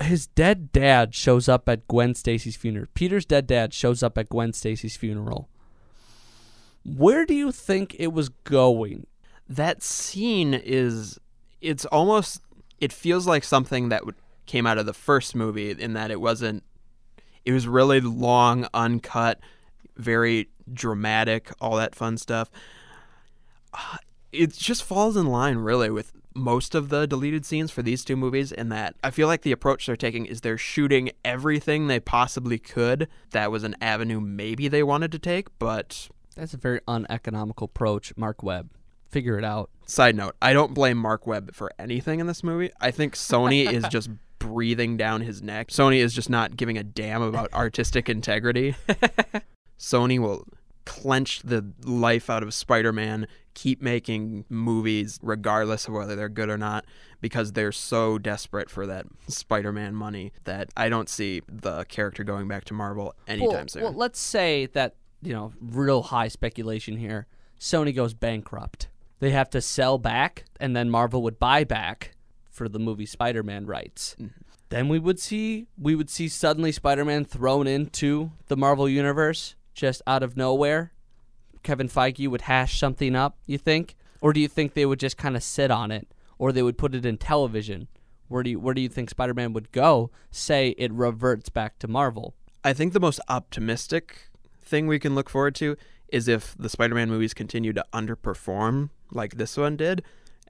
his 0.00 0.26
dead 0.26 0.72
dad 0.72 1.14
shows 1.14 1.48
up 1.48 1.68
at 1.68 1.86
Gwen 1.88 2.14
Stacy's 2.14 2.56
funeral. 2.56 2.86
Peter's 2.94 3.24
dead 3.26 3.46
dad 3.46 3.72
shows 3.74 4.02
up 4.02 4.16
at 4.18 4.28
Gwen 4.28 4.52
Stacy's 4.52 4.96
funeral. 4.96 5.48
Where 6.84 7.24
do 7.24 7.34
you 7.34 7.50
think 7.50 7.96
it 7.98 8.12
was 8.12 8.28
going? 8.28 9.06
that 9.48 9.82
scene 9.82 10.54
is. 10.54 11.18
It's 11.60 11.84
almost. 11.86 12.40
It 12.80 12.92
feels 12.92 13.26
like 13.26 13.44
something 13.44 13.88
that 13.88 14.02
came 14.46 14.66
out 14.66 14.78
of 14.78 14.86
the 14.86 14.94
first 14.94 15.34
movie 15.34 15.70
in 15.70 15.94
that 15.94 16.10
it 16.10 16.20
wasn't. 16.20 16.62
It 17.44 17.52
was 17.52 17.66
really 17.66 18.00
long, 18.00 18.66
uncut, 18.74 19.40
very 19.96 20.48
dramatic, 20.72 21.52
all 21.60 21.76
that 21.76 21.94
fun 21.94 22.16
stuff. 22.18 22.50
Uh, 23.72 23.98
It 24.32 24.52
just 24.52 24.82
falls 24.82 25.16
in 25.16 25.26
line 25.26 25.58
really 25.58 25.90
with 25.90 26.12
most 26.34 26.74
of 26.74 26.88
the 26.88 27.06
deleted 27.06 27.46
scenes 27.46 27.70
for 27.70 27.82
these 27.82 28.04
two 28.04 28.16
movies 28.16 28.50
in 28.50 28.68
that 28.70 28.96
I 29.04 29.10
feel 29.10 29.28
like 29.28 29.42
the 29.42 29.52
approach 29.52 29.86
they're 29.86 29.94
taking 29.96 30.26
is 30.26 30.40
they're 30.40 30.58
shooting 30.58 31.10
everything 31.24 31.86
they 31.86 32.00
possibly 32.00 32.58
could. 32.58 33.06
That 33.30 33.52
was 33.52 33.62
an 33.62 33.76
avenue 33.80 34.20
maybe 34.20 34.66
they 34.66 34.82
wanted 34.82 35.12
to 35.12 35.18
take, 35.20 35.56
but 35.60 36.08
That's 36.34 36.52
a 36.54 36.56
very 36.56 36.80
uneconomical 36.88 37.66
approach, 37.66 38.12
Mark 38.16 38.42
Webb. 38.42 38.70
Figure 39.10 39.38
it 39.38 39.44
out. 39.44 39.70
Side 39.86 40.16
note, 40.16 40.34
I 40.40 40.52
don't 40.52 40.74
blame 40.74 40.98
Mark 40.98 41.26
Webb 41.26 41.54
for 41.54 41.70
anything 41.78 42.20
in 42.20 42.26
this 42.26 42.42
movie. 42.42 42.70
I 42.80 42.90
think 42.90 43.14
Sony 43.14 43.70
is 43.72 43.84
just 43.88 44.10
breathing 44.38 44.96
down 44.96 45.20
his 45.20 45.42
neck. 45.42 45.68
Sony 45.68 45.98
is 45.98 46.14
just 46.14 46.28
not 46.28 46.56
giving 46.56 46.76
a 46.78 46.84
damn 46.84 47.22
about 47.22 47.52
artistic 47.52 48.08
integrity. 48.08 48.74
Sony 49.78 50.18
will 50.18 50.46
clench 50.84 51.40
the 51.42 51.72
life 51.84 52.28
out 52.28 52.42
of 52.42 52.52
Spider-Man, 52.52 53.26
keep 53.54 53.80
making 53.80 54.44
movies 54.48 55.18
regardless 55.22 55.88
of 55.88 55.94
whether 55.94 56.14
they're 56.16 56.28
good 56.28 56.50
or 56.50 56.58
not 56.58 56.84
because 57.20 57.52
they're 57.52 57.72
so 57.72 58.18
desperate 58.18 58.68
for 58.68 58.86
that 58.86 59.06
Spider-Man 59.28 59.94
money 59.94 60.32
that 60.44 60.70
I 60.76 60.88
don't 60.88 61.08
see 61.08 61.42
the 61.48 61.84
character 61.84 62.22
going 62.24 62.48
back 62.48 62.64
to 62.66 62.74
Marvel 62.74 63.14
anytime 63.26 63.50
well, 63.50 63.68
soon. 63.68 63.82
well, 63.82 63.92
let's 63.92 64.20
say 64.20 64.66
that, 64.66 64.96
you 65.22 65.32
know, 65.32 65.52
real 65.60 66.02
high 66.02 66.28
speculation 66.28 66.98
here. 66.98 67.26
Sony 67.58 67.94
goes 67.94 68.12
bankrupt. 68.12 68.88
They 69.24 69.30
have 69.30 69.48
to 69.52 69.62
sell 69.62 69.96
back, 69.96 70.44
and 70.60 70.76
then 70.76 70.90
Marvel 70.90 71.22
would 71.22 71.38
buy 71.38 71.64
back 71.64 72.10
for 72.50 72.68
the 72.68 72.78
movie 72.78 73.06
Spider-Man 73.06 73.64
rights. 73.64 74.14
Mm-hmm. 74.20 74.42
Then 74.68 74.90
we 74.90 74.98
would 74.98 75.18
see 75.18 75.66
we 75.78 75.94
would 75.94 76.10
see 76.10 76.28
suddenly 76.28 76.72
Spider-Man 76.72 77.24
thrown 77.24 77.66
into 77.66 78.32
the 78.48 78.56
Marvel 78.58 78.86
universe 78.86 79.56
just 79.72 80.02
out 80.06 80.22
of 80.22 80.36
nowhere. 80.36 80.92
Kevin 81.62 81.88
Feige 81.88 82.28
would 82.28 82.42
hash 82.42 82.78
something 82.78 83.16
up, 83.16 83.38
you 83.46 83.56
think? 83.56 83.96
Or 84.20 84.34
do 84.34 84.40
you 84.40 84.48
think 84.48 84.74
they 84.74 84.84
would 84.84 85.00
just 85.00 85.16
kind 85.16 85.36
of 85.36 85.42
sit 85.42 85.70
on 85.70 85.90
it 85.90 86.06
or 86.36 86.52
they 86.52 86.62
would 86.62 86.76
put 86.76 86.94
it 86.94 87.06
in 87.06 87.16
television? 87.16 87.88
Where 88.28 88.42
do 88.42 88.50
you 88.50 88.60
where 88.60 88.74
do 88.74 88.82
you 88.82 88.90
think 88.90 89.08
Spider-Man 89.08 89.54
would 89.54 89.72
go? 89.72 90.10
Say 90.32 90.74
it 90.76 90.92
reverts 90.92 91.48
back 91.48 91.78
to 91.78 91.88
Marvel. 91.88 92.34
I 92.62 92.74
think 92.74 92.92
the 92.92 93.00
most 93.00 93.20
optimistic 93.30 94.28
thing 94.60 94.86
we 94.86 94.98
can 94.98 95.14
look 95.14 95.30
forward 95.30 95.54
to 95.54 95.78
is 96.08 96.28
if 96.28 96.54
the 96.58 96.68
Spider-Man 96.68 97.08
movies 97.08 97.34
continue 97.34 97.72
to 97.72 97.84
underperform 97.92 98.90
like 99.10 99.36
this 99.36 99.56
one 99.56 99.76
did 99.76 100.02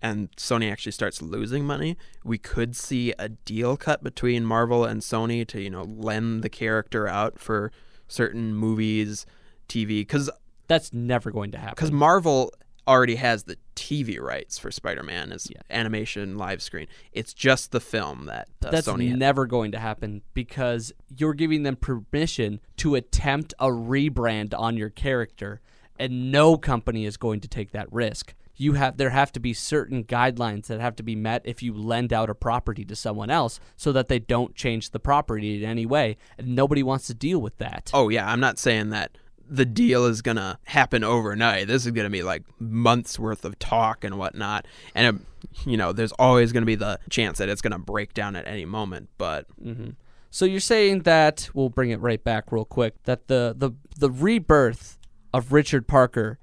and 0.02 0.30
Sony 0.36 0.70
actually 0.70 0.92
starts 0.92 1.22
losing 1.22 1.64
money, 1.64 1.96
we 2.24 2.36
could 2.36 2.76
see 2.76 3.14
a 3.18 3.30
deal 3.30 3.76
cut 3.76 4.02
between 4.02 4.44
Marvel 4.44 4.84
and 4.84 5.00
Sony 5.00 5.46
to, 5.46 5.60
you 5.60 5.70
know, 5.70 5.82
lend 5.82 6.42
the 6.42 6.50
character 6.50 7.08
out 7.08 7.38
for 7.38 7.72
certain 8.06 8.54
movies, 8.54 9.24
TV 9.68 10.06
cuz 10.06 10.28
That's 10.66 10.92
never 10.92 11.30
going 11.30 11.50
to 11.52 11.58
happen. 11.58 11.76
cuz 11.76 11.90
Marvel 11.90 12.52
already 12.86 13.16
has 13.16 13.44
the 13.44 13.56
TV 13.74 14.20
rights 14.20 14.58
for 14.58 14.70
Spider-Man 14.70 15.32
as 15.32 15.48
Yeah. 15.50 15.62
animation 15.70 16.36
live 16.36 16.62
screen. 16.62 16.86
It's 17.12 17.32
just 17.34 17.72
the 17.72 17.80
film 17.80 18.26
that 18.26 18.48
uh, 18.64 18.70
That's 18.70 18.86
Sony 18.88 19.14
never 19.16 19.46
going 19.46 19.72
to 19.72 19.78
happen 19.78 20.22
because 20.34 20.92
you're 21.16 21.34
giving 21.34 21.62
them 21.62 21.76
permission 21.76 22.60
to 22.78 22.94
attempt 22.94 23.54
a 23.58 23.68
rebrand 23.68 24.54
on 24.58 24.76
your 24.76 24.90
character, 24.90 25.60
and 25.98 26.30
no 26.30 26.56
company 26.56 27.04
is 27.06 27.16
going 27.16 27.40
to 27.40 27.48
take 27.48 27.72
that 27.72 27.92
risk. 27.92 28.34
You 28.56 28.74
have 28.74 28.98
there 28.98 29.10
have 29.10 29.32
to 29.32 29.40
be 29.40 29.52
certain 29.52 30.04
guidelines 30.04 30.66
that 30.68 30.80
have 30.80 30.94
to 30.96 31.02
be 31.02 31.16
met 31.16 31.42
if 31.44 31.60
you 31.60 31.74
lend 31.74 32.12
out 32.12 32.30
a 32.30 32.36
property 32.36 32.84
to 32.84 32.94
someone 32.94 33.28
else 33.28 33.58
so 33.76 33.90
that 33.90 34.06
they 34.06 34.20
don't 34.20 34.54
change 34.54 34.90
the 34.90 35.00
property 35.00 35.56
in 35.64 35.68
any 35.68 35.84
way, 35.86 36.16
and 36.38 36.54
nobody 36.54 36.82
wants 36.84 37.08
to 37.08 37.14
deal 37.14 37.40
with 37.40 37.56
that. 37.58 37.90
Oh 37.92 38.08
yeah, 38.10 38.30
I'm 38.30 38.38
not 38.40 38.60
saying 38.60 38.90
that 38.90 39.18
the 39.48 39.64
deal 39.64 40.06
is 40.06 40.22
gonna 40.22 40.58
happen 40.64 41.04
overnight. 41.04 41.66
This 41.66 41.84
is 41.86 41.92
gonna 41.92 42.10
be 42.10 42.22
like 42.22 42.42
months 42.58 43.18
worth 43.18 43.44
of 43.44 43.58
talk 43.58 44.04
and 44.04 44.18
whatnot, 44.18 44.66
and 44.94 45.06
um, 45.06 45.26
you 45.66 45.76
know, 45.76 45.92
there's 45.92 46.12
always 46.12 46.52
gonna 46.52 46.66
be 46.66 46.74
the 46.74 46.98
chance 47.10 47.38
that 47.38 47.48
it's 47.48 47.60
gonna 47.60 47.78
break 47.78 48.14
down 48.14 48.36
at 48.36 48.46
any 48.46 48.64
moment. 48.64 49.10
But 49.18 49.46
So 50.30 50.44
you're 50.44 50.60
saying 50.60 51.02
that 51.02 51.48
we'll 51.54 51.68
bring 51.68 51.90
it 51.90 52.00
right 52.00 52.22
back 52.22 52.50
real 52.50 52.64
quick 52.64 53.02
that 53.04 53.28
the 53.28 53.54
the 53.56 53.70
the 53.98 54.10
rebirth 54.10 54.98
of 55.32 55.52
Richard 55.52 55.86
Parker 55.86 56.38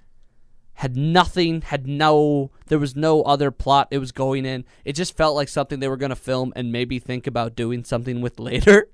had 0.76 0.97
nothing, 0.97 1.62
had 1.62 1.86
no 1.88 2.52
there 2.68 2.80
was 2.80 2.95
no 2.95 3.22
other 3.24 3.52
plot 3.52 3.88
it 3.91 3.99
was 3.99 4.12
going 4.12 4.45
in. 4.45 4.66
It 4.86 4.93
just 4.93 5.16
felt 5.16 5.36
like 5.36 5.47
something 5.49 5.80
they 5.80 5.88
were 5.88 5.97
going 5.97 6.10
to 6.10 6.16
film 6.16 6.54
and 6.56 6.72
maybe 6.72 6.97
think 6.97 7.28
about 7.28 7.56
doing 7.56 7.84
something 7.84 8.22
with 8.22 8.39
later. 8.39 8.89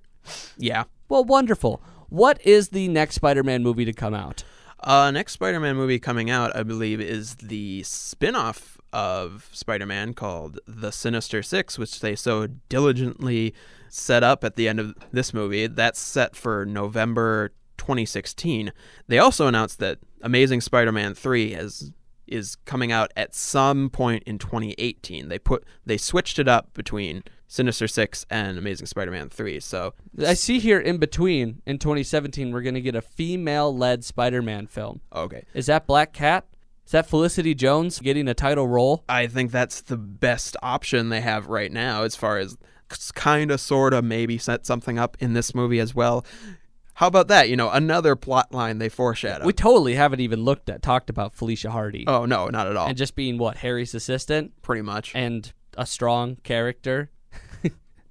yeah, 0.58 0.84
Well, 1.08 1.24
wonderful. 1.24 1.82
What 2.10 2.46
is 2.46 2.70
the 2.70 2.88
next 2.88 3.16
Spider-Man 3.16 3.64
movie 3.64 3.86
to 3.86 3.94
come 3.94 4.14
out? 4.14 4.44
uh, 4.82 5.12
next 5.12 5.34
Spider-Man 5.34 5.76
movie 5.76 6.00
coming 6.00 6.30
out, 6.30 6.56
I 6.56 6.64
believe, 6.64 7.02
is 7.02 7.36
the 7.36 7.84
spin-off 7.84 8.80
of 8.94 9.50
Spider-Man 9.52 10.14
called 10.14 10.60
The 10.68 10.92
Sinister 10.92 11.42
Six, 11.44 11.78
which 11.78 12.00
they 12.00 12.16
so 12.16 12.48
diligently 12.70 13.54
set 13.90 14.24
up 14.24 14.44
at 14.44 14.56
the 14.56 14.68
end 14.68 14.80
of 14.80 14.96
this 15.12 15.34
movie. 15.34 15.68
That's 15.68 16.00
set 16.00 16.36
for 16.36 16.66
November 16.66 17.54
2016. 17.78 18.72
They 19.08 19.18
also 19.18 19.48
announced 19.48 19.80
that 19.80 20.00
Amazing 20.22 20.62
Spider-Man 20.62 21.16
3 21.16 21.52
has 21.54 21.92
is 22.28 22.58
coming 22.66 22.92
out 22.92 23.12
at 23.16 23.34
some 23.34 23.90
point 23.90 24.22
in 24.24 24.38
2018. 24.38 25.30
They 25.30 25.40
put 25.40 25.64
they 25.86 25.98
switched 25.98 26.40
it 26.40 26.48
up 26.48 26.74
between 26.74 27.24
Sinister 27.48 27.88
6 27.88 28.26
and 28.30 28.58
Amazing 28.58 28.88
Spider-Man 28.88 29.30
3. 29.30 29.60
So, 29.60 29.94
I 30.26 30.34
see 30.34 30.60
here 30.60 30.80
in 30.80 30.98
between 30.98 31.62
in 31.66 31.80
2017 31.80 32.52
we're 32.52 32.62
gonna 32.62 32.82
get 32.82 32.96
a 32.96 33.02
female-led 33.02 34.04
Spider-Man 34.04 34.68
film. 34.68 35.02
okay. 35.14 35.46
Is 35.54 35.68
that 35.68 35.88
Black 35.88 36.14
Cat? 36.14 36.46
Is 36.86 36.92
that 36.92 37.10
Felicity 37.10 37.54
Jones 37.54 38.00
getting 38.00 38.28
a 38.30 38.34
title 38.34 38.68
role? 38.68 39.04
I 39.10 39.28
think 39.28 39.52
that's 39.52 39.82
the 39.82 39.98
best 39.98 40.56
option 40.62 41.10
they 41.10 41.20
have 41.22 41.48
right 41.48 41.72
now 41.72 42.04
as 42.04 42.16
far 42.16 42.38
as 42.38 42.58
kind 43.14 43.52
of, 43.52 43.60
sort 43.60 43.94
of, 43.94 44.06
maybe 44.06 44.38
set 44.38 44.66
something 44.66 44.98
up 44.98 45.18
in 45.20 45.34
this 45.34 45.54
movie 45.54 45.80
as 45.80 45.94
well. 45.94 46.26
How 46.94 47.08
about 47.08 47.28
that? 47.28 47.50
You 47.50 47.58
know, 47.58 47.70
another 47.70 48.16
plot 48.16 48.54
line 48.54 48.78
they 48.80 48.88
foreshadow. 48.90 49.46
We 49.46 49.52
totally 49.54 49.96
haven't 49.96 50.20
even 50.22 50.44
looked 50.46 50.70
at 50.70 50.82
talked 50.82 51.10
about 51.10 51.34
Felicia 51.34 51.70
Hardy 51.72 52.06
oh, 52.08 52.26
no, 52.26 52.48
not 52.48 52.68
at 52.68 52.76
all. 52.78 52.88
and 52.88 52.98
just 52.98 53.16
being 53.16 53.38
what 53.38 53.58
Harry's 53.58 53.94
assistant 53.94 54.54
Pretty 54.62 54.82
much. 54.82 55.12
and 55.14 55.52
a 55.78 55.86
strong 55.86 56.38
character. 56.38 57.12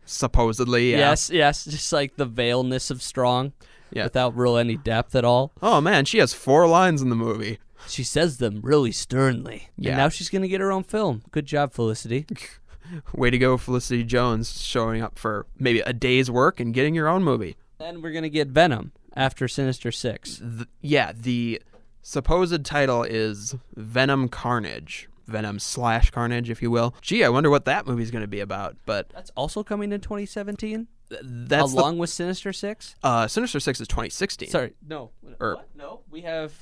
Supposedly, 0.07 0.93
yeah. 0.93 0.99
Yes, 0.99 1.31
yes, 1.31 1.65
just 1.65 1.93
like 1.93 2.17
the 2.17 2.25
veilness 2.25 2.91
of 2.91 3.03
strong, 3.03 3.53
Yeah. 3.91 4.05
without 4.05 4.37
real 4.37 4.57
any 4.57 4.77
depth 4.77 5.15
at 5.15 5.25
all. 5.25 5.53
Oh, 5.63 5.81
man, 5.81 6.05
she 6.05 6.19
has 6.19 6.33
four 6.33 6.67
lines 6.67 7.03
in 7.03 7.11
the 7.11 7.17
movie. 7.17 7.59
She 7.89 8.03
says 8.03 8.39
them 8.39 8.61
really 8.63 8.93
sternly. 8.93 9.69
Yeah. 9.77 9.91
And 9.91 9.99
now 9.99 10.09
she's 10.09 10.29
gonna 10.31 10.49
get 10.49 10.61
her 10.61 10.73
own 10.73 10.83
film. 10.85 11.23
Good 11.31 11.47
job, 11.47 11.73
Felicity. 11.73 12.27
Way 13.15 13.31
to 13.31 13.39
go, 13.39 13.57
Felicity 13.57 14.05
Jones, 14.05 14.61
showing 14.63 15.03
up 15.03 15.19
for 15.19 15.47
maybe 15.59 15.81
a 15.81 15.93
day's 15.93 16.31
work 16.31 16.59
and 16.61 16.73
getting 16.73 16.95
your 16.95 17.09
own 17.09 17.23
movie. 17.25 17.57
then 17.79 18.01
we're 18.01 18.13
gonna 18.13 18.29
get 18.29 18.49
Venom 18.49 18.93
after 19.15 19.47
Sinister 19.49 19.93
Six. 19.93 20.39
Th- 20.39 20.69
yeah, 20.81 21.13
the 21.15 21.61
supposed 22.03 22.65
title 22.65 23.03
is 23.03 23.55
Venom 23.77 24.29
Carnage. 24.29 25.09
Venom 25.27 25.59
slash 25.59 26.11
Carnage, 26.11 26.51
if 26.51 26.63
you 26.63 26.71
will. 26.71 26.95
Gee, 27.01 27.25
I 27.25 27.29
wonder 27.29 27.51
what 27.51 27.65
that 27.67 27.87
movie's 27.87 28.11
going 28.11 28.23
to 28.23 28.29
be 28.29 28.41
about. 28.41 28.77
But 28.87 29.09
That's 29.11 29.31
also 29.37 29.63
coming 29.65 29.93
in 29.93 30.01
2017, 30.01 30.87
th- 31.11 31.21
that's 31.25 31.73
the- 31.73 31.81
along 31.81 31.99
with 31.99 32.11
Sinister 32.11 32.53
Six. 32.53 32.95
uh, 33.03 33.27
Sinister 33.27 33.61
Six 33.61 33.81
is 33.81 33.89
2016. 33.89 34.49
Sorry, 34.51 34.75
no. 34.87 35.11
Or- 35.41 35.57
what? 35.57 35.69
No, 35.77 36.01
we 36.11 36.23
have. 36.23 36.53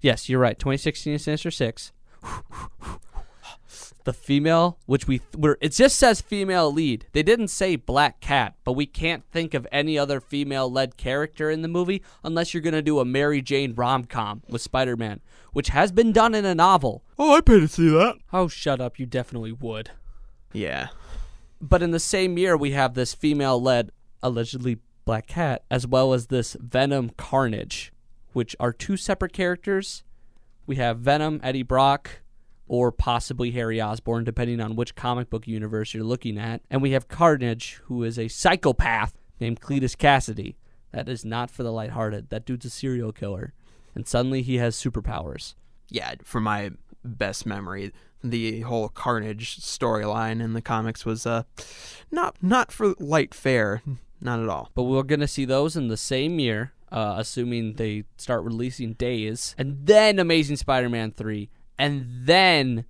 Yes, 0.00 0.28
you're 0.28 0.40
right. 0.40 0.58
2016 0.58 1.14
is 1.14 1.24
Sinister 1.24 1.50
Six. 1.50 1.92
The 4.04 4.12
female, 4.12 4.78
which 4.84 5.08
we 5.08 5.22
were, 5.34 5.56
it 5.62 5.72
just 5.72 5.96
says 5.96 6.20
female 6.20 6.70
lead. 6.70 7.06
They 7.12 7.22
didn't 7.22 7.48
say 7.48 7.76
Black 7.76 8.20
Cat, 8.20 8.54
but 8.62 8.74
we 8.74 8.84
can't 8.84 9.24
think 9.32 9.54
of 9.54 9.66
any 9.72 9.98
other 9.98 10.20
female-led 10.20 10.98
character 10.98 11.50
in 11.50 11.62
the 11.62 11.68
movie 11.68 12.02
unless 12.22 12.52
you're 12.52 12.62
gonna 12.62 12.82
do 12.82 13.00
a 13.00 13.04
Mary 13.06 13.40
Jane 13.40 13.74
rom-com 13.74 14.42
with 14.46 14.60
Spider-Man, 14.60 15.20
which 15.54 15.68
has 15.68 15.90
been 15.90 16.12
done 16.12 16.34
in 16.34 16.44
a 16.44 16.54
novel. 16.54 17.02
Oh, 17.18 17.34
I 17.34 17.40
pay 17.40 17.60
to 17.60 17.66
see 17.66 17.88
that. 17.88 18.16
Oh, 18.30 18.46
shut 18.46 18.78
up! 18.78 18.98
You 18.98 19.06
definitely 19.06 19.52
would. 19.52 19.92
Yeah. 20.52 20.88
But 21.58 21.82
in 21.82 21.90
the 21.90 21.98
same 21.98 22.36
year, 22.36 22.58
we 22.58 22.72
have 22.72 22.92
this 22.92 23.14
female-led, 23.14 23.90
allegedly 24.22 24.80
Black 25.06 25.26
Cat, 25.26 25.64
as 25.70 25.86
well 25.86 26.12
as 26.12 26.26
this 26.26 26.58
Venom 26.60 27.10
Carnage, 27.16 27.90
which 28.34 28.54
are 28.60 28.72
two 28.72 28.98
separate 28.98 29.32
characters. 29.32 30.04
We 30.66 30.76
have 30.76 30.98
Venom, 30.98 31.40
Eddie 31.42 31.62
Brock, 31.62 32.20
or 32.66 32.90
possibly 32.90 33.50
Harry 33.52 33.80
Osborn, 33.80 34.24
depending 34.24 34.60
on 34.60 34.76
which 34.76 34.94
comic 34.94 35.30
book 35.30 35.46
universe 35.46 35.92
you're 35.92 36.04
looking 36.04 36.38
at. 36.38 36.62
And 36.70 36.80
we 36.80 36.92
have 36.92 37.08
Carnage, 37.08 37.80
who 37.84 38.02
is 38.02 38.18
a 38.18 38.28
psychopath 38.28 39.18
named 39.40 39.60
Cletus 39.60 39.96
Kasady. 39.96 40.56
That 40.92 41.08
is 41.08 41.24
not 41.24 41.50
for 41.50 41.62
the 41.62 41.72
lighthearted. 41.72 42.30
That 42.30 42.46
dude's 42.46 42.66
a 42.66 42.70
serial 42.70 43.12
killer. 43.12 43.52
And 43.94 44.06
suddenly 44.06 44.42
he 44.42 44.56
has 44.56 44.76
superpowers. 44.76 45.54
Yeah, 45.88 46.14
from 46.22 46.44
my 46.44 46.70
best 47.04 47.46
memory, 47.46 47.92
the 48.22 48.60
whole 48.60 48.88
Carnage 48.88 49.60
storyline 49.60 50.42
in 50.42 50.54
the 50.54 50.62
comics 50.62 51.04
was 51.04 51.26
uh 51.26 51.42
not 52.10 52.36
not 52.40 52.72
for 52.72 52.94
light 52.98 53.34
fare, 53.34 53.82
not 54.20 54.40
at 54.40 54.48
all. 54.48 54.70
But 54.74 54.84
we're 54.84 55.02
going 55.02 55.20
to 55.20 55.28
see 55.28 55.44
those 55.44 55.76
in 55.76 55.88
the 55.88 55.96
same 55.96 56.38
year, 56.38 56.72
uh, 56.90 57.16
assuming 57.18 57.74
they 57.74 58.04
start 58.16 58.42
releasing 58.42 58.94
days. 58.94 59.54
And 59.58 59.86
then 59.86 60.18
Amazing 60.18 60.56
Spider 60.56 60.88
Man 60.88 61.12
3. 61.12 61.50
And 61.78 62.06
then 62.08 62.84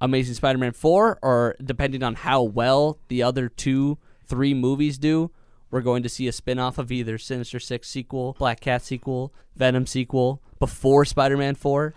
Amazing 0.00 0.34
Spider 0.34 0.58
Man 0.58 0.72
4, 0.72 1.18
or 1.22 1.56
depending 1.62 2.02
on 2.02 2.14
how 2.14 2.42
well 2.42 2.98
the 3.08 3.22
other 3.22 3.48
two, 3.48 3.98
three 4.26 4.54
movies 4.54 4.98
do, 4.98 5.30
we're 5.70 5.82
going 5.82 6.02
to 6.02 6.08
see 6.08 6.26
a 6.26 6.32
spin 6.32 6.58
off 6.58 6.78
of 6.78 6.90
either 6.90 7.18
Sinister 7.18 7.60
Six 7.60 7.88
sequel, 7.88 8.34
Black 8.38 8.60
Cat 8.60 8.82
sequel, 8.82 9.32
Venom 9.56 9.86
sequel 9.86 10.42
before 10.58 11.04
Spider 11.04 11.36
Man 11.36 11.54
4. 11.54 11.94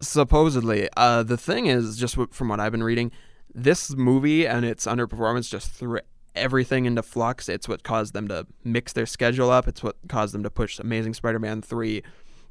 Supposedly, 0.00 0.88
uh, 0.96 1.22
the 1.22 1.36
thing 1.36 1.66
is, 1.66 1.96
just 1.96 2.16
from 2.30 2.48
what 2.48 2.60
I've 2.60 2.72
been 2.72 2.82
reading, 2.82 3.10
this 3.54 3.94
movie 3.94 4.46
and 4.46 4.64
its 4.64 4.86
underperformance 4.86 5.48
just 5.48 5.70
threw 5.70 6.00
everything 6.34 6.84
into 6.84 7.02
flux. 7.02 7.48
It's 7.48 7.68
what 7.68 7.82
caused 7.82 8.12
them 8.12 8.28
to 8.28 8.46
mix 8.64 8.92
their 8.92 9.06
schedule 9.06 9.50
up. 9.50 9.68
It's 9.68 9.82
what 9.82 9.96
caused 10.08 10.34
them 10.34 10.42
to 10.42 10.50
push 10.50 10.78
Amazing 10.78 11.14
Spider-Man 11.14 11.62
three 11.62 12.02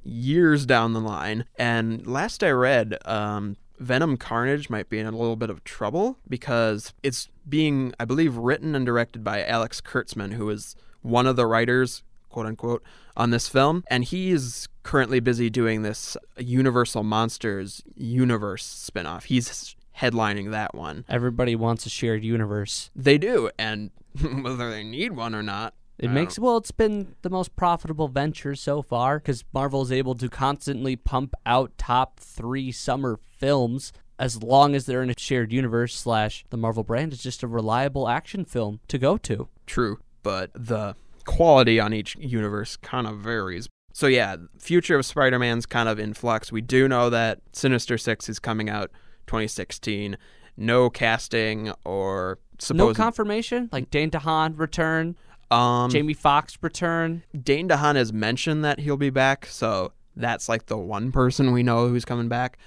years 0.03 0.65
down 0.65 0.93
the 0.93 0.99
line. 0.99 1.45
And 1.57 2.05
last 2.05 2.43
I 2.43 2.51
read, 2.51 2.97
um, 3.05 3.57
Venom 3.79 4.17
Carnage 4.17 4.69
might 4.69 4.89
be 4.89 4.99
in 4.99 5.05
a 5.05 5.11
little 5.11 5.35
bit 5.35 5.49
of 5.49 5.63
trouble 5.63 6.17
because 6.27 6.93
it's 7.03 7.29
being, 7.47 7.93
I 7.99 8.05
believe, 8.05 8.37
written 8.37 8.75
and 8.75 8.85
directed 8.85 9.23
by 9.23 9.43
Alex 9.45 9.81
Kurtzman, 9.81 10.33
who 10.33 10.49
is 10.49 10.75
one 11.01 11.27
of 11.27 11.35
the 11.35 11.45
writers, 11.45 12.03
quote 12.29 12.45
unquote, 12.45 12.83
on 13.17 13.31
this 13.31 13.49
film. 13.49 13.83
And 13.87 14.03
he's 14.03 14.67
currently 14.83 15.19
busy 15.19 15.49
doing 15.49 15.81
this 15.81 16.15
Universal 16.37 17.03
Monsters 17.03 17.83
universe 17.95 18.89
spinoff. 18.91 19.23
He's 19.23 19.75
headlining 19.97 20.51
that 20.51 20.73
one. 20.73 21.05
Everybody 21.07 21.55
wants 21.55 21.85
a 21.85 21.89
shared 21.89 22.23
universe. 22.23 22.89
They 22.95 23.17
do, 23.17 23.49
and 23.57 23.91
whether 24.41 24.69
they 24.69 24.83
need 24.83 25.13
one 25.13 25.35
or 25.35 25.43
not, 25.43 25.73
It 25.99 26.09
I 26.09 26.13
makes 26.13 26.39
well, 26.39 26.57
it's 26.57 26.71
been 26.71 27.15
the 27.21 27.29
most 27.29 27.55
profitable 27.55 28.07
venture 28.07 28.55
so 28.55 28.81
far 28.81 29.19
because 29.19 29.43
Marvel 29.53 29.81
is 29.81 29.91
able 29.91 30.15
to 30.15 30.29
constantly 30.29 30.95
pump 30.95 31.35
out 31.45 31.71
top 31.77 32.19
three 32.19 32.71
summer 32.71 33.19
films 33.37 33.93
as 34.17 34.41
long 34.41 34.75
as 34.75 34.85
they're 34.85 35.03
in 35.03 35.09
a 35.09 35.15
shared 35.17 35.51
universe. 35.53 35.95
Slash, 35.95 36.45
the 36.49 36.57
Marvel 36.57 36.83
brand 36.83 37.13
is 37.13 37.21
just 37.21 37.43
a 37.43 37.47
reliable 37.47 38.07
action 38.07 38.45
film 38.45 38.79
to 38.87 38.97
go 38.97 39.17
to. 39.17 39.49
true, 39.65 39.99
but 40.23 40.51
the 40.53 40.95
quality 41.25 41.79
on 41.79 41.93
each 41.93 42.15
universe 42.15 42.75
kind 42.77 43.07
of 43.07 43.19
varies. 43.19 43.67
So 43.93 44.07
yeah, 44.07 44.37
future 44.57 44.97
of 44.97 45.05
Spider-Man's 45.05 45.67
kind 45.67 45.87
of 45.87 45.99
in 45.99 46.13
flux. 46.13 46.51
We 46.51 46.61
do 46.61 46.87
know 46.87 47.11
that 47.11 47.41
Sinister 47.51 47.97
Six 47.97 48.27
is 48.27 48.39
coming 48.39 48.69
out 48.69 48.89
2016. 49.27 50.17
No 50.57 50.89
casting 50.89 51.71
or 51.85 52.39
No 52.71 52.93
confirmation, 52.93 53.69
like 53.71 53.89
Dane 53.89 54.11
DeHaan 54.11 54.57
return, 54.57 55.15
um 55.53 55.89
Jamie 55.91 56.13
Foxx 56.13 56.57
return. 56.61 57.23
Dane 57.39 57.67
DeHaan 57.69 57.95
has 57.95 58.11
mentioned 58.11 58.63
that 58.65 58.79
he'll 58.79 58.97
be 58.97 59.09
back, 59.09 59.45
so 59.45 59.93
that's 60.15 60.47
like 60.49 60.67
the 60.67 60.77
one 60.77 61.11
person 61.11 61.51
we 61.51 61.63
know 61.63 61.87
who's 61.87 62.05
coming 62.05 62.27
back. 62.29 62.57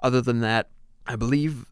Other 0.00 0.20
than 0.20 0.40
that, 0.40 0.68
I 1.06 1.16
believe 1.16 1.66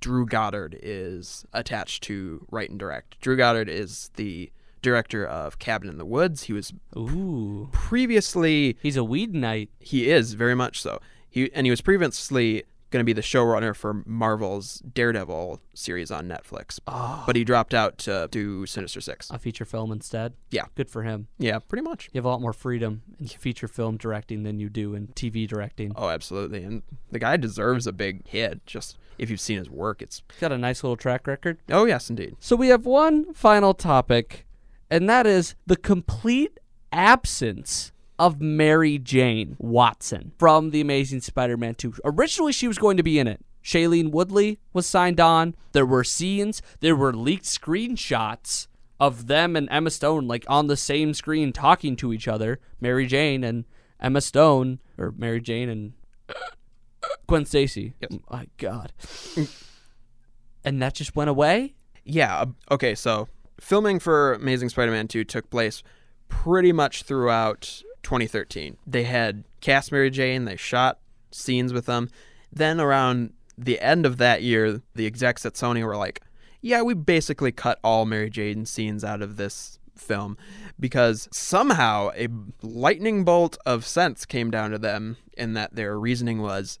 Drew 0.00 0.26
Goddard 0.26 0.78
is 0.82 1.44
attached 1.52 2.02
to 2.04 2.46
write 2.50 2.70
and 2.70 2.78
direct. 2.78 3.20
Drew 3.20 3.36
Goddard 3.36 3.68
is 3.68 4.10
the 4.16 4.50
director 4.82 5.24
of 5.26 5.58
Cabin 5.58 5.88
in 5.88 5.98
the 5.98 6.04
Woods. 6.06 6.44
He 6.44 6.52
was 6.52 6.72
Ooh, 6.96 7.68
previously 7.72 8.76
he's 8.82 8.96
a 8.96 9.00
Whedonite. 9.00 9.68
he 9.80 10.10
is 10.10 10.34
very 10.34 10.54
much 10.54 10.80
so. 10.80 11.00
He 11.28 11.50
and 11.52 11.66
he 11.66 11.70
was 11.70 11.80
previously 11.80 12.64
going 12.90 13.00
to 13.00 13.04
be 13.04 13.12
the 13.12 13.20
showrunner 13.22 13.74
for 13.74 14.02
Marvel's 14.06 14.78
Daredevil 14.80 15.60
series 15.74 16.10
on 16.10 16.28
Netflix. 16.28 16.78
Ah. 16.86 17.24
But 17.26 17.34
he 17.36 17.42
dropped 17.44 17.74
out 17.74 17.98
to 17.98 18.28
do 18.30 18.66
Sinister 18.66 19.00
6. 19.00 19.30
A 19.30 19.38
feature 19.38 19.64
film 19.64 19.90
instead. 19.90 20.34
Yeah. 20.50 20.66
good 20.76 20.88
for 20.88 21.02
him. 21.02 21.26
Yeah, 21.38 21.58
pretty 21.58 21.82
much. 21.82 22.08
You 22.12 22.18
have 22.18 22.24
a 22.24 22.28
lot 22.28 22.40
more 22.40 22.52
freedom 22.52 23.02
in 23.18 23.26
feature 23.26 23.66
film 23.68 23.96
directing 23.96 24.44
than 24.44 24.60
you 24.60 24.68
do 24.68 24.94
in 24.94 25.08
TV 25.08 25.48
directing. 25.48 25.92
Oh, 25.96 26.08
absolutely. 26.08 26.62
And 26.62 26.82
the 27.10 27.18
guy 27.18 27.36
deserves 27.36 27.86
a 27.86 27.92
big 27.92 28.26
hit. 28.28 28.64
Just 28.66 28.96
if 29.18 29.28
you've 29.30 29.40
seen 29.40 29.58
his 29.58 29.70
work, 29.70 30.00
it's 30.02 30.22
He's 30.30 30.40
got 30.40 30.52
a 30.52 30.58
nice 30.58 30.82
little 30.84 30.96
track 30.96 31.26
record. 31.26 31.58
oh 31.70 31.84
yes, 31.86 32.10
indeed. 32.10 32.36
So 32.40 32.54
we 32.56 32.68
have 32.68 32.86
one 32.86 33.32
final 33.34 33.74
topic, 33.74 34.46
and 34.90 35.08
that 35.08 35.26
is 35.26 35.54
the 35.66 35.76
complete 35.76 36.58
absence 36.92 37.92
of 38.18 38.40
Mary 38.40 38.98
Jane 38.98 39.56
Watson 39.58 40.32
from 40.38 40.70
The 40.70 40.80
Amazing 40.80 41.20
Spider 41.22 41.56
Man 41.56 41.74
2. 41.74 41.94
Originally, 42.04 42.52
she 42.52 42.68
was 42.68 42.78
going 42.78 42.96
to 42.96 43.02
be 43.02 43.18
in 43.18 43.26
it. 43.26 43.40
Shailene 43.62 44.10
Woodley 44.10 44.58
was 44.72 44.86
signed 44.86 45.18
on. 45.20 45.54
There 45.72 45.86
were 45.86 46.04
scenes, 46.04 46.60
there 46.80 46.94
were 46.96 47.12
leaked 47.14 47.44
screenshots 47.46 48.66
of 49.00 49.26
them 49.26 49.56
and 49.56 49.68
Emma 49.70 49.90
Stone 49.90 50.28
like 50.28 50.44
on 50.48 50.66
the 50.68 50.76
same 50.76 51.14
screen 51.14 51.52
talking 51.52 51.96
to 51.96 52.12
each 52.12 52.28
other. 52.28 52.60
Mary 52.80 53.06
Jane 53.06 53.42
and 53.42 53.64
Emma 54.00 54.20
Stone, 54.20 54.80
or 54.98 55.12
Mary 55.16 55.40
Jane 55.40 55.68
and 55.68 55.92
Gwen 57.26 57.46
Stacy. 57.46 57.94
Yes. 58.00 58.20
My 58.30 58.46
God. 58.58 58.92
and 60.64 60.80
that 60.82 60.94
just 60.94 61.16
went 61.16 61.30
away. 61.30 61.74
Yeah. 62.04 62.36
uh, 62.36 62.46
Okay. 62.70 62.94
So 62.94 63.28
filming 63.58 63.98
for 63.98 64.34
Amazing 64.34 64.68
Spider-Man 64.68 65.08
2 65.08 65.24
took 65.24 65.48
place 65.50 65.82
pretty 66.28 66.72
much 66.72 67.02
throughout 67.04 67.82
2013. 68.04 68.76
They 68.86 69.04
had 69.04 69.44
cast 69.60 69.90
Mary 69.90 70.10
Jane. 70.10 70.44
They 70.44 70.56
shot 70.56 71.00
scenes 71.30 71.72
with 71.72 71.86
them. 71.86 72.08
Then 72.52 72.80
around 72.80 73.32
the 73.58 73.80
end 73.80 74.06
of 74.06 74.18
that 74.18 74.42
year, 74.42 74.80
the 74.94 75.06
execs 75.06 75.44
at 75.44 75.54
Sony 75.54 75.84
were 75.84 75.96
like, 75.96 76.20
"Yeah, 76.60 76.82
we 76.82 76.94
basically 76.94 77.50
cut 77.50 77.80
all 77.82 78.04
Mary 78.04 78.30
Jane 78.30 78.66
scenes 78.66 79.04
out 79.04 79.22
of 79.22 79.36
this." 79.36 79.78
film 79.96 80.36
because 80.78 81.28
somehow 81.32 82.10
a 82.16 82.26
lightning 82.62 83.22
bolt 83.22 83.56
of 83.64 83.86
sense 83.86 84.26
came 84.26 84.50
down 84.50 84.72
to 84.72 84.76
them 84.78 85.16
in 85.38 85.52
that 85.54 85.76
their 85.76 85.96
reasoning 85.96 86.42
was 86.42 86.80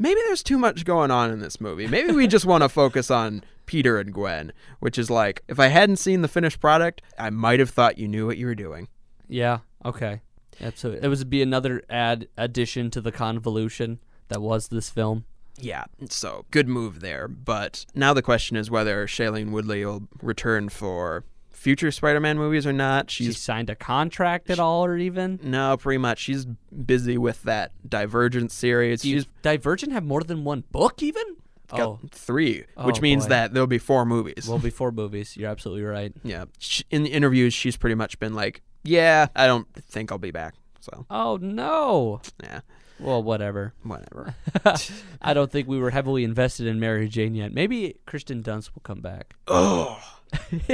maybe 0.00 0.20
there's 0.26 0.42
too 0.42 0.58
much 0.58 0.84
going 0.84 1.10
on 1.10 1.30
in 1.30 1.38
this 1.40 1.60
movie. 1.60 1.86
Maybe 1.86 2.12
we 2.12 2.26
just 2.26 2.46
want 2.46 2.62
to 2.62 2.68
focus 2.68 3.10
on 3.10 3.44
Peter 3.66 3.98
and 3.98 4.12
Gwen, 4.12 4.52
which 4.80 4.98
is 4.98 5.10
like, 5.10 5.42
if 5.46 5.60
I 5.60 5.68
hadn't 5.68 5.96
seen 5.96 6.22
the 6.22 6.28
finished 6.28 6.58
product, 6.58 7.02
I 7.18 7.30
might 7.30 7.60
have 7.60 7.70
thought 7.70 7.98
you 7.98 8.08
knew 8.08 8.26
what 8.26 8.38
you 8.38 8.46
were 8.46 8.54
doing. 8.54 8.88
Yeah. 9.28 9.58
Okay. 9.84 10.22
Absolutely. 10.60 11.04
It 11.04 11.08
was 11.08 11.24
be 11.24 11.42
another 11.42 11.82
add 11.88 12.28
addition 12.36 12.90
to 12.92 13.00
the 13.00 13.12
convolution 13.12 13.98
that 14.28 14.40
was 14.42 14.68
this 14.68 14.90
film. 14.90 15.24
Yeah, 15.58 15.84
so 16.08 16.46
good 16.50 16.68
move 16.68 17.00
there. 17.00 17.28
But 17.28 17.84
now 17.94 18.14
the 18.14 18.22
question 18.22 18.56
is 18.56 18.70
whether 18.70 19.06
Shailene 19.06 19.50
Woodley 19.50 19.84
will 19.84 20.08
return 20.22 20.68
for 20.70 21.24
future 21.50 21.90
Spider-Man 21.90 22.38
movies 22.38 22.66
or 22.66 22.72
not. 22.72 23.10
She 23.10 23.30
signed 23.32 23.68
a 23.68 23.74
contract 23.74 24.48
at 24.48 24.58
all, 24.58 24.84
or 24.86 24.96
even. 24.96 25.38
no, 25.42 25.76
pretty 25.76 25.98
much. 25.98 26.18
She's 26.20 26.46
busy 26.46 27.18
with 27.18 27.42
that 27.42 27.72
Divergent 27.86 28.52
series. 28.52 29.02
Do 29.02 29.10
She's 29.10 29.26
Divergent 29.42 29.92
have 29.92 30.04
more 30.04 30.22
than 30.22 30.44
one 30.44 30.64
book, 30.72 31.02
even? 31.02 31.22
got 31.68 31.80
Oh, 31.80 32.00
three, 32.10 32.64
Oh, 32.76 32.86
which 32.86 33.00
means 33.02 33.24
boy. 33.26 33.28
that 33.30 33.52
there'll 33.52 33.66
be 33.66 33.78
four 33.78 34.04
movies. 34.06 34.46
well, 34.48 34.58
before 34.58 34.90
movies. 34.90 35.36
You're 35.36 35.50
absolutely 35.50 35.84
right. 35.84 36.12
yeah, 36.24 36.46
Sh- 36.58 36.82
in 36.90 37.02
the 37.04 37.10
interviews, 37.10 37.52
she's 37.54 37.76
pretty 37.76 37.94
much 37.94 38.18
been 38.18 38.34
like, 38.34 38.62
"Yeah, 38.82 39.28
I 39.36 39.46
don't 39.46 39.66
think 39.74 40.10
I'll 40.12 40.18
be 40.18 40.30
back." 40.30 40.54
So, 40.80 41.04
Oh 41.10 41.36
no. 41.40 42.20
yeah, 42.42 42.60
Well, 42.98 43.22
whatever. 43.22 43.74
whatever. 43.82 44.34
I 45.22 45.34
don't 45.34 45.50
think 45.52 45.68
we 45.68 45.78
were 45.78 45.90
heavily 45.90 46.24
invested 46.24 46.66
in 46.66 46.80
Mary 46.80 47.06
Jane 47.08 47.34
yet. 47.34 47.52
Maybe 47.52 47.96
Kristen 48.06 48.42
Dunst 48.42 48.70
will 48.74 48.82
come 48.82 49.00
back. 49.00 49.34
oh, 49.48 50.02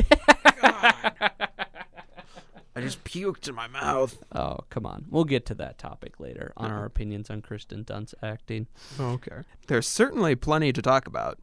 I 2.79 2.83
just 2.83 3.03
puked 3.05 3.49
in 3.49 3.55
my 3.55 3.69
mouth. 3.69 4.23
Oh, 4.33 4.59
come 4.69 4.85
on. 4.85 5.07
We'll 5.09 5.25
get 5.25 5.47
to 5.47 5.55
that 5.55 5.79
topic 5.79 6.21
later 6.21 6.53
on 6.59 6.71
our 6.71 6.85
opinions 6.85 7.31
on 7.31 7.41
Kristen 7.41 7.85
Dunst 7.85 8.13
acting. 8.23 8.67
Okay. 9.01 9.39
There's 9.67 9.89
certainly 9.89 10.35
plenty 10.35 10.75
to 10.75 10.83
talk 10.83 11.07
about. 11.07 11.39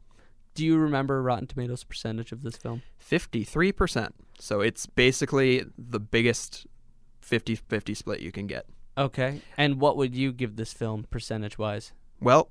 Do 0.54 0.64
you 0.64 0.78
remember 0.78 1.20
Rotten 1.22 1.46
Tomatoes 1.46 1.84
percentage 1.84 2.32
of 2.32 2.42
this 2.42 2.56
film? 2.56 2.82
53%. 3.04 4.12
So 4.38 4.60
it's 4.60 4.86
basically 4.86 5.64
the 5.76 6.00
biggest 6.00 6.66
50 7.20 7.56
50 7.56 7.94
split 7.94 8.20
you 8.20 8.30
can 8.32 8.46
get. 8.46 8.66
Okay. 8.96 9.40
And 9.56 9.80
what 9.80 9.96
would 9.96 10.14
you 10.14 10.32
give 10.32 10.56
this 10.56 10.72
film 10.72 11.06
percentage 11.10 11.58
wise? 11.58 11.92
Well, 12.20 12.48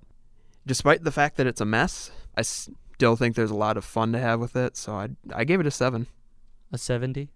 despite 0.66 1.04
the 1.04 1.12
fact 1.12 1.38
that 1.38 1.48
it's 1.48 1.62
a 1.62 1.66
mess, 1.66 2.12
I 2.36 2.42
still 2.42 3.16
think 3.16 3.36
there's 3.36 3.52
a 3.52 3.56
lot 3.56 3.78
of 3.78 3.86
fun 3.86 4.12
to 4.14 4.20
have 4.20 4.40
with 4.40 4.56
it. 4.56 4.76
So 4.76 4.94
I, 4.94 5.10
I 5.34 5.46
gave 5.46 5.60
it 5.60 5.68
a 5.68 5.72
7. 5.72 6.08
A 6.72 6.78
70? 6.78 7.30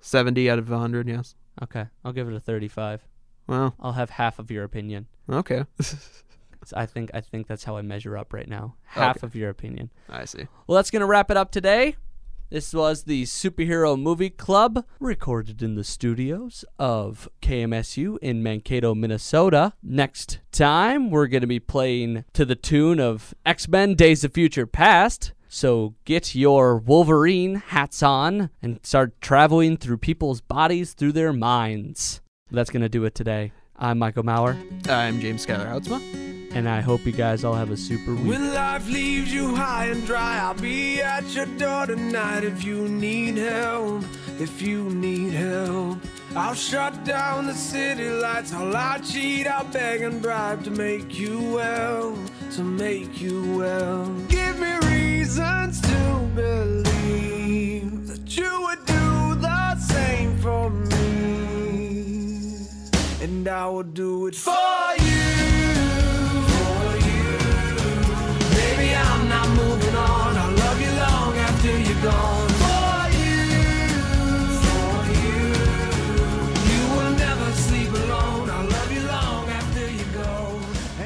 70 0.00 0.50
out 0.50 0.58
of 0.58 0.70
100, 0.70 1.08
yes. 1.08 1.34
Okay. 1.62 1.86
I'll 2.04 2.12
give 2.12 2.28
it 2.28 2.34
a 2.34 2.40
35. 2.40 3.02
Well, 3.46 3.74
I'll 3.80 3.92
have 3.92 4.10
half 4.10 4.38
of 4.38 4.50
your 4.50 4.64
opinion. 4.64 5.06
okay. 5.28 5.64
'Cause 6.66 6.72
I 6.76 6.86
think 6.86 7.10
I 7.14 7.20
think 7.20 7.46
that's 7.46 7.64
how 7.64 7.76
I 7.76 7.82
measure 7.82 8.16
up 8.16 8.32
right 8.32 8.48
now. 8.48 8.74
Half 8.84 9.18
Okay. 9.18 9.26
of 9.26 9.34
your 9.36 9.50
opinion. 9.50 9.90
I 10.08 10.24
see. 10.24 10.46
Well, 10.66 10.74
that's 10.76 10.90
going 10.90 11.00
to 11.00 11.06
wrap 11.06 11.30
it 11.30 11.36
up 11.36 11.50
today. 11.52 11.96
This 12.50 12.72
was 12.72 13.04
the 13.04 13.24
Superhero 13.24 14.00
Movie 14.00 14.30
Club, 14.30 14.84
recorded 15.00 15.62
in 15.62 15.74
the 15.74 15.82
studios 15.82 16.64
of 16.78 17.28
KMSU 17.42 18.18
in 18.22 18.40
Mankato, 18.42 18.94
Minnesota. 18.94 19.72
Next 19.82 20.38
time, 20.52 21.10
we're 21.10 21.26
going 21.26 21.40
to 21.40 21.46
be 21.48 21.58
playing 21.60 22.24
to 22.34 22.44
the 22.44 22.54
tune 22.54 23.00
of 23.00 23.34
X 23.44 23.66
Men 23.68 23.94
Days 23.94 24.22
of 24.24 24.32
Future 24.32 24.66
Past. 24.66 25.32
So 25.48 25.94
get 26.04 26.34
your 26.34 26.76
Wolverine 26.78 27.56
hats 27.56 28.02
on 28.02 28.50
and 28.62 28.78
start 28.84 29.20
traveling 29.20 29.76
through 29.76 29.98
people's 29.98 30.40
bodies 30.40 30.92
through 30.92 31.12
their 31.12 31.32
minds. 31.32 32.20
That's 32.50 32.70
going 32.70 32.82
to 32.82 32.88
do 32.88 33.04
it 33.04 33.14
today. 33.14 33.52
I'm 33.78 33.98
Michael 33.98 34.22
Maurer, 34.24 34.56
I'm 34.88 35.20
James 35.20 35.44
Skyler 35.44 35.66
Houtsma. 35.66 36.00
and 36.54 36.66
I 36.68 36.80
hope 36.80 37.04
you 37.04 37.12
guys 37.12 37.44
all 37.44 37.52
have 37.54 37.70
a 37.70 37.76
super 37.76 38.14
week. 38.14 38.26
When 38.26 38.54
life 38.54 38.88
leaves 38.88 39.32
you 39.32 39.54
high 39.54 39.86
and 39.86 40.06
dry, 40.06 40.38
I'll 40.38 40.54
be 40.54 41.02
at 41.02 41.24
your 41.34 41.44
door 41.58 41.84
tonight 41.86 42.44
if 42.44 42.64
you 42.64 42.88
need 42.88 43.36
help. 43.36 44.04
If 44.40 44.62
you 44.62 44.84
need 44.88 45.32
help, 45.34 45.98
I'll 46.34 46.54
shut 46.54 47.04
down 47.04 47.46
the 47.46 47.54
city 47.54 48.08
lights. 48.08 48.52
I'll 48.54 48.70
lie, 48.70 48.98
cheat, 49.04 49.46
I'll 49.46 49.64
beg 49.70 50.00
and 50.00 50.22
bribe 50.22 50.64
to 50.64 50.70
make 50.70 51.18
you 51.18 51.38
well, 51.52 52.16
to 52.52 52.62
make 52.62 53.20
you 53.20 53.58
well. 53.58 54.06
Give 54.28 54.58
me 54.58 54.76
reasons 54.88 55.80
to 55.82 56.30
believe 56.34 58.06
that 58.08 58.36
you 58.36 58.62
would 58.62 58.84
do 58.86 59.34
the 59.40 59.76
same 59.76 60.38
for 60.38 60.70
me, 60.70 60.85
and 63.26 63.48
I 63.48 63.66
will 63.68 63.82
do 63.82 64.28
it 64.28 64.36
for 64.36 64.86
you. 65.06 65.24
For 66.52 66.90
you. 67.08 67.28
I'm 69.08 69.22
not 69.28 69.48
moving 69.60 69.96
on. 69.96 70.32
I 70.44 70.46
love 70.62 70.78
you 70.84 70.92
long 71.06 71.32
after 71.48 71.72
you're 71.86 72.02
gone. 72.10 72.50
For 72.64 72.98
you. 73.22 73.40
For 74.66 74.94
you. 75.22 75.40
You 76.70 76.82
will 76.94 77.14
never 77.26 77.48
sleep 77.66 77.92
alone. 78.02 78.48
I 78.58 78.60
love 78.76 78.90
you 78.96 79.02
long 79.16 79.44
after 79.60 79.84
you're. 79.98 80.06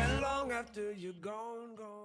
And 0.00 0.20
long 0.20 0.52
after 0.52 0.92
you're 0.92 1.20
gone, 1.22 1.74
gone. 1.76 1.99